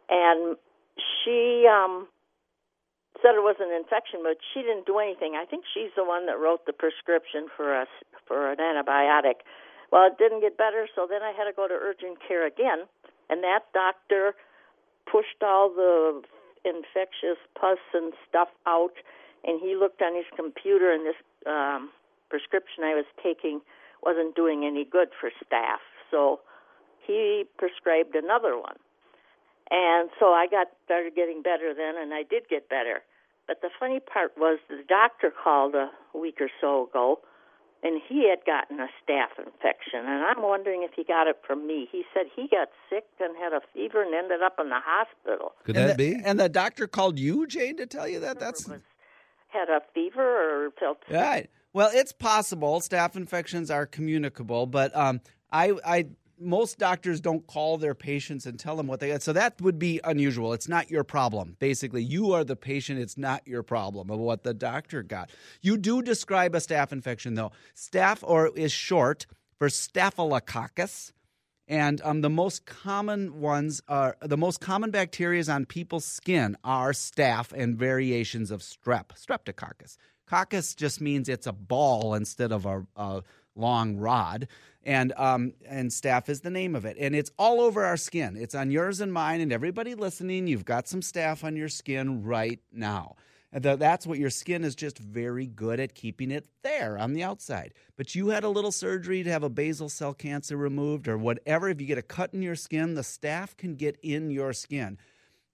And 0.08 0.56
she 0.96 1.66
um 1.68 2.08
said 3.22 3.34
it 3.34 3.42
was 3.42 3.58
an 3.58 3.74
infection, 3.74 4.20
but 4.22 4.38
she 4.54 4.62
didn't 4.62 4.86
do 4.86 4.98
anything. 4.98 5.34
I 5.34 5.44
think 5.44 5.64
she's 5.74 5.90
the 5.96 6.04
one 6.04 6.26
that 6.26 6.38
wrote 6.38 6.66
the 6.66 6.72
prescription 6.72 7.48
for 7.56 7.74
us 7.74 7.90
for 8.26 8.52
an 8.52 8.58
antibiotic. 8.58 9.42
Well, 9.90 10.06
it 10.06 10.18
didn't 10.18 10.40
get 10.40 10.56
better, 10.56 10.86
so 10.94 11.06
then 11.08 11.22
I 11.22 11.32
had 11.32 11.44
to 11.44 11.52
go 11.54 11.66
to 11.66 11.74
urgent 11.74 12.18
care 12.26 12.46
again, 12.46 12.86
and 13.28 13.42
that 13.42 13.66
doctor 13.72 14.34
pushed 15.10 15.42
all 15.42 15.70
the 15.70 16.22
infectious 16.64 17.40
pus 17.58 17.78
and 17.94 18.12
stuff 18.28 18.48
out, 18.66 18.94
and 19.44 19.60
he 19.60 19.74
looked 19.74 20.02
on 20.02 20.14
his 20.14 20.26
computer, 20.36 20.92
and 20.92 21.06
this 21.06 21.18
um, 21.46 21.90
prescription 22.28 22.84
I 22.84 22.94
was 22.94 23.06
taking 23.22 23.60
wasn't 24.02 24.36
doing 24.36 24.64
any 24.64 24.84
good 24.84 25.08
for 25.18 25.30
staph, 25.42 25.82
so 26.10 26.40
he 27.04 27.44
prescribed 27.56 28.14
another 28.14 28.58
one. 28.58 28.76
And 29.70 30.08
so 30.18 30.32
I 30.32 30.46
got 30.50 30.68
started 30.84 31.14
getting 31.14 31.42
better 31.42 31.74
then, 31.74 32.00
and 32.00 32.14
I 32.14 32.22
did 32.22 32.48
get 32.48 32.68
better. 32.68 33.02
But 33.46 33.60
the 33.60 33.70
funny 33.78 34.00
part 34.00 34.32
was 34.36 34.58
the 34.68 34.82
doctor 34.88 35.32
called 35.32 35.74
a 35.74 35.90
week 36.16 36.38
or 36.40 36.50
so 36.60 36.88
ago, 36.88 37.20
and 37.82 38.00
he 38.08 38.28
had 38.28 38.44
gotten 38.44 38.80
a 38.80 38.88
staph 39.00 39.38
infection, 39.38 40.00
and 40.00 40.24
I'm 40.24 40.42
wondering 40.42 40.82
if 40.82 40.90
he 40.96 41.04
got 41.04 41.28
it 41.28 41.36
from 41.46 41.66
me. 41.66 41.88
He 41.90 42.02
said 42.12 42.24
he 42.34 42.48
got 42.48 42.68
sick 42.90 43.04
and 43.20 43.36
had 43.36 43.52
a 43.52 43.60
fever 43.72 44.02
and 44.02 44.14
ended 44.14 44.42
up 44.42 44.56
in 44.60 44.68
the 44.68 44.80
hospital. 44.84 45.52
Could 45.64 45.76
and 45.76 45.90
that 45.90 45.96
the, 45.96 46.16
be? 46.16 46.20
And 46.24 46.40
the 46.40 46.48
doctor 46.48 46.86
called 46.86 47.18
you, 47.18 47.46
Jane, 47.46 47.76
to 47.76 47.86
tell 47.86 48.08
you 48.08 48.20
that? 48.20 48.40
That's 48.40 48.66
was, 48.66 48.80
had 49.48 49.68
a 49.68 49.80
fever 49.94 50.66
or 50.66 50.70
felt 50.78 50.98
sick. 51.06 51.16
right. 51.16 51.50
Well, 51.72 51.90
it's 51.92 52.12
possible. 52.12 52.80
Staph 52.80 53.14
infections 53.14 53.70
are 53.70 53.86
communicable, 53.86 54.66
but 54.66 54.94
um, 54.96 55.20
I, 55.52 55.74
I 55.86 56.06
most 56.40 56.78
doctors 56.78 57.20
don't 57.20 57.46
call 57.46 57.78
their 57.78 57.94
patients 57.94 58.46
and 58.46 58.58
tell 58.58 58.76
them 58.76 58.86
what 58.86 59.00
they 59.00 59.08
got. 59.08 59.22
So 59.22 59.32
that 59.32 59.60
would 59.60 59.78
be 59.78 60.00
unusual. 60.04 60.52
It's 60.52 60.68
not 60.68 60.90
your 60.90 61.04
problem. 61.04 61.56
Basically, 61.58 62.02
you 62.02 62.32
are 62.32 62.44
the 62.44 62.56
patient. 62.56 63.00
It's 63.00 63.18
not 63.18 63.46
your 63.46 63.62
problem 63.62 64.10
of 64.10 64.18
what 64.18 64.42
the 64.42 64.54
doctor 64.54 65.02
got. 65.02 65.30
You 65.60 65.76
do 65.76 66.02
describe 66.02 66.54
a 66.54 66.58
staph 66.58 66.92
infection, 66.92 67.34
though. 67.34 67.52
Staph 67.74 68.18
or 68.22 68.48
is 68.56 68.72
short 68.72 69.26
for 69.58 69.68
staphylococcus. 69.68 71.12
And 71.66 72.00
um, 72.02 72.22
the 72.22 72.30
most 72.30 72.64
common 72.64 73.40
ones 73.40 73.82
are 73.88 74.16
the 74.22 74.38
most 74.38 74.60
common 74.60 74.90
bacteria 74.90 75.44
on 75.50 75.66
people's 75.66 76.06
skin 76.06 76.56
are 76.64 76.92
staph 76.92 77.52
and 77.52 77.76
variations 77.76 78.50
of 78.50 78.62
strep, 78.62 79.08
streptococcus. 79.08 79.98
Coccus 80.26 80.74
just 80.74 81.00
means 81.00 81.28
it's 81.28 81.46
a 81.46 81.52
ball 81.52 82.14
instead 82.14 82.52
of 82.52 82.64
a, 82.64 82.86
a 82.96 83.22
long 83.58 83.96
rod, 83.96 84.48
and 84.84 85.12
um, 85.16 85.52
and 85.66 85.90
staph 85.90 86.28
is 86.28 86.40
the 86.40 86.50
name 86.50 86.74
of 86.74 86.84
it, 86.84 86.96
and 86.98 87.14
it's 87.14 87.30
all 87.38 87.60
over 87.60 87.84
our 87.84 87.96
skin. 87.96 88.36
It's 88.36 88.54
on 88.54 88.70
yours 88.70 89.00
and 89.00 89.12
mine, 89.12 89.40
and 89.40 89.52
everybody 89.52 89.94
listening. 89.94 90.46
You've 90.46 90.64
got 90.64 90.88
some 90.88 91.00
staph 91.00 91.44
on 91.44 91.56
your 91.56 91.68
skin 91.68 92.22
right 92.22 92.60
now. 92.72 93.16
And 93.50 93.64
that's 93.64 94.06
what 94.06 94.18
your 94.18 94.28
skin 94.28 94.62
is 94.62 94.74
just 94.74 94.98
very 94.98 95.46
good 95.46 95.80
at 95.80 95.94
keeping 95.94 96.30
it 96.30 96.46
there 96.62 96.98
on 96.98 97.14
the 97.14 97.22
outside. 97.22 97.72
But 97.96 98.14
you 98.14 98.28
had 98.28 98.44
a 98.44 98.48
little 98.50 98.72
surgery 98.72 99.22
to 99.22 99.30
have 99.30 99.42
a 99.42 99.48
basal 99.48 99.88
cell 99.88 100.12
cancer 100.12 100.56
removed 100.56 101.08
or 101.08 101.16
whatever. 101.16 101.70
If 101.70 101.80
you 101.80 101.86
get 101.86 101.96
a 101.96 102.02
cut 102.02 102.34
in 102.34 102.42
your 102.42 102.56
skin, 102.56 102.94
the 102.94 103.00
staph 103.00 103.56
can 103.56 103.74
get 103.74 103.98
in 104.02 104.30
your 104.30 104.52
skin. 104.52 104.98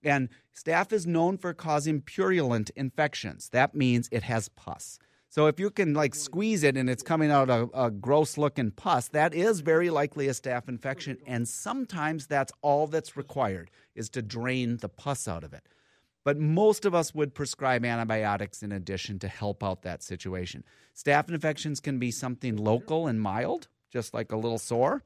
And 0.02 0.28
staph 0.54 0.92
is 0.92 1.06
known 1.06 1.38
for 1.38 1.54
causing 1.54 2.00
purulent 2.00 2.70
infections. 2.70 3.48
That 3.50 3.76
means 3.76 4.08
it 4.10 4.24
has 4.24 4.48
pus. 4.48 4.98
So 5.34 5.48
if 5.48 5.58
you 5.58 5.68
can 5.70 5.94
like 5.94 6.14
squeeze 6.14 6.62
it 6.62 6.76
and 6.76 6.88
it's 6.88 7.02
coming 7.02 7.32
out 7.32 7.50
a, 7.50 7.68
a 7.74 7.90
gross 7.90 8.38
looking 8.38 8.70
pus, 8.70 9.08
that 9.08 9.34
is 9.34 9.58
very 9.58 9.90
likely 9.90 10.28
a 10.28 10.30
staph 10.30 10.68
infection. 10.68 11.18
And 11.26 11.48
sometimes 11.48 12.28
that's 12.28 12.52
all 12.62 12.86
that's 12.86 13.16
required 13.16 13.72
is 13.96 14.08
to 14.10 14.22
drain 14.22 14.76
the 14.76 14.88
pus 14.88 15.26
out 15.26 15.42
of 15.42 15.52
it. 15.52 15.66
But 16.22 16.38
most 16.38 16.84
of 16.84 16.94
us 16.94 17.16
would 17.16 17.34
prescribe 17.34 17.84
antibiotics 17.84 18.62
in 18.62 18.70
addition 18.70 19.18
to 19.18 19.26
help 19.26 19.64
out 19.64 19.82
that 19.82 20.04
situation. 20.04 20.62
Staph 20.94 21.28
infections 21.28 21.80
can 21.80 21.98
be 21.98 22.12
something 22.12 22.54
local 22.54 23.08
and 23.08 23.20
mild, 23.20 23.66
just 23.92 24.14
like 24.14 24.30
a 24.30 24.36
little 24.36 24.58
sore. 24.58 25.02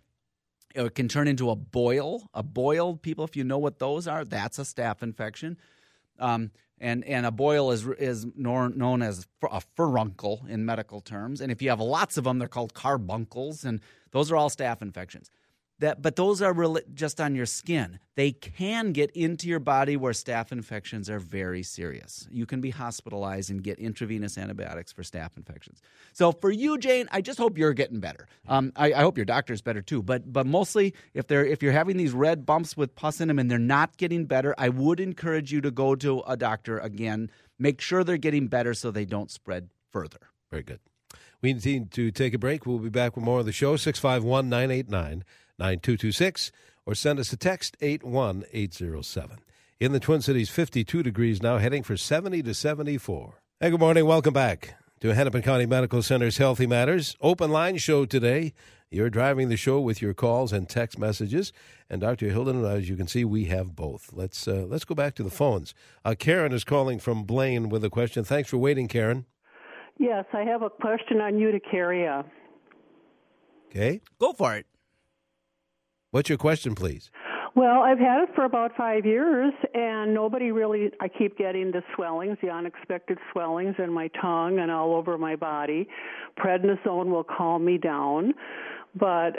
It 0.75 0.95
can 0.95 1.09
turn 1.09 1.27
into 1.27 1.49
a 1.49 1.57
boil. 1.57 2.29
A 2.35 2.43
boil, 2.43 2.97
people, 2.97 3.25
if 3.25 3.35
you 3.35 3.45
know 3.45 3.57
what 3.57 3.79
those 3.79 4.07
are, 4.07 4.27
that's 4.27 4.59
a 4.59 4.63
staph 4.65 5.03
infection. 5.03 5.57
Um, 6.19 6.51
and 6.81 7.05
and 7.05 7.27
a 7.27 7.31
boil 7.31 7.71
is 7.71 7.87
is 7.99 8.27
known 8.37 9.03
as 9.03 9.27
a 9.51 9.61
furuncle 9.77 10.45
in 10.49 10.65
medical 10.65 11.01
terms. 11.01 11.41
And 11.41 11.51
if 11.53 11.63
you 11.63 11.71
have 11.71 11.81
lots 11.81 12.17
of 12.17 12.25
them, 12.25 12.39
they're 12.39 12.49
called 12.49 12.75
carbuncles, 12.75 13.65
and 13.65 13.81
those 14.11 14.31
are 14.31 14.37
all 14.37 14.51
staph 14.51 14.83
infections 14.83 15.31
that 15.81 16.03
but 16.03 16.17
those 16.17 16.43
are 16.43 16.53
really 16.53 16.83
just 16.95 17.21
on 17.21 17.35
your 17.35 17.47
skin. 17.47 17.99
They 18.17 18.33
can 18.33 18.93
get 18.93 19.11
into 19.13 19.49
your 19.49 19.61
body 19.61 19.97
where 19.97 20.13
staph 20.13 20.51
infections 20.51 21.09
are 21.09 21.21
very 21.21 21.63
serious. 21.63 22.27
You 22.31 22.47
can 22.47 22.61
be 22.61 22.71
hospitalized 22.71 23.51
and 23.51 23.63
get 23.63 23.79
intravenous 23.79 24.37
antibiotics 24.37 24.93
for 24.93 25.03
staph 25.03 25.37
infections. 25.37 25.81
So 26.13 26.33
for 26.33 26.51
you 26.51 26.79
jane 26.79 27.09
i 27.13 27.21
just 27.21 27.39
hope 27.39 27.59
you're 27.59 27.75
getting 27.75 28.01
better. 28.01 28.27
Um, 28.49 28.73
I, 28.77 28.93
I, 28.93 29.01
hope 29.01 29.17
your 29.17 29.25
doctor's 29.25 29.63
better 29.63 29.83
too. 29.83 30.03
But 30.03 30.33
but 30.33 30.47
mostly 30.47 30.95
if 31.15 31.27
they're 31.27 31.45
if 31.45 31.63
you're 31.63 31.73
having 31.73 31.97
these 31.97 32.13
red 32.13 32.45
bumps 32.45 32.77
with 32.77 32.95
pus 32.95 33.21
in 33.21 33.29
them 33.29 33.39
and 33.39 33.51
they're 33.51 33.59
not 33.59 33.97
getting 33.97 34.25
better 34.25 34.55
i 34.59 34.69
would 34.69 35.01
encourage 35.01 35.53
you 35.53 35.61
to 35.61 35.71
go 35.71 35.95
to 35.95 36.23
a 36.27 36.37
doctor 36.37 36.79
again. 36.79 37.31
Make 37.59 37.81
sure 37.81 38.05
they're 38.05 38.17
getting 38.17 38.49
better 38.49 38.75
so 38.75 38.91
they 38.91 39.05
don't 39.05 39.31
spread 39.31 39.69
further. 39.91 40.19
Very 40.51 40.63
good. 40.63 40.81
We 41.41 41.53
need 41.53 41.93
to 41.93 42.11
take 42.11 42.35
a 42.35 42.39
break. 42.39 42.67
We'll 42.67 42.79
be 42.79 42.89
back 42.89 43.15
with 43.17 43.25
more 43.25 43.41
of 43.41 43.47
the 43.47 43.53
show. 43.53 43.77
651 43.77 44.49
989 44.49 45.25
9226 45.59 46.53
or 46.87 46.95
send 46.95 47.19
us 47.19 47.33
a 47.33 47.37
text 47.37 47.77
81807. 47.81 49.39
In 49.81 49.93
the 49.93 50.01
Twin 50.01 50.23
Cities, 50.23 50.51
52 50.51 51.03
degrees 51.03 51.43
now, 51.43 51.59
heading 51.59 51.83
for 51.83 51.97
70 51.97 52.43
to 52.43 52.55
74. 52.55 53.43
Hey, 53.61 53.71
good 53.71 53.79
morning. 53.79 54.07
Welcome 54.07 54.35
back 54.35 54.75
to 55.01 55.15
Hennepin 55.15 55.43
County 55.43 55.67
Medical 55.67 56.03
Center's 56.03 56.39
Healthy 56.39 56.67
Matters 56.67 57.17
open 57.21 57.51
line 57.51 57.77
show 57.77 58.05
today. 58.05 58.55
You're 58.91 59.11
driving 59.11 59.51
the 59.51 59.57
show 59.57 59.81
with 59.81 60.01
your 60.01 60.15
calls 60.15 60.53
and 60.53 60.67
text 60.67 60.99
messages, 60.99 61.53
and 61.91 62.01
Dr. 62.01 62.31
Hilden, 62.31 62.65
as 62.65 62.89
you 62.89 62.97
can 62.97 63.07
see, 63.07 63.23
we 63.25 63.45
have 63.45 63.77
both. 63.77 64.11
Let's 64.15 64.49
uh, 64.49 64.65
let's 64.67 64.87
go 64.87 64.95
back 64.95 65.15
to 65.17 65.23
the 65.23 65.31
phones. 65.31 65.75
Uh, 66.07 66.15
Karen 66.19 66.53
is 66.53 66.65
calling 66.65 66.99
from 66.99 67.25
Blaine 67.25 67.69
with 67.69 67.85
a 67.85 67.91
question. 67.91 68.25
Thanks 68.25 68.49
for 68.49 68.57
waiting, 68.57 68.89
Karen. 68.89 69.27
Yes, 69.99 70.25
I 70.33 70.41
have 70.41 70.63
a 70.63 70.71
question 70.71 71.21
on 71.21 71.39
you, 71.39 71.49
urticaria. 71.49 72.25
Okay, 73.69 74.01
go 74.19 74.33
for 74.33 74.57
it. 74.57 74.67
What's 76.11 76.29
your 76.29 76.39
question, 76.39 76.75
please? 76.75 77.11
Well, 77.55 77.83
I've 77.83 77.99
had 77.99 78.23
it 78.23 78.29
for 78.35 78.45
about 78.45 78.77
five 78.77 79.05
years, 79.05 79.53
and 79.75 80.15
nobody 80.15 80.53
really. 80.53 80.91
I 81.01 81.09
keep 81.09 81.37
getting 81.37 81.73
the 81.73 81.83
swellings, 81.95 82.39
the 82.41 82.51
unexpected 82.51 83.19
swellings 83.33 83.75
in 83.79 83.93
my 83.93 84.09
tongue 84.21 84.59
and 84.61 84.71
all 84.71 84.95
over 84.95 85.19
my 85.19 85.35
body. 85.35 85.89
Prednisone 86.39 87.07
will 87.07 87.25
calm 87.25 87.65
me 87.65 87.77
down, 87.77 88.33
but 88.95 89.33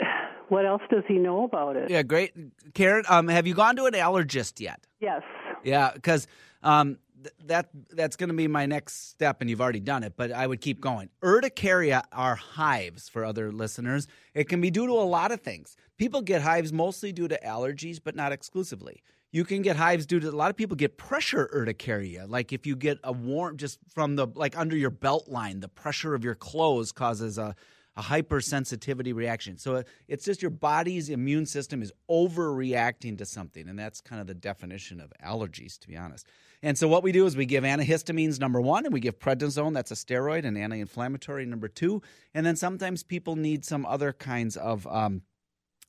what 0.48 0.66
else 0.66 0.82
does 0.90 1.04
he 1.08 1.14
know 1.14 1.44
about 1.44 1.76
it? 1.76 1.88
Yeah, 1.90 2.02
great, 2.02 2.34
Karen. 2.74 3.04
Um, 3.08 3.28
have 3.28 3.46
you 3.46 3.54
gone 3.54 3.74
to 3.76 3.86
an 3.86 3.94
allergist 3.94 4.60
yet? 4.60 4.80
Yes. 5.00 5.22
Yeah, 5.64 5.92
because 5.94 6.26
um, 6.62 6.98
that 7.44 7.70
that's 7.90 8.16
going 8.16 8.28
to 8.28 8.34
be 8.34 8.48
my 8.48 8.66
next 8.66 9.10
step, 9.10 9.40
and 9.40 9.50
you've 9.50 9.60
already 9.60 9.80
done 9.80 10.02
it. 10.02 10.14
But 10.16 10.32
I 10.32 10.46
would 10.46 10.60
keep 10.60 10.80
going. 10.80 11.10
Urticaria 11.22 12.02
are 12.12 12.36
hives 12.36 13.08
for 13.08 13.24
other 13.24 13.52
listeners. 13.52 14.06
It 14.34 14.48
can 14.48 14.60
be 14.60 14.70
due 14.70 14.86
to 14.86 14.92
a 14.92 15.04
lot 15.04 15.32
of 15.32 15.40
things. 15.40 15.76
People 15.98 16.22
get 16.22 16.42
hives 16.42 16.72
mostly 16.72 17.12
due 17.12 17.28
to 17.28 17.38
allergies, 17.44 18.00
but 18.02 18.16
not 18.16 18.32
exclusively. 18.32 19.02
You 19.32 19.44
can 19.44 19.62
get 19.62 19.76
hives 19.76 20.06
due 20.06 20.18
to 20.18 20.28
a 20.28 20.32
lot 20.32 20.50
of 20.50 20.56
people 20.56 20.76
get 20.76 20.96
pressure 20.96 21.48
urticaria. 21.52 22.26
Like 22.26 22.52
if 22.52 22.66
you 22.66 22.74
get 22.74 22.98
a 23.04 23.12
warm 23.12 23.56
just 23.56 23.78
from 23.88 24.16
the 24.16 24.26
like 24.34 24.58
under 24.58 24.76
your 24.76 24.90
belt 24.90 25.28
line, 25.28 25.60
the 25.60 25.68
pressure 25.68 26.14
of 26.14 26.24
your 26.24 26.34
clothes 26.34 26.90
causes 26.90 27.38
a 27.38 27.54
a 27.96 28.02
hypersensitivity 28.02 29.14
reaction. 29.14 29.58
So 29.58 29.82
it's 30.08 30.24
just 30.24 30.42
your 30.42 30.50
body's 30.50 31.08
immune 31.08 31.46
system 31.46 31.82
is 31.82 31.92
overreacting 32.08 33.18
to 33.18 33.26
something, 33.26 33.68
and 33.68 33.78
that's 33.78 34.00
kind 34.00 34.20
of 34.20 34.26
the 34.26 34.34
definition 34.34 35.00
of 35.00 35.12
allergies, 35.24 35.78
to 35.80 35.88
be 35.88 35.96
honest. 35.96 36.26
And 36.62 36.78
so 36.78 36.88
what 36.88 37.02
we 37.02 37.10
do 37.10 37.26
is 37.26 37.36
we 37.36 37.46
give 37.46 37.64
antihistamines 37.64 38.38
number 38.38 38.60
one, 38.60 38.84
and 38.84 38.92
we 38.92 39.00
give 39.00 39.18
prednisone, 39.18 39.74
that's 39.74 39.90
a 39.90 39.94
steroid, 39.94 40.44
and 40.44 40.56
anti-inflammatory 40.56 41.46
number 41.46 41.68
two, 41.68 42.02
and 42.34 42.46
then 42.46 42.56
sometimes 42.56 43.02
people 43.02 43.36
need 43.36 43.64
some 43.64 43.84
other 43.86 44.12
kinds 44.12 44.56
of 44.56 44.86
um, 44.86 45.22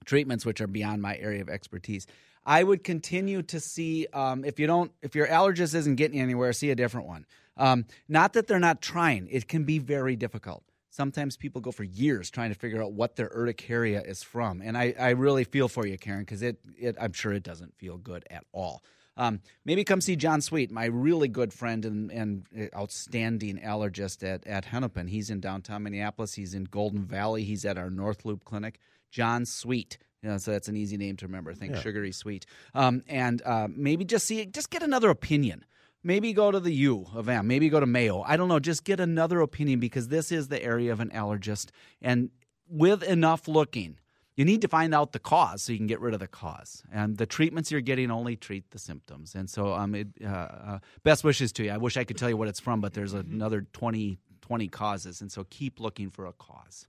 treatments 0.06 0.46
which 0.46 0.62
are 0.62 0.68
beyond 0.68 1.02
my 1.02 1.18
area 1.18 1.42
of 1.42 1.50
expertise. 1.50 2.08
I 2.46 2.64
would 2.64 2.84
continue 2.84 3.44
to 3.44 3.60
see 3.60 4.08
um, 4.14 4.44
if 4.44 4.60
you 4.60 4.66
don't 4.66 4.92
if 5.04 5.14
your 5.14 5.28
allergist 5.28 5.76
isn't 5.76 5.96
getting 5.96 6.20
anywhere, 6.20 6.54
see 6.54 6.72
a 6.72 6.76
different 6.76 7.08
one. 7.08 7.26
Um, 7.58 7.86
not 8.08 8.34
that 8.34 8.48
they're 8.48 8.60
not 8.60 8.82
trying; 8.82 9.28
it 9.30 9.48
can 9.48 9.64
be 9.64 9.78
very 9.78 10.16
difficult. 10.16 10.64
Sometimes 10.92 11.38
people 11.38 11.62
go 11.62 11.72
for 11.72 11.84
years 11.84 12.30
trying 12.30 12.54
to 12.54 12.60
figure 12.60 12.84
out 12.84 12.92
what 12.92 13.16
their 13.16 13.30
urticaria 13.34 14.02
is 14.02 14.22
from, 14.24 14.62
and 14.62 14.78
I, 14.78 14.94
I 15.00 15.10
really 15.12 15.46
feel 15.46 15.68
for 15.68 15.88
you, 15.88 15.98
Karen, 15.98 16.22
because 16.22 16.42
it, 16.42 16.60
it 16.78 16.96
I'm 17.02 17.14
sure 17.14 17.34
it 17.34 17.44
doesn't 17.44 17.76
feel 17.78 17.98
good 17.98 18.26
at 18.30 18.44
all. 18.52 18.84
Um, 19.18 19.42
maybe 19.66 19.84
come 19.84 20.02
see 20.02 20.16
John 20.16 20.42
Sweet, 20.42 20.72
my 20.72 20.86
really 20.86 21.28
good 21.28 21.54
friend 21.54 21.86
and, 21.86 22.12
and 22.12 22.70
outstanding 22.76 23.58
allergist 23.60 24.24
at, 24.24 24.46
at 24.46 24.66
Hennepin. 24.66 25.08
He's 25.08 25.30
in 25.30 25.40
downtown 25.40 25.84
Minneapolis. 25.84 26.34
He's 26.34 26.54
in 26.54 26.64
Golden 26.66 27.06
Valley. 27.06 27.44
He's 27.44 27.66
at 27.66 27.78
our 27.78 27.90
North 27.90 28.26
Loop 28.26 28.46
Clinic. 28.46 28.80
John 29.12 29.46
Sweet. 29.46 29.98
You 30.24 30.30
know, 30.30 30.38
so 30.38 30.52
that's 30.52 30.68
an 30.68 30.78
easy 30.78 30.98
name 30.98 31.18
to 31.18 31.26
remember. 31.26 31.54
Think 31.54 31.74
Yeah. 31.74 31.82
sugary 31.82 32.12
sweet. 32.12 32.46
Um, 32.76 33.04
and 33.08 33.42
uh, 33.44 33.68
maybe 33.70 34.06
just 34.06 34.28
see, 34.28 34.46
just 34.46 34.70
get 34.70 34.84
another 34.84 35.10
opinion. 35.10 35.66
Maybe 36.04 36.34
go 36.34 36.52
to 36.52 36.60
the 36.60 36.74
U 36.74 37.06
of 37.14 37.30
M. 37.30 37.48
Maybe 37.48 37.70
go 37.70 37.80
to 37.80 37.86
Mayo. 37.86 38.22
I 38.24 38.36
don't 38.38 38.48
know. 38.48 38.60
Just 38.60 38.84
get 38.84 39.00
another 39.00 39.42
opinion 39.42 39.80
because 39.80 40.08
this 40.08 40.32
is 40.32 40.48
the 40.48 40.62
area 40.64 40.92
of 40.92 41.00
an 41.00 41.10
allergist. 41.10 41.70
And 42.02 42.32
with 42.68 43.04
enough 43.04 43.48
looking, 43.48 44.00
you 44.36 44.46
need 44.46 44.62
to 44.62 44.68
find 44.68 44.96
out 44.96 45.12
the 45.12 45.20
cause 45.20 45.62
so 45.62 45.72
you 45.72 45.78
can 45.78 45.88
get 45.88 46.00
rid 46.00 46.14
of 46.14 46.20
the 46.20 46.28
cause. 46.28 46.84
And 46.92 47.18
the 47.18 47.28
treatments 47.28 47.72
you're 47.72 47.82
getting 47.82 48.10
only 48.10 48.36
treat 48.36 48.72
the 48.72 48.80
symptoms. 48.80 49.36
And 49.36 49.50
so, 49.50 49.74
um, 49.74 49.94
it, 49.94 50.08
uh, 50.24 50.28
uh, 50.28 50.80
best 51.04 51.24
wishes 51.24 51.52
to 51.54 51.66
you. 51.66 51.72
I 51.72 51.78
wish 51.78 51.98
I 51.98 52.04
could 52.04 52.18
tell 52.18 52.30
you 52.30 52.38
what 52.38 52.48
it's 52.48 52.60
from, 52.60 52.82
but 52.82 52.94
there's 52.94 53.14
another 53.14 53.68
20, 53.74 54.18
20 54.42 54.68
causes. 54.70 55.22
And 55.22 55.32
so 55.32 55.46
keep 55.50 55.80
looking 55.80 56.10
for 56.10 56.26
a 56.26 56.34
cause. 56.34 56.88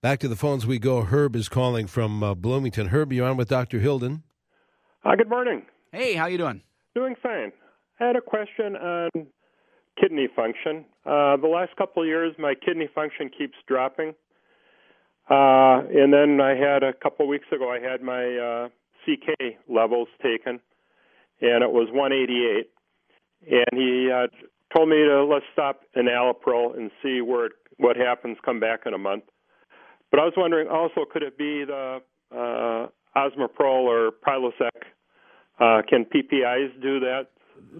Back 0.00 0.20
to 0.20 0.28
the 0.28 0.36
phones 0.36 0.64
we 0.64 0.78
go. 0.78 1.02
Herb 1.02 1.34
is 1.34 1.48
calling 1.48 1.88
from 1.88 2.22
uh, 2.22 2.34
Bloomington. 2.34 2.88
Herb, 2.88 3.12
you're 3.12 3.28
on 3.28 3.36
with 3.36 3.48
Dr. 3.48 3.80
Hilden. 3.80 4.22
Hi, 5.00 5.16
good 5.16 5.28
morning. 5.28 5.66
Hey, 5.92 6.14
how 6.14 6.26
you 6.26 6.38
doing? 6.38 6.62
Doing 6.94 7.16
fine. 7.20 7.52
I 8.00 8.06
had 8.06 8.16
a 8.16 8.20
question 8.20 8.76
on 8.76 9.10
kidney 10.00 10.28
function. 10.34 10.84
Uh, 11.04 11.36
the 11.36 11.48
last 11.48 11.74
couple 11.76 12.02
of 12.02 12.08
years, 12.08 12.34
my 12.38 12.54
kidney 12.54 12.88
function 12.94 13.30
keeps 13.36 13.56
dropping. 13.66 14.14
Uh, 15.28 15.82
and 15.92 16.12
then 16.12 16.40
I 16.40 16.54
had 16.54 16.82
a 16.82 16.92
couple 16.92 17.26
of 17.26 17.28
weeks 17.28 17.46
ago, 17.52 17.70
I 17.70 17.80
had 17.80 18.02
my 18.02 18.36
uh, 18.36 18.68
CK 19.04 19.56
levels 19.68 20.08
taken, 20.22 20.60
and 21.40 21.62
it 21.62 21.70
was 21.70 21.88
188. 21.92 22.70
And 23.50 23.78
he 23.78 24.10
uh, 24.10 24.26
told 24.74 24.88
me 24.88 24.96
to 24.96 25.24
let's 25.24 25.44
stop 25.52 25.82
enalapril 25.96 26.76
and 26.76 26.90
see 27.02 27.20
where 27.20 27.46
it, 27.46 27.52
what 27.76 27.96
happens. 27.96 28.38
Come 28.44 28.60
back 28.60 28.80
in 28.86 28.94
a 28.94 28.98
month. 28.98 29.24
But 30.10 30.20
I 30.20 30.24
was 30.24 30.34
wondering 30.36 30.68
also, 30.68 31.04
could 31.10 31.22
it 31.22 31.36
be 31.36 31.64
the 31.64 31.98
uh, 32.32 32.86
osmoprol 33.16 33.84
or 33.84 34.10
Prilosec? 34.26 34.70
Uh, 35.60 35.82
can 35.88 36.04
PPIs 36.04 36.80
do 36.80 37.00
that? 37.00 37.26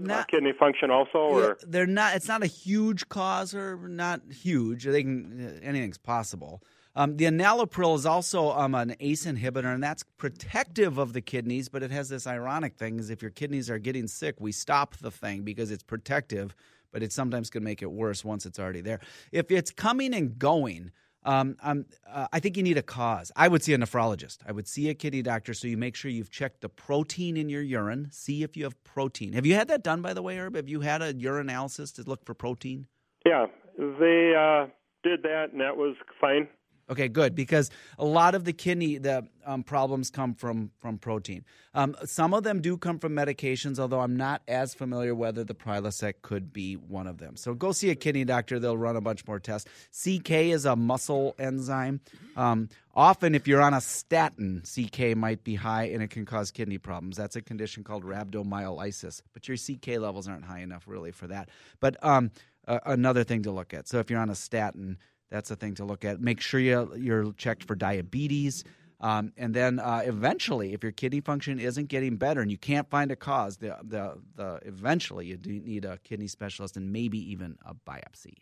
Uh, 0.09 0.25
kidney 0.25 0.53
function 0.53 0.91
also, 0.91 1.19
or 1.19 1.59
they're 1.67 1.87
not. 1.87 2.17
It's 2.17 2.29
not 2.29 2.43
a 2.43 2.47
huge 2.47 3.09
cause, 3.09 3.55
or 3.55 3.77
not 3.89 4.21
huge. 4.31 4.85
They 4.85 5.03
can 5.03 5.61
anything's 5.63 5.99
possible. 5.99 6.63
Um, 6.95 7.17
the 7.17 7.27
enalapril 7.27 7.95
is 7.95 8.07
also 8.07 8.51
um, 8.51 8.75
an 8.75 8.97
ACE 8.99 9.25
inhibitor, 9.25 9.73
and 9.73 9.83
that's 9.83 10.03
protective 10.03 10.99
of 10.99 11.13
the 11.13 11.21
kidneys. 11.21 11.69
But 11.69 11.83
it 11.83 11.91
has 11.91 12.09
this 12.09 12.27
ironic 12.27 12.77
thing: 12.77 12.99
is 12.99 13.11
if 13.11 13.23
your 13.23 13.31
kidneys 13.31 13.71
are 13.71 13.79
getting 13.79 14.07
sick, 14.07 14.37
we 14.39 14.53
stop 14.53 14.97
the 14.97 15.11
thing 15.11 15.43
because 15.43 15.71
it's 15.71 15.83
protective, 15.83 16.55
but 16.93 17.03
it 17.03 17.13
sometimes 17.13 17.51
can 17.51 17.63
make 17.63 17.83
it 17.83 17.91
worse 17.91 18.25
once 18.25 18.47
it's 18.47 18.59
already 18.59 18.81
there. 18.81 19.01
If 19.33 19.51
it's 19.51 19.71
coming 19.71 20.15
and 20.15 20.39
going. 20.39 20.93
Um, 21.25 21.57
um, 21.63 21.87
uh, 22.09 22.29
I 22.33 22.41
think 22.41 22.57
you 22.57 22.63
need 22.63 22.79
a 22.79 22.83
cause. 22.83 23.33
I 23.37 23.49
would 23.49 23.63
see 23.63 23.75
a 23.75 23.79
nephrologist. 23.79 24.39
I 24.47 24.53
would 24.53 24.69
see 24.69 24.89
a 24.89 24.95
kidney 24.95 25.23
doctor 25.23 25.53
so 25.53 25.67
you 25.67 25.77
make 25.77 25.97
sure 25.97 26.11
you've 26.11 26.31
checked 26.31 26.61
the 26.61 26.69
protein 26.69 27.37
in 27.37 27.49
your 27.49 27.63
urine. 27.63 28.09
See 28.13 28.43
if 28.43 28.57
you 28.57 28.65
have 28.65 28.83
protein. 28.85 29.33
Have 29.33 29.45
you 29.45 29.55
had 29.55 29.69
that 29.69 29.83
done, 29.83 30.01
by 30.01 30.15
the 30.15 30.23
way, 30.23 30.37
Herb? 30.37 30.55
Have 30.55 30.69
you 30.69 30.81
had 30.81 31.03
a 31.03 31.13
urinalysis 31.13 31.95
to 31.97 32.03
look 32.03 32.25
for 32.25 32.35
protein? 32.35 32.87
yeah, 33.29 33.47
they 33.77 34.33
uh, 34.37 34.67
did 35.03 35.23
that, 35.23 35.49
and 35.53 35.61
that 35.61 35.77
was 35.77 35.97
fine. 36.21 36.49
Okay, 36.91 37.09
good 37.09 37.35
because 37.35 37.71
a 37.99 38.05
lot 38.05 38.35
of 38.35 38.45
the 38.45 38.53
kidney 38.53 38.97
the 38.97 39.27
um, 39.45 39.63
problems 39.63 40.11
come 40.11 40.35
from 40.35 40.71
from 40.79 40.99
protein. 40.99 41.45
Um, 41.75 41.95
some 42.05 42.33
of 42.33 42.45
them 42.45 42.63
do 42.63 42.79
come 42.79 42.99
from 42.99 43.13
medications, 43.15 43.79
although 43.79 44.01
I'm 44.01 44.17
not 44.17 44.43
as 44.49 44.75
familiar 44.75 45.15
whether 45.15 45.45
the 45.45 45.55
Prilosec 45.55 46.15
could 46.23 46.53
be 46.53 46.75
one 46.75 47.07
of 47.07 47.19
them. 47.19 47.37
So 47.37 47.55
go 47.55 47.73
see 47.73 47.91
a 47.91 47.95
kidney 47.95 48.25
doctor; 48.25 48.59
they'll 48.59 48.79
run 48.79 48.97
a 48.97 49.03
bunch 49.03 49.27
more 49.27 49.39
tests. 49.39 49.71
CK 49.93 50.31
is 50.31 50.65
a 50.65 50.77
muscle 50.77 51.35
enzyme. 51.39 52.01
Um, 52.37 52.71
often, 52.95 53.35
if 53.35 53.47
you're 53.47 53.63
on 53.63 53.75
a 53.75 53.83
statin, 53.83 54.63
CK 54.65 55.15
might 55.15 55.45
be 55.45 55.57
high 55.57 55.85
and 55.85 56.03
it 56.03 56.09
can 56.09 56.25
cause 56.25 56.51
kidney 56.51 56.79
problems. 56.79 57.17
That's 57.17 57.37
a 57.37 57.43
condition 57.43 57.85
called 57.85 58.05
rhabdomyolysis, 58.05 59.21
but 59.35 59.47
your 59.47 59.59
CK 59.59 60.01
levels 60.01 60.27
aren't 60.27 60.45
high 60.45 60.61
enough 60.61 60.85
really 60.87 61.13
for 61.13 61.27
that. 61.27 61.51
But 61.81 61.97
uh, 62.03 62.23
another 62.67 63.25
thing 63.25 63.43
to 63.43 63.51
look 63.51 63.75
at. 63.75 63.89
So 63.89 63.99
if 63.99 64.11
you're 64.11 64.21
on 64.21 64.31
a 64.31 64.35
statin. 64.35 64.99
That's 65.31 65.51
a 65.51 65.57
thing 65.57 65.75
to 65.75 65.85
look 65.85 66.05
at. 66.05 66.21
Make 66.21 66.41
sure 66.41 66.61
you, 66.61 66.93
you're 66.97 67.33
checked 67.33 67.65
for 67.65 67.75
diabetes. 67.75 68.65
Um, 69.01 69.33
and 69.37 69.55
then 69.55 69.79
uh, 69.79 70.03
eventually, 70.05 70.73
if 70.73 70.83
your 70.83 70.93
kidney 70.93 71.21
function 71.21 71.61
isn't 71.61 71.89
getting 71.89 72.17
better 72.17 72.41
and 72.41 72.51
you 72.51 72.59
can't 72.59 72.89
find 72.91 73.13
a 73.13 73.17
cause, 73.17 73.59
the, 73.59 73.77
the, 73.83 74.19
the, 74.35 74.61
eventually 74.65 75.27
you 75.27 75.37
do 75.37 75.51
need 75.51 75.85
a 75.85 75.99
kidney 75.99 76.27
specialist 76.27 76.77
and 76.77 76.93
maybe 76.93 77.19
even 77.31 77.59
a 77.65 77.75
biopsy. 77.75 78.35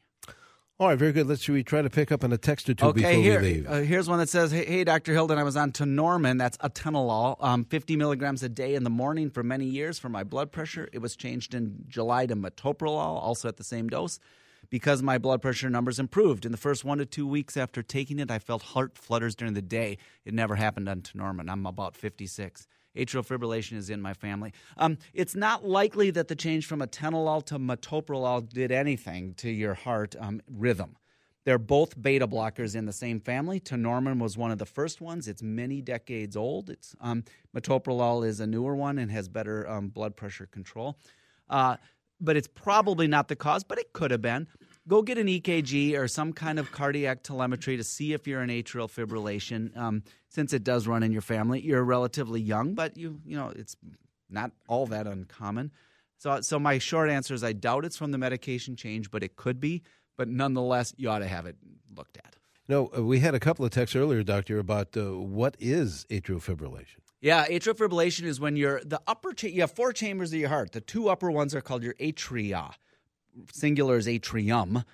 All 0.79 0.89
right, 0.89 0.99
very 0.99 1.13
good. 1.13 1.27
Let's 1.27 1.49
we 1.49 1.63
try 1.63 1.81
to 1.81 1.89
pick 1.89 2.13
up 2.13 2.23
on 2.23 2.33
a 2.35 2.39
text 2.39 2.69
or 2.69 2.75
two 2.75 2.87
Okay, 2.87 3.01
before 3.01 3.23
here, 3.23 3.41
we 3.41 3.47
leave. 3.47 3.67
uh, 3.67 3.77
here's 3.77 4.11
one 4.11 4.19
that 4.19 4.29
says, 4.29 4.51
"Hey, 4.51 4.67
hey 4.67 4.85
Dr. 4.85 5.15
Hilden, 5.15 5.39
I 5.39 5.43
was 5.43 5.57
on 5.57 5.73
Tenormin. 5.73 6.39
That's 6.39 6.59
atenolol, 6.59 7.43
um, 7.43 7.65
50 7.65 7.97
milligrams 7.97 8.43
a 8.43 8.49
day 8.51 8.75
in 8.75 8.85
the 8.85 8.91
morning 8.91 9.31
for 9.31 9.43
many 9.43 9.65
years 9.65 9.99
for 9.99 10.11
my 10.11 10.23
blood 10.23 10.53
pressure. 10.53 10.87
It 10.93 10.99
was 10.99 11.17
changed 11.17 11.55
in 11.55 11.85
July 11.89 12.27
to 12.27 12.37
metoprolol, 12.37 13.23
also 13.23 13.49
at 13.49 13.57
the 13.57 13.65
same 13.65 13.89
dose." 13.89 14.21
Because 14.71 15.03
my 15.03 15.19
blood 15.19 15.43
pressure 15.43 15.71
numbers 15.71 15.99
improved. 15.99 16.45
In 16.45 16.53
the 16.53 16.59
first 16.59 16.85
one 16.85 16.99
to 16.99 17.07
two 17.07 17.27
weeks 17.27 17.57
after 17.57 17.83
taking 17.83 18.19
it, 18.19 18.31
I 18.31 18.39
felt 18.39 18.63
heart 18.63 18.99
flutters 18.99 19.35
during 19.35 19.55
the 19.55 19.63
day. 19.63 19.99
It 20.25 20.35
never 20.35 20.57
happened 20.57 20.89
on 20.89 21.03
Tenormin. 21.03 21.51
I'm 21.51 21.67
about 21.67 21.97
56. 21.97 22.67
Atrial 22.97 23.27
fibrillation 23.27 23.77
is 23.77 23.91
in 23.91 24.01
my 24.01 24.15
family. 24.15 24.53
Um, 24.79 24.99
it's 25.13 25.35
not 25.35 25.67
likely 25.67 26.11
that 26.11 26.29
the 26.29 26.35
change 26.35 26.67
from 26.67 26.81
atenolol 26.81 27.45
to 27.47 27.59
metoprolol 27.59 28.49
did 28.49 28.73
anything 28.73 29.35
to 29.35 29.51
your 29.51 29.75
heart 29.75 30.17
um, 30.19 30.41
rhythm. 30.51 30.97
They're 31.45 31.59
both 31.59 32.01
beta 32.03 32.27
blockers 32.27 32.75
in 32.75 32.87
the 32.87 32.93
same 32.93 33.21
family. 33.21 33.61
Tenormin 33.61 34.19
was 34.19 34.37
one 34.37 34.51
of 34.51 34.59
the 34.59 34.67
first 34.67 35.01
ones. 35.01 35.29
It's 35.29 35.43
many 35.43 35.81
decades 35.81 36.37
old. 36.37 36.71
It's 36.71 36.97
um, 37.01 37.23
metoprolol 37.57 38.27
is 38.27 38.41
a 38.41 38.47
newer 38.49 38.75
one 38.75 38.99
and 38.99 39.13
has 39.13 39.29
better 39.29 39.69
um, 39.69 39.89
blood 39.89 40.17
pressure 40.17 40.47
control. 40.47 40.99
Uh, 41.49 41.77
but 42.21 42.37
it's 42.37 42.49
probably 42.49 43.07
not 43.07 43.29
the 43.29 43.37
cause, 43.37 43.65
but 43.65 43.79
it 43.79 43.93
could 43.93 44.11
have 44.11 44.23
been. 44.23 44.47
Go 44.89 45.03
get 45.03 45.19
an 45.19 45.27
EKG 45.27 45.99
or 45.99 46.07
some 46.07 46.33
kind 46.33 46.59
of 46.59 46.71
cardiac 46.71 47.23
telemetry 47.23 47.77
to 47.77 47.85
see 47.85 48.13
if 48.13 48.27
you're 48.27 48.43
in 48.43 48.51
atrial 48.51 48.89
fibrillation. 48.89 49.77
Um, 49.77 50.05
since 50.29 50.53
it 50.53 50.63
does 50.63 50.87
run 50.87 51.03
in 51.03 51.13
your 51.13 51.23
family, 51.23 51.61
you're 51.61 51.83
relatively 51.83 52.41
young, 52.41 52.75
but 52.75 52.97
you 52.97 53.21
you 53.27 53.37
know 53.37 53.53
it's 53.55 53.77
not 54.31 54.53
all 54.69 54.87
that 54.87 55.07
uncommon. 55.07 55.73
So, 56.19 56.41
so 56.41 56.59
my 56.59 56.79
short 56.79 57.11
answer 57.11 57.35
is 57.35 57.45
I 57.45 57.53
doubt 57.53 57.85
it's 57.85 57.97
from 57.97 58.13
the 58.13 58.19
medication 58.19 58.77
change, 58.77 59.11
but 59.11 59.23
it 59.23 59.37
could 59.37 59.61
be. 59.61 59.83
But 60.17 60.29
nonetheless, 60.29 60.95
you 60.97 61.11
ought 61.11 61.19
to 61.19 61.29
have 61.29 61.47
it 61.47 61.57
looked 61.95 62.17
at. 62.17 62.37
No, 62.69 62.91
uh, 62.97 63.03
we 63.03 63.21
had 63.21 63.35
a 63.35 63.41
couple 63.41 63.65
of 63.65 63.71
texts 63.71 63.95
earlier, 63.95 64.23
Doctor, 64.23 64.59
about 64.59 64.97
uh, 64.97 65.19
what 65.19 65.57
is 65.61 66.07
atrial 66.11 66.43
fibrillation. 66.43 67.06
Yeah, 67.27 67.45
atrial 67.49 67.75
fibrillation 67.75 68.23
is 68.23 68.39
when 68.39 68.55
you're 68.55 68.81
the 68.85 69.01
upper. 69.05 69.33
Cha- 69.33 69.49
you 69.49 69.63
have 69.63 69.73
four 69.73 69.93
chambers 69.93 70.33
of 70.33 70.39
your 70.39 70.49
heart. 70.49 70.71
The 70.71 70.81
two 70.81 71.09
upper 71.09 71.29
ones 71.29 71.57
are 71.57 71.61
called 71.61 71.83
your 71.83 71.95
atria. 71.95 72.73
Singular 73.53 73.97
is 73.97 74.07
atrium. 74.07 74.85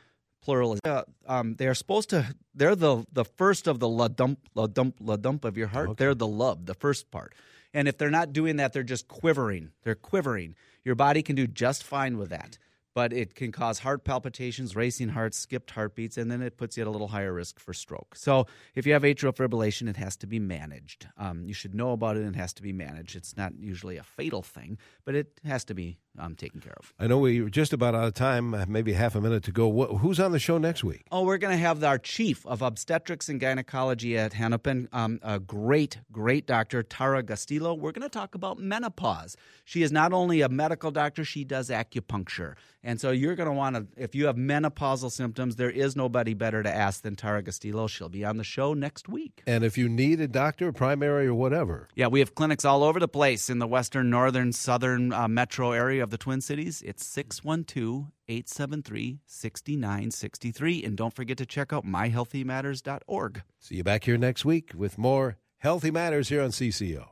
Plural 0.40 0.72
is. 0.72 0.80
Uh, 0.82 1.02
um, 1.26 1.56
they 1.56 1.66
are 1.66 1.74
supposed 1.74 2.08
to. 2.08 2.34
They're 2.54 2.74
the 2.74 3.04
the 3.12 3.26
first 3.26 3.66
of 3.66 3.80
the 3.80 3.88
la 3.88 4.08
dump 4.08 4.38
la 4.54 4.66
dump 4.66 4.96
la 5.00 5.16
dump 5.16 5.44
of 5.44 5.58
your 5.58 5.66
heart. 5.66 5.98
They're 5.98 6.14
the 6.14 6.26
lub, 6.26 6.64
the 6.64 6.72
first 6.72 7.10
part. 7.10 7.34
And 7.74 7.86
if 7.86 7.98
they're 7.98 8.10
not 8.10 8.32
doing 8.32 8.56
that, 8.56 8.72
they're 8.72 8.82
just 8.82 9.08
quivering. 9.08 9.72
They're 9.82 9.94
quivering. 9.94 10.54
Your 10.84 10.94
body 10.94 11.22
can 11.22 11.36
do 11.36 11.46
just 11.46 11.84
fine 11.84 12.16
with 12.16 12.30
that, 12.30 12.56
but 12.94 13.12
it 13.12 13.34
can 13.34 13.52
cause 13.52 13.80
heart 13.80 14.04
palpitations, 14.04 14.76
racing 14.76 15.10
hearts, 15.10 15.38
skipped 15.38 15.70
heartbeats, 15.70 16.16
and 16.16 16.30
then 16.30 16.42
it 16.42 16.56
puts 16.56 16.76
you 16.76 16.82
at 16.82 16.86
a 16.86 16.90
little 16.90 17.08
higher 17.08 17.32
risk 17.32 17.58
for 17.58 17.72
stroke. 17.72 18.14
So 18.16 18.46
if 18.74 18.86
you 18.86 18.92
have 18.92 19.02
atrial 19.02 19.34
fibrillation, 19.34 19.88
it 19.88 19.96
has 19.96 20.16
to 20.18 20.26
be 20.26 20.38
managed. 20.38 21.06
Um, 21.16 21.44
you 21.44 21.54
should 21.54 21.74
know 21.74 21.92
about 21.92 22.16
it 22.16 22.20
and 22.20 22.34
it 22.34 22.38
has 22.38 22.52
to 22.54 22.62
be 22.62 22.72
managed. 22.72 23.16
It's 23.16 23.36
not 23.36 23.52
usually 23.58 23.96
a 23.96 24.02
fatal 24.02 24.42
thing, 24.42 24.78
but 25.04 25.14
it 25.14 25.40
has 25.44 25.64
to 25.64 25.74
be 25.74 25.98
um, 26.18 26.34
taken 26.34 26.60
care 26.60 26.74
of. 26.78 26.92
I 26.98 27.06
know 27.06 27.18
we're 27.18 27.48
just 27.48 27.72
about 27.72 27.94
out 27.94 28.04
of 28.04 28.14
time, 28.14 28.54
uh, 28.54 28.66
maybe 28.68 28.92
half 28.92 29.14
a 29.14 29.20
minute 29.20 29.42
to 29.44 29.52
go. 29.52 29.66
What, 29.68 29.90
who's 29.98 30.20
on 30.20 30.32
the 30.32 30.38
show 30.38 30.58
next 30.58 30.84
week? 30.84 31.06
Oh, 31.10 31.24
we're 31.24 31.38
going 31.38 31.56
to 31.56 31.62
have 31.62 31.82
our 31.82 31.98
chief 31.98 32.46
of 32.46 32.60
obstetrics 32.62 33.28
and 33.28 33.40
gynecology 33.40 34.18
at 34.18 34.34
Hennepin, 34.34 34.88
um, 34.92 35.20
a 35.22 35.38
great, 35.38 35.98
great 36.10 36.46
doctor, 36.46 36.82
Tara 36.82 37.22
Gustilo. 37.22 37.78
We're 37.78 37.92
going 37.92 38.02
to 38.02 38.10
talk 38.10 38.34
about 38.34 38.58
menopause. 38.58 39.36
She 39.64 39.82
is 39.82 39.90
not 39.90 40.12
only 40.12 40.42
a 40.42 40.48
medical 40.48 40.90
doctor, 40.90 41.24
she 41.24 41.44
does 41.44 41.70
acupuncture. 41.70 42.56
And 42.84 43.00
so 43.00 43.10
you're 43.12 43.36
going 43.36 43.48
to 43.48 43.54
want 43.54 43.76
to, 43.76 43.86
if 43.96 44.14
you 44.14 44.26
have 44.26 44.36
menopausal 44.36 45.12
symptoms, 45.12 45.56
there 45.56 45.70
is 45.70 45.94
nobody 45.94 46.34
better 46.34 46.62
to 46.62 46.74
ask 46.74 47.02
than 47.02 47.14
Tara 47.14 47.42
Gustilo. 47.42 47.88
She'll 47.88 48.08
be 48.08 48.24
on 48.24 48.38
the 48.38 48.44
show 48.44 48.74
next 48.74 49.08
week. 49.08 49.42
And 49.46 49.62
if 49.64 49.78
you 49.78 49.88
need 49.88 50.20
a 50.20 50.26
doctor, 50.28 50.72
primary 50.72 51.26
or 51.26 51.34
whatever, 51.34 51.88
Yeah, 51.94 52.08
we 52.08 52.18
have 52.20 52.34
clinics 52.34 52.64
all 52.64 52.82
over 52.82 52.98
the 52.98 53.08
place 53.08 53.48
in 53.48 53.58
the 53.60 53.66
western, 53.68 54.10
northern, 54.10 54.52
southern 54.52 55.12
uh, 55.12 55.28
metro 55.28 55.72
area 55.72 56.02
of 56.02 56.10
the 56.10 56.18
Twin 56.18 56.40
Cities. 56.40 56.82
It's 56.84 57.06
612 57.06 58.10
873 58.28 59.20
6963. 59.26 60.84
And 60.84 60.96
don't 60.96 61.14
forget 61.14 61.38
to 61.38 61.46
check 61.46 61.72
out 61.72 61.84
myhealthymatters.org. 61.86 63.42
see 63.60 63.76
you 63.76 63.84
back 63.84 64.04
here 64.04 64.16
next 64.18 64.44
week 64.44 64.72
with 64.74 64.98
more 64.98 65.36
Healthy 65.58 65.92
Matters 65.92 66.28
here 66.28 66.42
on 66.42 66.50
CCO. 66.50 67.11